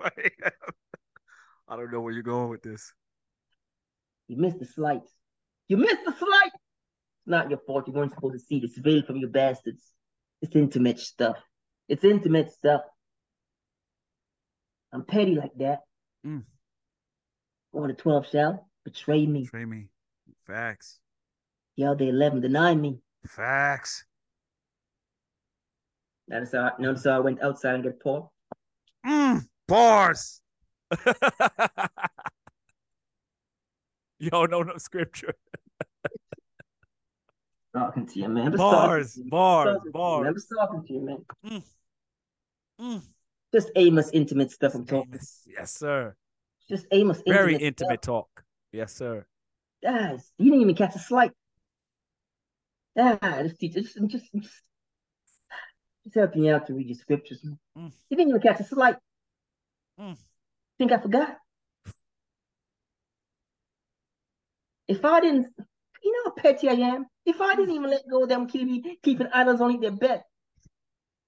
I 1.68 1.76
don't 1.76 1.92
know 1.92 2.00
where 2.00 2.12
you're 2.12 2.22
going 2.22 2.48
with 2.48 2.62
this. 2.62 2.92
You 4.28 4.36
missed 4.36 4.58
the 4.58 4.66
slight. 4.66 5.02
You 5.68 5.76
missed 5.78 6.04
the 6.04 6.12
slight. 6.12 6.52
It's 6.54 7.26
not 7.26 7.50
your 7.50 7.58
fault. 7.66 7.86
You 7.88 7.92
weren't 7.92 8.14
supposed 8.14 8.34
to 8.34 8.40
see 8.40 8.60
this 8.60 8.76
veil 8.76 9.02
from 9.02 9.16
you 9.16 9.26
bastards. 9.26 9.82
It's 10.40 10.54
intimate 10.54 10.98
stuff. 11.00 11.36
It's 11.88 12.04
intimate 12.04 12.52
stuff. 12.52 12.82
I'm 14.92 15.04
petty 15.04 15.34
like 15.34 15.54
that. 15.58 15.80
Mm. 16.26 16.44
One 17.72 17.90
of 17.90 17.96
the 17.96 18.02
12 18.02 18.26
shall 18.30 18.68
betray 18.84 19.26
me. 19.26 19.42
Betray 19.42 19.64
me. 19.64 19.88
Facts. 20.48 20.98
Y'all 21.76 21.94
the 21.94 22.08
11 22.08 22.40
deny 22.40 22.74
me. 22.74 22.98
Facts. 23.26 24.04
Notice 26.26 26.52
how, 26.52 26.72
notice 26.78 27.04
how 27.04 27.16
I 27.16 27.18
went 27.20 27.42
outside 27.42 27.74
and 27.74 27.84
get 27.84 28.00
Paul. 28.00 28.32
Mm. 29.06 29.46
Bars. 29.68 30.40
don't 34.30 34.50
know 34.50 34.62
no 34.62 34.78
scripture. 34.78 35.34
Talking 37.76 38.06
to 38.06 38.18
you, 38.18 38.30
man. 38.30 38.56
Bars, 38.56 39.12
talking 39.12 39.12
to 39.12 39.20
you. 39.24 39.30
bars, 39.30 39.66
Talking 39.66 39.80
man. 39.84 39.86
I'm 39.86 39.92
bars. 39.92 40.34
just 40.34 40.48
talking 40.58 40.82
to 40.86 40.92
you, 40.92 41.24
man. 41.44 41.62
Mm. 42.80 43.02
Just 43.52 43.70
Amos 43.76 44.10
intimate 44.12 44.50
stuff 44.50 44.74
I'm 44.74 44.86
talking. 44.86 45.20
Yes, 45.46 45.72
sir. 45.72 46.16
Just 46.68 46.86
Amos 46.92 47.22
Very 47.26 47.52
intimate 47.52 47.66
intimate 47.66 48.00
talk. 48.02 48.42
Yes, 48.72 48.94
sir. 48.94 49.26
Guys, 49.82 50.30
you 50.38 50.50
didn't 50.50 50.62
even 50.62 50.74
catch 50.74 50.96
a 50.96 50.98
slight. 50.98 51.32
Ah, 52.98 53.18
this 53.42 53.56
teacher 53.56 53.80
just, 53.80 53.96
just, 54.08 54.24
just, 54.34 54.62
just 56.04 56.14
helping 56.14 56.44
you 56.44 56.54
out 56.54 56.66
to 56.66 56.74
read 56.74 56.88
your 56.88 56.96
scriptures. 56.96 57.44
Mm. 57.76 57.92
You 58.10 58.16
didn't 58.16 58.30
even 58.30 58.42
catch 58.42 58.60
a 58.60 58.64
slight. 58.64 58.96
Mm. 60.00 60.16
Think 60.78 60.92
I 60.92 60.98
forgot? 60.98 61.36
If 64.88 65.04
I 65.04 65.20
didn't, 65.20 65.48
you 66.02 66.12
know 66.12 66.30
how 66.30 66.42
petty 66.42 66.68
I 66.68 66.72
am. 66.72 67.06
If 67.26 67.40
I 67.40 67.54
didn't 67.54 67.74
even 67.74 67.90
let 67.90 68.08
go 68.10 68.22
of 68.22 68.28
them 68.28 68.48
keeping 68.48 68.96
keeping 69.02 69.28
idols 69.32 69.60
on 69.60 69.78
their 69.80 69.92
bed, 69.92 70.22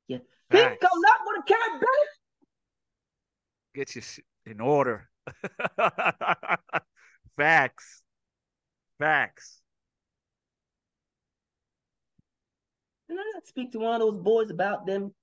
you 0.09 0.21
think. 0.51 0.79
I'm 0.83 1.01
not 1.01 1.25
going 1.25 1.43
to 1.43 1.47
carry 1.47 1.79
back? 1.79 2.09
Get 3.75 3.95
your 3.95 4.03
shit 4.03 4.25
in 4.47 4.61
order. 4.61 5.09
Facts. 7.37 8.03
Facts. 9.01 9.61
Did 13.09 13.19
I 13.19 13.23
not 13.35 13.47
speak 13.47 13.73
to 13.73 13.79
one 13.79 13.95
of 13.95 14.01
those 14.01 14.19
boys 14.23 14.51
about 14.51 14.87
them 14.87 15.15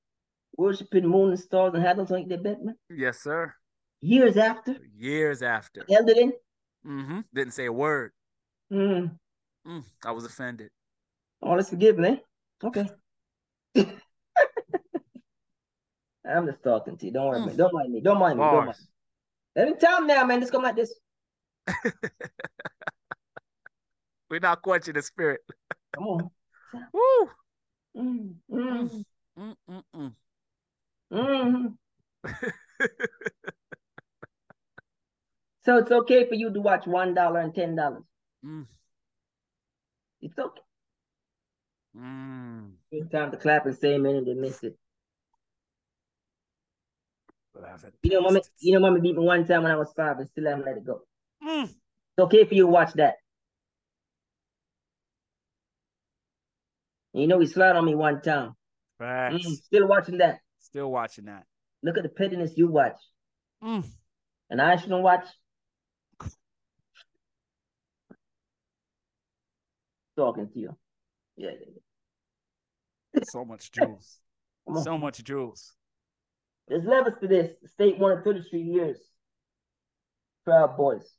worshiping 0.57 1.05
moon 1.07 1.29
and 1.29 1.39
stars 1.39 1.75
and 1.75 1.87
idols 1.87 2.11
on 2.11 2.27
their 2.27 2.39
bed, 2.39 2.57
man? 2.63 2.75
Yes, 2.89 3.19
sir. 3.21 3.53
Years 4.01 4.35
after, 4.35 4.75
Years 4.97 5.43
after. 5.43 5.85
held 5.89 6.09
it 6.09 6.17
in. 6.17 6.33
hmm 6.83 7.19
Didn't 7.33 7.53
say 7.53 7.65
a 7.67 7.71
word. 7.71 8.11
Mm, 8.73 9.11
Mm, 9.67 9.83
I 10.05 10.11
was 10.11 10.25
offended. 10.25 10.69
all 11.41 11.59
is 11.59 11.69
forgiven, 11.69 12.05
eh? 12.05 12.15
Okay. 12.63 12.89
I'm 16.25 16.45
just 16.47 16.63
talking 16.63 16.97
to 16.97 17.05
you. 17.05 17.11
Don't 17.11 17.27
worry, 17.27 17.39
Mm. 17.41 17.45
man. 17.45 17.57
Don't 17.57 17.73
mind 17.73 17.93
me. 17.93 18.01
Don't 18.01 18.19
mind 18.19 18.39
me. 18.39 18.43
Don't 18.45 18.65
mind 18.65 18.77
me. 18.79 19.61
Every 19.61 19.75
time 19.77 20.07
now, 20.07 20.23
man, 20.25 20.39
just 20.41 20.51
come 20.51 20.63
like 20.63 20.75
this. 20.75 20.93
We're 24.29 24.39
not 24.39 24.61
quenching 24.61 24.93
the 24.93 25.01
spirit. 25.01 25.41
Come 25.93 26.03
on. 26.07 26.31
Woo. 26.93 27.29
Mm, 27.95 28.35
mm, 28.51 29.05
Mm, 29.37 29.55
mm, 29.69 29.83
mm. 29.95 30.13
mm. 31.11 31.77
So 35.65 35.77
it's 35.77 35.91
okay 35.91 36.27
for 36.27 36.33
you 36.33 36.51
to 36.51 36.59
watch 36.59 36.87
one 36.87 37.13
dollar 37.13 37.41
and 37.41 37.53
ten 37.53 37.75
dollars. 37.75 38.03
Mm, 38.45 38.67
It's 40.21 40.37
okay. 40.37 40.61
mm. 41.95 42.77
It's 42.91 43.09
time 43.09 43.31
to 43.31 43.37
clap 43.37 43.65
and 43.65 43.77
say 43.77 43.93
amen 43.93 44.15
and 44.17 44.27
they 44.27 44.33
missed 44.33 44.65
it. 44.65 44.77
You 48.03 48.11
know, 48.13 48.21
mommy, 48.21 48.41
you 48.59 48.73
know, 48.73 48.79
mommy 48.79 49.01
beat 49.01 49.17
me 49.17 49.23
one 49.23 49.45
time 49.45 49.63
when 49.63 49.71
I 49.71 49.75
was 49.75 49.91
five 49.93 50.19
and 50.19 50.27
still 50.29 50.45
haven't 50.45 50.65
let 50.65 50.77
it 50.77 50.85
go. 50.85 51.01
Mm. 51.43 51.63
It's 51.63 52.19
okay 52.19 52.45
for 52.45 52.53
you 52.53 52.63
to 52.63 52.67
watch 52.71 52.93
that. 52.93 53.15
And 57.17 57.23
you 57.23 57.27
know, 57.27 57.39
he 57.39 57.47
slid 57.47 57.75
on 57.75 57.83
me 57.83 57.95
one 57.95 58.21
time. 58.21 58.53
Facts. 58.99 59.43
Mm, 59.43 59.55
still 59.55 59.87
watching 59.87 60.19
that. 60.19 60.37
Still 60.59 60.91
watching 60.91 61.25
that. 61.25 61.45
Look 61.81 61.97
at 61.97 62.03
the 62.03 62.09
pettiness 62.09 62.51
you 62.55 62.67
watch. 62.67 62.99
Mm. 63.63 63.83
And 64.51 64.61
I 64.61 64.75
shouldn't 64.75 65.01
watch. 65.01 65.25
talking 70.15 70.47
to 70.53 70.59
you. 70.59 70.77
Yeah, 71.37 71.49
yeah, 71.59 71.73
yeah. 73.15 73.21
So 73.31 73.43
much 73.43 73.71
jewels. 73.71 74.19
So 74.83 74.95
much 74.95 75.23
jewels. 75.23 75.73
There's 76.67 76.83
levels 76.83 77.15
to 77.21 77.27
this. 77.27 77.51
The 77.63 77.69
state 77.69 77.97
wanted 77.97 78.23
33 78.25 78.61
years. 78.61 78.99
Proud 80.45 80.77
Boys. 80.77 81.09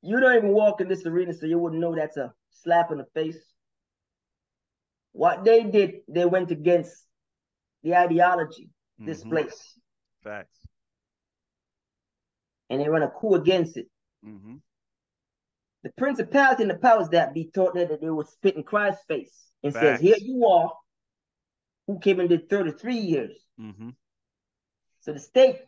You 0.00 0.18
don't 0.18 0.36
even 0.36 0.50
walk 0.54 0.80
in 0.80 0.88
this 0.88 1.04
arena, 1.04 1.34
so 1.34 1.44
you 1.44 1.58
wouldn't 1.58 1.80
know 1.80 1.94
that's 1.94 2.16
a 2.16 2.32
slap 2.62 2.90
in 2.90 2.98
the 2.98 3.06
face. 3.12 3.51
What 5.12 5.44
they 5.44 5.64
did, 5.64 6.00
they 6.08 6.24
went 6.24 6.50
against 6.50 6.94
the 7.82 7.94
ideology, 7.96 8.70
this 8.98 9.22
Mhm. 9.24 9.30
place, 9.30 9.78
Facts. 10.22 10.58
and 12.70 12.80
they 12.80 12.88
run 12.88 13.02
a 13.02 13.10
coup 13.10 13.34
against 13.34 13.76
it. 13.76 13.88
Mm-hmm. 14.24 14.56
The 15.82 15.90
principality 15.96 16.62
and 16.62 16.70
the 16.70 16.78
powers 16.78 17.08
that 17.10 17.34
be 17.34 17.50
taught 17.50 17.74
that 17.74 18.00
they 18.00 18.08
would 18.10 18.28
spit 18.28 18.56
in 18.56 18.62
Christ's 18.62 19.04
face 19.04 19.50
and 19.62 19.72
says, 19.72 20.00
Here 20.00 20.16
you 20.20 20.46
are, 20.46 20.72
who 21.86 21.98
came 21.98 22.20
and 22.20 22.28
did 22.28 22.48
33 22.48 22.96
years. 22.96 23.44
Mm-hmm. 23.60 23.90
So 25.00 25.12
the 25.12 25.18
state, 25.18 25.58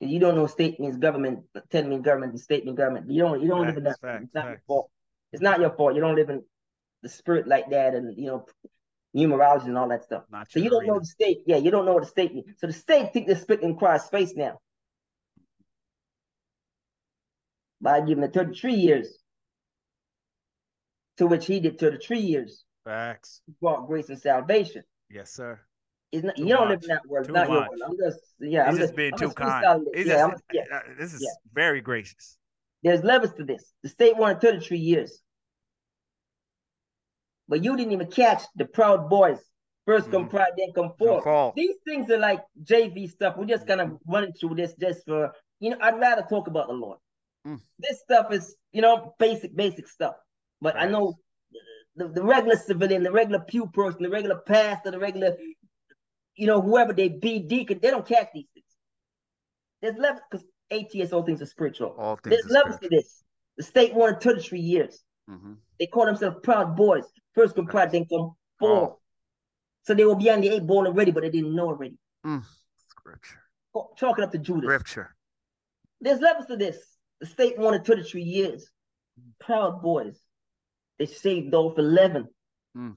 you 0.00 0.18
don't 0.18 0.34
know 0.34 0.46
state 0.46 0.78
means 0.78 0.98
government, 0.98 1.44
ten 1.70 1.88
means 1.88 2.04
government, 2.04 2.32
and 2.32 2.40
state 2.40 2.64
means 2.66 2.76
government. 2.76 3.10
You 3.10 3.22
don't 3.22 3.40
you 3.40 3.48
don't 3.48 3.66
live 3.66 3.78
in 3.78 3.84
that. 3.84 3.98
Facts, 4.00 4.02
facts, 4.02 4.24
it's 4.26 4.34
not 4.34 4.48
your 4.50 4.60
fault. 4.66 4.90
It's 5.32 5.42
not 5.42 5.60
your 5.60 5.70
fault. 5.70 5.94
You 5.94 6.00
don't 6.02 6.14
live 6.16 6.28
in 6.28 6.44
the 7.02 7.08
spirit 7.08 7.46
like 7.46 7.70
that, 7.70 7.94
and 7.94 8.16
you 8.16 8.26
know 8.26 8.46
numerology 9.16 9.66
and 9.66 9.78
all 9.78 9.88
that 9.88 10.04
stuff. 10.04 10.24
Not 10.30 10.50
So 10.50 10.60
you 10.60 10.70
don't 10.70 10.86
know 10.86 10.98
the 10.98 11.06
state. 11.06 11.42
Yeah, 11.46 11.56
you 11.56 11.70
don't 11.70 11.84
know 11.84 11.94
what 11.94 12.02
the 12.02 12.08
state 12.08 12.34
means. 12.34 12.46
So 12.58 12.66
the 12.66 12.72
state 12.72 13.12
think 13.12 13.26
they're 13.26 13.58
in 13.58 13.76
Christ's 13.76 14.08
face 14.08 14.34
now 14.34 14.58
by 17.80 18.00
giving 18.00 18.24
it 18.24 18.32
33 18.32 18.74
years, 18.74 19.18
to 21.18 21.26
which 21.26 21.46
he 21.46 21.60
did 21.60 21.78
33 21.78 22.20
years. 22.20 22.64
Facts. 22.84 23.42
He 23.46 23.52
brought 23.60 23.86
grace 23.86 24.08
and 24.08 24.18
salvation. 24.18 24.82
Yes, 25.10 25.32
sir. 25.32 25.60
It's 26.12 26.24
not, 26.24 26.36
Too 26.36 26.44
you 26.44 26.54
don't 26.54 26.68
live 26.68 26.82
in 26.82 26.88
that 26.88 27.06
world. 27.06 27.26
Too 27.26 27.32
Not 27.32 27.48
your 27.48 27.60
much. 27.60 27.70
word. 27.70 27.78
I'm 27.86 27.96
just 27.96 28.20
yeah. 28.38 28.66
He's 28.66 28.74
I'm 28.74 28.80
just 28.80 28.96
being 28.96 29.12
I'm 29.14 29.18
too 29.18 29.26
just 29.26 29.36
kind. 29.36 29.86
Yeah, 29.94 30.30
just, 30.30 30.42
yeah. 30.52 30.62
uh, 30.72 30.80
this 30.98 31.14
is 31.14 31.22
yeah. 31.22 31.30
very 31.54 31.80
gracious. 31.80 32.36
There's 32.82 33.02
levels 33.02 33.32
to 33.34 33.44
this. 33.44 33.72
The 33.82 33.88
state 33.88 34.16
wanted 34.16 34.40
33 34.40 34.78
years. 34.78 35.22
But 37.48 37.64
you 37.64 37.76
didn't 37.76 37.92
even 37.92 38.10
catch 38.10 38.42
the 38.56 38.64
Proud 38.64 39.08
Boys. 39.10 39.38
1st 39.86 40.10
come 40.12 40.26
Mhm. 40.26 40.30
pride, 40.30 40.52
then 40.56 40.72
come 40.72 40.92
forth. 40.96 41.54
These 41.56 41.76
things 41.84 42.08
are 42.10 42.18
like 42.18 42.44
JV 42.62 43.08
stuff. 43.08 43.36
We're 43.36 43.46
just 43.46 43.66
kind 43.66 43.80
of 43.80 43.98
running 44.06 44.32
through 44.32 44.54
this 44.54 44.74
just 44.76 45.04
for, 45.04 45.32
you 45.58 45.70
know, 45.70 45.78
I'd 45.80 45.98
rather 45.98 46.22
talk 46.22 46.46
about 46.46 46.68
the 46.68 46.74
Lord. 46.74 46.98
Mm. 47.44 47.60
This 47.80 48.00
stuff 48.00 48.32
is, 48.32 48.54
you 48.72 48.80
know, 48.80 49.14
basic, 49.18 49.56
basic 49.56 49.88
stuff. 49.88 50.14
But 50.60 50.76
I 50.76 50.86
know 50.86 51.18
the, 51.96 52.06
the 52.08 52.22
regular 52.22 52.56
civilian, 52.56 53.02
the 53.02 53.10
regular 53.10 53.40
pew 53.40 53.66
person, 53.66 54.04
the 54.04 54.08
regular 54.10 54.38
pastor, 54.46 54.92
the 54.92 55.00
regular, 55.00 55.36
you 56.36 56.46
know, 56.46 56.60
whoever 56.62 56.92
they 56.92 57.08
be, 57.08 57.40
deacon, 57.40 57.80
they 57.82 57.90
don't 57.90 58.06
catch 58.06 58.28
these 58.32 58.46
things. 58.54 58.66
There's 59.82 59.96
levels, 59.96 60.22
because 60.30 60.46
ATS, 60.70 61.12
all 61.12 61.24
things 61.24 61.42
are 61.42 61.46
spiritual. 61.46 61.96
All 61.98 62.14
things 62.16 62.36
There's 62.36 62.50
levels 62.52 62.76
spiritual. 62.76 63.00
to 63.00 63.02
this. 63.02 63.24
The 63.56 63.62
state 63.64 63.94
wanted 63.94 64.20
33 64.20 64.60
years. 64.60 65.02
Mhm. 65.28 65.56
They 65.82 65.88
call 65.88 66.06
themselves 66.06 66.36
proud 66.44 66.76
boys. 66.76 67.02
First 67.34 67.56
come 67.56 67.66
pride, 67.66 67.90
then 67.90 68.04
come 68.04 68.36
forth. 68.60 68.90
Oh. 68.92 68.98
So 69.82 69.94
they 69.94 70.04
were 70.04 70.14
behind 70.14 70.44
the 70.44 70.50
eight 70.50 70.64
ball 70.64 70.86
already, 70.86 71.10
but 71.10 71.24
they 71.24 71.28
didn't 71.28 71.56
know 71.56 71.70
already. 71.70 71.98
Mm. 72.24 72.44
Scripture. 72.86 73.42
Chalking 73.96 74.22
up 74.22 74.30
to 74.30 74.38
Judas. 74.38 74.62
Scripture. 74.62 75.16
There's 76.00 76.20
levels 76.20 76.46
to 76.46 76.56
this. 76.56 76.78
The 77.18 77.26
state 77.26 77.58
wanted 77.58 77.84
33 77.84 78.22
years. 78.22 78.70
Proud 79.40 79.82
boys. 79.82 80.20
They 81.00 81.06
saved 81.06 81.52
off 81.52 81.76
11. 81.76 82.28
Mm. 82.76 82.94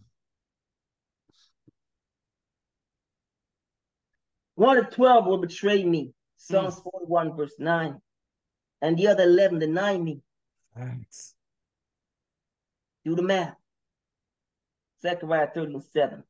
One 4.53 4.78
of 4.78 4.91
12 4.91 5.26
will 5.26 5.40
betray 5.40 5.84
me. 5.84 6.14
Psalms 6.38 6.80
41, 6.82 7.36
verse 7.36 7.56
9. 7.57 7.99
And 8.84 8.95
the 8.95 9.07
other 9.07 9.24
11 9.24 9.57
deny 9.57 9.98
me. 9.98 10.22
Facts. 10.76 11.35
Do 13.06 13.15
the 13.15 13.22
math. 13.22 13.56
Zechariah 15.02 15.48
13, 15.53 15.80
7. 15.80 16.23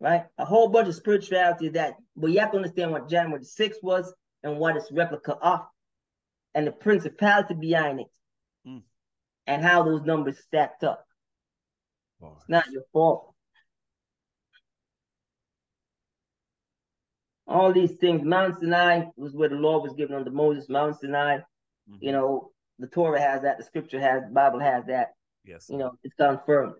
Right? 0.00 0.24
A 0.38 0.44
whole 0.44 0.68
bunch 0.68 0.88
of 0.88 0.94
spirituality 0.94 1.68
that, 1.70 1.94
but 2.16 2.30
you 2.30 2.40
have 2.40 2.50
to 2.52 2.56
understand 2.56 2.92
what 2.92 3.08
January 3.08 3.44
6 3.44 3.78
was 3.82 4.12
and 4.42 4.58
what 4.58 4.76
its 4.76 4.90
replica 4.90 5.34
of, 5.34 5.60
and 6.54 6.66
the 6.66 6.72
principality 6.72 7.54
behind 7.54 8.00
it, 8.00 8.10
Mm. 8.66 8.82
and 9.46 9.62
how 9.62 9.82
those 9.82 10.02
numbers 10.02 10.38
stacked 10.42 10.84
up. 10.84 11.06
It's 12.20 12.48
not 12.48 12.70
your 12.70 12.82
fault. 12.92 13.34
All 17.46 17.72
these 17.72 17.96
things, 17.96 18.22
Mount 18.24 18.58
Sinai 18.58 19.10
was 19.16 19.34
where 19.34 19.48
the 19.48 19.56
law 19.56 19.80
was 19.80 19.92
given 19.94 20.16
unto 20.16 20.30
Moses. 20.30 20.68
Mount 20.68 20.98
Sinai, 20.98 21.38
Mhm. 21.88 21.98
you 22.00 22.12
know, 22.12 22.52
the 22.78 22.86
Torah 22.86 23.20
has 23.20 23.42
that, 23.42 23.58
the 23.58 23.64
scripture 23.64 24.00
has, 24.00 24.22
the 24.22 24.34
Bible 24.34 24.60
has 24.60 24.84
that. 24.86 25.14
Yes. 25.44 25.66
You 25.70 25.78
know, 25.78 25.92
it's 26.02 26.14
confirmed. 26.14 26.74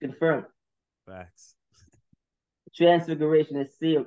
Confirmed. 0.00 0.46
Facts. 1.06 1.54
Transfiguration 2.74 3.56
is 3.58 3.76
sealed. 3.78 4.06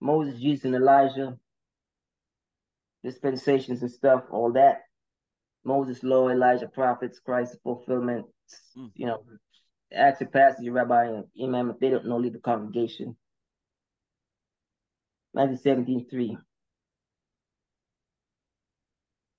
Moses, 0.00 0.40
Jesus, 0.40 0.64
and 0.64 0.74
Elijah, 0.74 1.36
dispensations 3.04 3.82
and 3.82 3.90
stuff, 3.90 4.24
all 4.30 4.52
that. 4.52 4.82
Moses, 5.64 6.02
law, 6.02 6.28
Elijah, 6.28 6.68
prophets, 6.68 7.20
Christ, 7.20 7.56
fulfillment. 7.62 8.26
Mm. 8.76 8.90
You 8.94 9.06
know, 9.06 9.22
ask 9.92 10.18
the 10.18 10.26
pastor, 10.26 10.62
your 10.62 10.74
rabbi, 10.74 11.06
and 11.06 11.24
imam 11.42 11.70
if 11.70 11.78
they 11.78 11.90
don't 11.90 12.06
know, 12.06 12.16
leave 12.16 12.32
the 12.32 12.38
congregation. 12.38 13.16
Matthew 15.34 15.58
17, 15.58 16.06
3. 16.10 16.38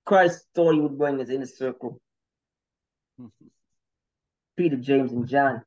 Christ 0.04 0.44
thought 0.54 0.74
he 0.74 0.80
would 0.80 0.98
bring 0.98 1.18
his 1.18 1.30
inner 1.30 1.46
circle. 1.46 2.00
Peter, 4.56 4.76
James, 4.76 5.12
and 5.12 5.26
John. 5.26 5.62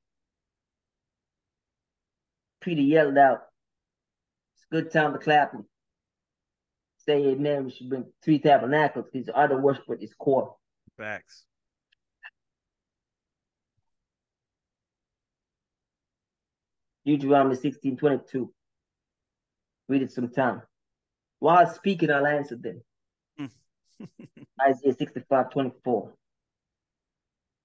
Peter 2.62 2.82
yelled 2.82 3.18
out, 3.18 3.42
It's 4.56 4.66
a 4.72 4.74
good 4.74 4.92
time 4.92 5.14
to 5.14 5.20
clap 5.20 5.54
and 5.54 5.64
say 6.98 7.24
amen. 7.28 7.66
We 7.66 7.72
should 7.72 7.90
bring 7.90 8.06
three 8.24 8.40
tabernacles 8.40 9.06
because 9.12 9.28
the 9.28 9.38
other 9.38 9.60
worship 9.60 9.84
its 9.90 10.14
core. 10.16 10.56
Facts. 10.98 11.46
Deuteronomy 17.06 17.56
16 17.56 17.98
22. 17.98 18.52
Read 19.88 20.02
it 20.02 20.12
sometime. 20.12 20.64
While 21.40 21.72
speaking, 21.72 22.10
I'll 22.10 22.26
answer 22.26 22.56
them. 22.56 22.82
Isaiah 24.62 24.94
65 24.94 25.52
24. 25.52 26.14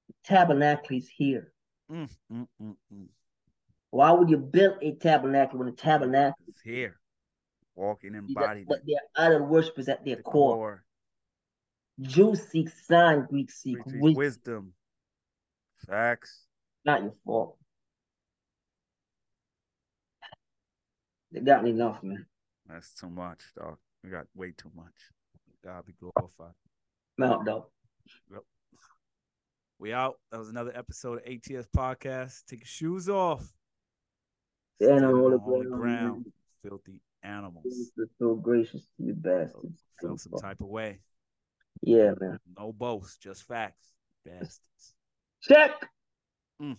The 0.08 0.14
tabernacle 0.24 0.96
is 0.96 1.08
here. 1.08 1.52
Mm, 1.90 2.08
mm, 2.32 2.46
mm, 2.62 2.76
mm. 2.94 3.06
Why 3.90 4.12
would 4.12 4.30
you 4.30 4.36
build 4.38 4.78
a 4.82 4.94
tabernacle 4.94 5.58
when 5.58 5.68
the 5.68 5.74
tabernacle 5.74 6.44
is 6.48 6.60
here. 6.64 7.00
Walking 7.74 8.14
is 8.14 8.34
body. 8.34 8.64
but 8.68 8.80
their 8.86 9.00
idol 9.16 9.46
worshipers 9.46 9.88
at 9.88 10.04
their 10.04 10.16
the 10.16 10.22
core. 10.22 10.54
core. 10.54 10.84
Jews 12.00 12.48
seek 12.48 12.68
sign, 12.68 13.26
Greeks 13.28 13.62
seek 13.62 13.82
Greek 13.84 14.16
wisdom. 14.16 14.16
wisdom. 14.16 14.72
Facts. 15.86 16.46
Not 16.84 17.02
your 17.02 17.14
fault. 17.24 17.56
They 21.32 21.40
got 21.40 21.62
me 21.62 21.70
enough, 21.70 22.02
man. 22.02 22.26
That's 22.66 22.92
too 22.94 23.10
much, 23.10 23.40
dog. 23.56 23.78
We 24.02 24.10
got 24.10 24.26
way 24.34 24.52
too 24.56 24.70
much. 24.74 24.94
God 25.64 25.84
be 25.86 25.94
glorified. 25.98 26.54
Mount 27.18 27.44
though. 27.44 27.66
We 29.78 29.92
out. 29.92 30.18
That 30.30 30.38
was 30.38 30.50
another 30.50 30.72
episode 30.74 31.18
of 31.18 31.24
ATS 31.26 31.66
Podcast. 31.74 32.44
Take 32.46 32.60
your 32.60 32.66
shoes 32.66 33.08
off. 33.08 33.42
Stand 34.80 35.02
no, 35.02 35.24
on 35.24 35.30
the 35.32 35.38
ground, 35.38 35.70
ground. 35.70 36.32
Filthy 36.62 37.00
animals. 37.22 37.92
So 38.18 38.34
gracious 38.34 38.82
to 38.96 39.04
you 39.04 39.14
bastards. 39.14 39.80
Felt 40.00 40.20
some 40.20 40.32
type 40.40 40.60
of 40.60 40.68
way. 40.68 41.00
Yeah, 41.82 42.12
man. 42.20 42.38
No 42.58 42.72
boast, 42.72 43.22
just 43.22 43.46
facts. 43.46 43.86
Bastards. 44.24 44.94
Check. 45.42 45.72
Mm. 46.60 46.76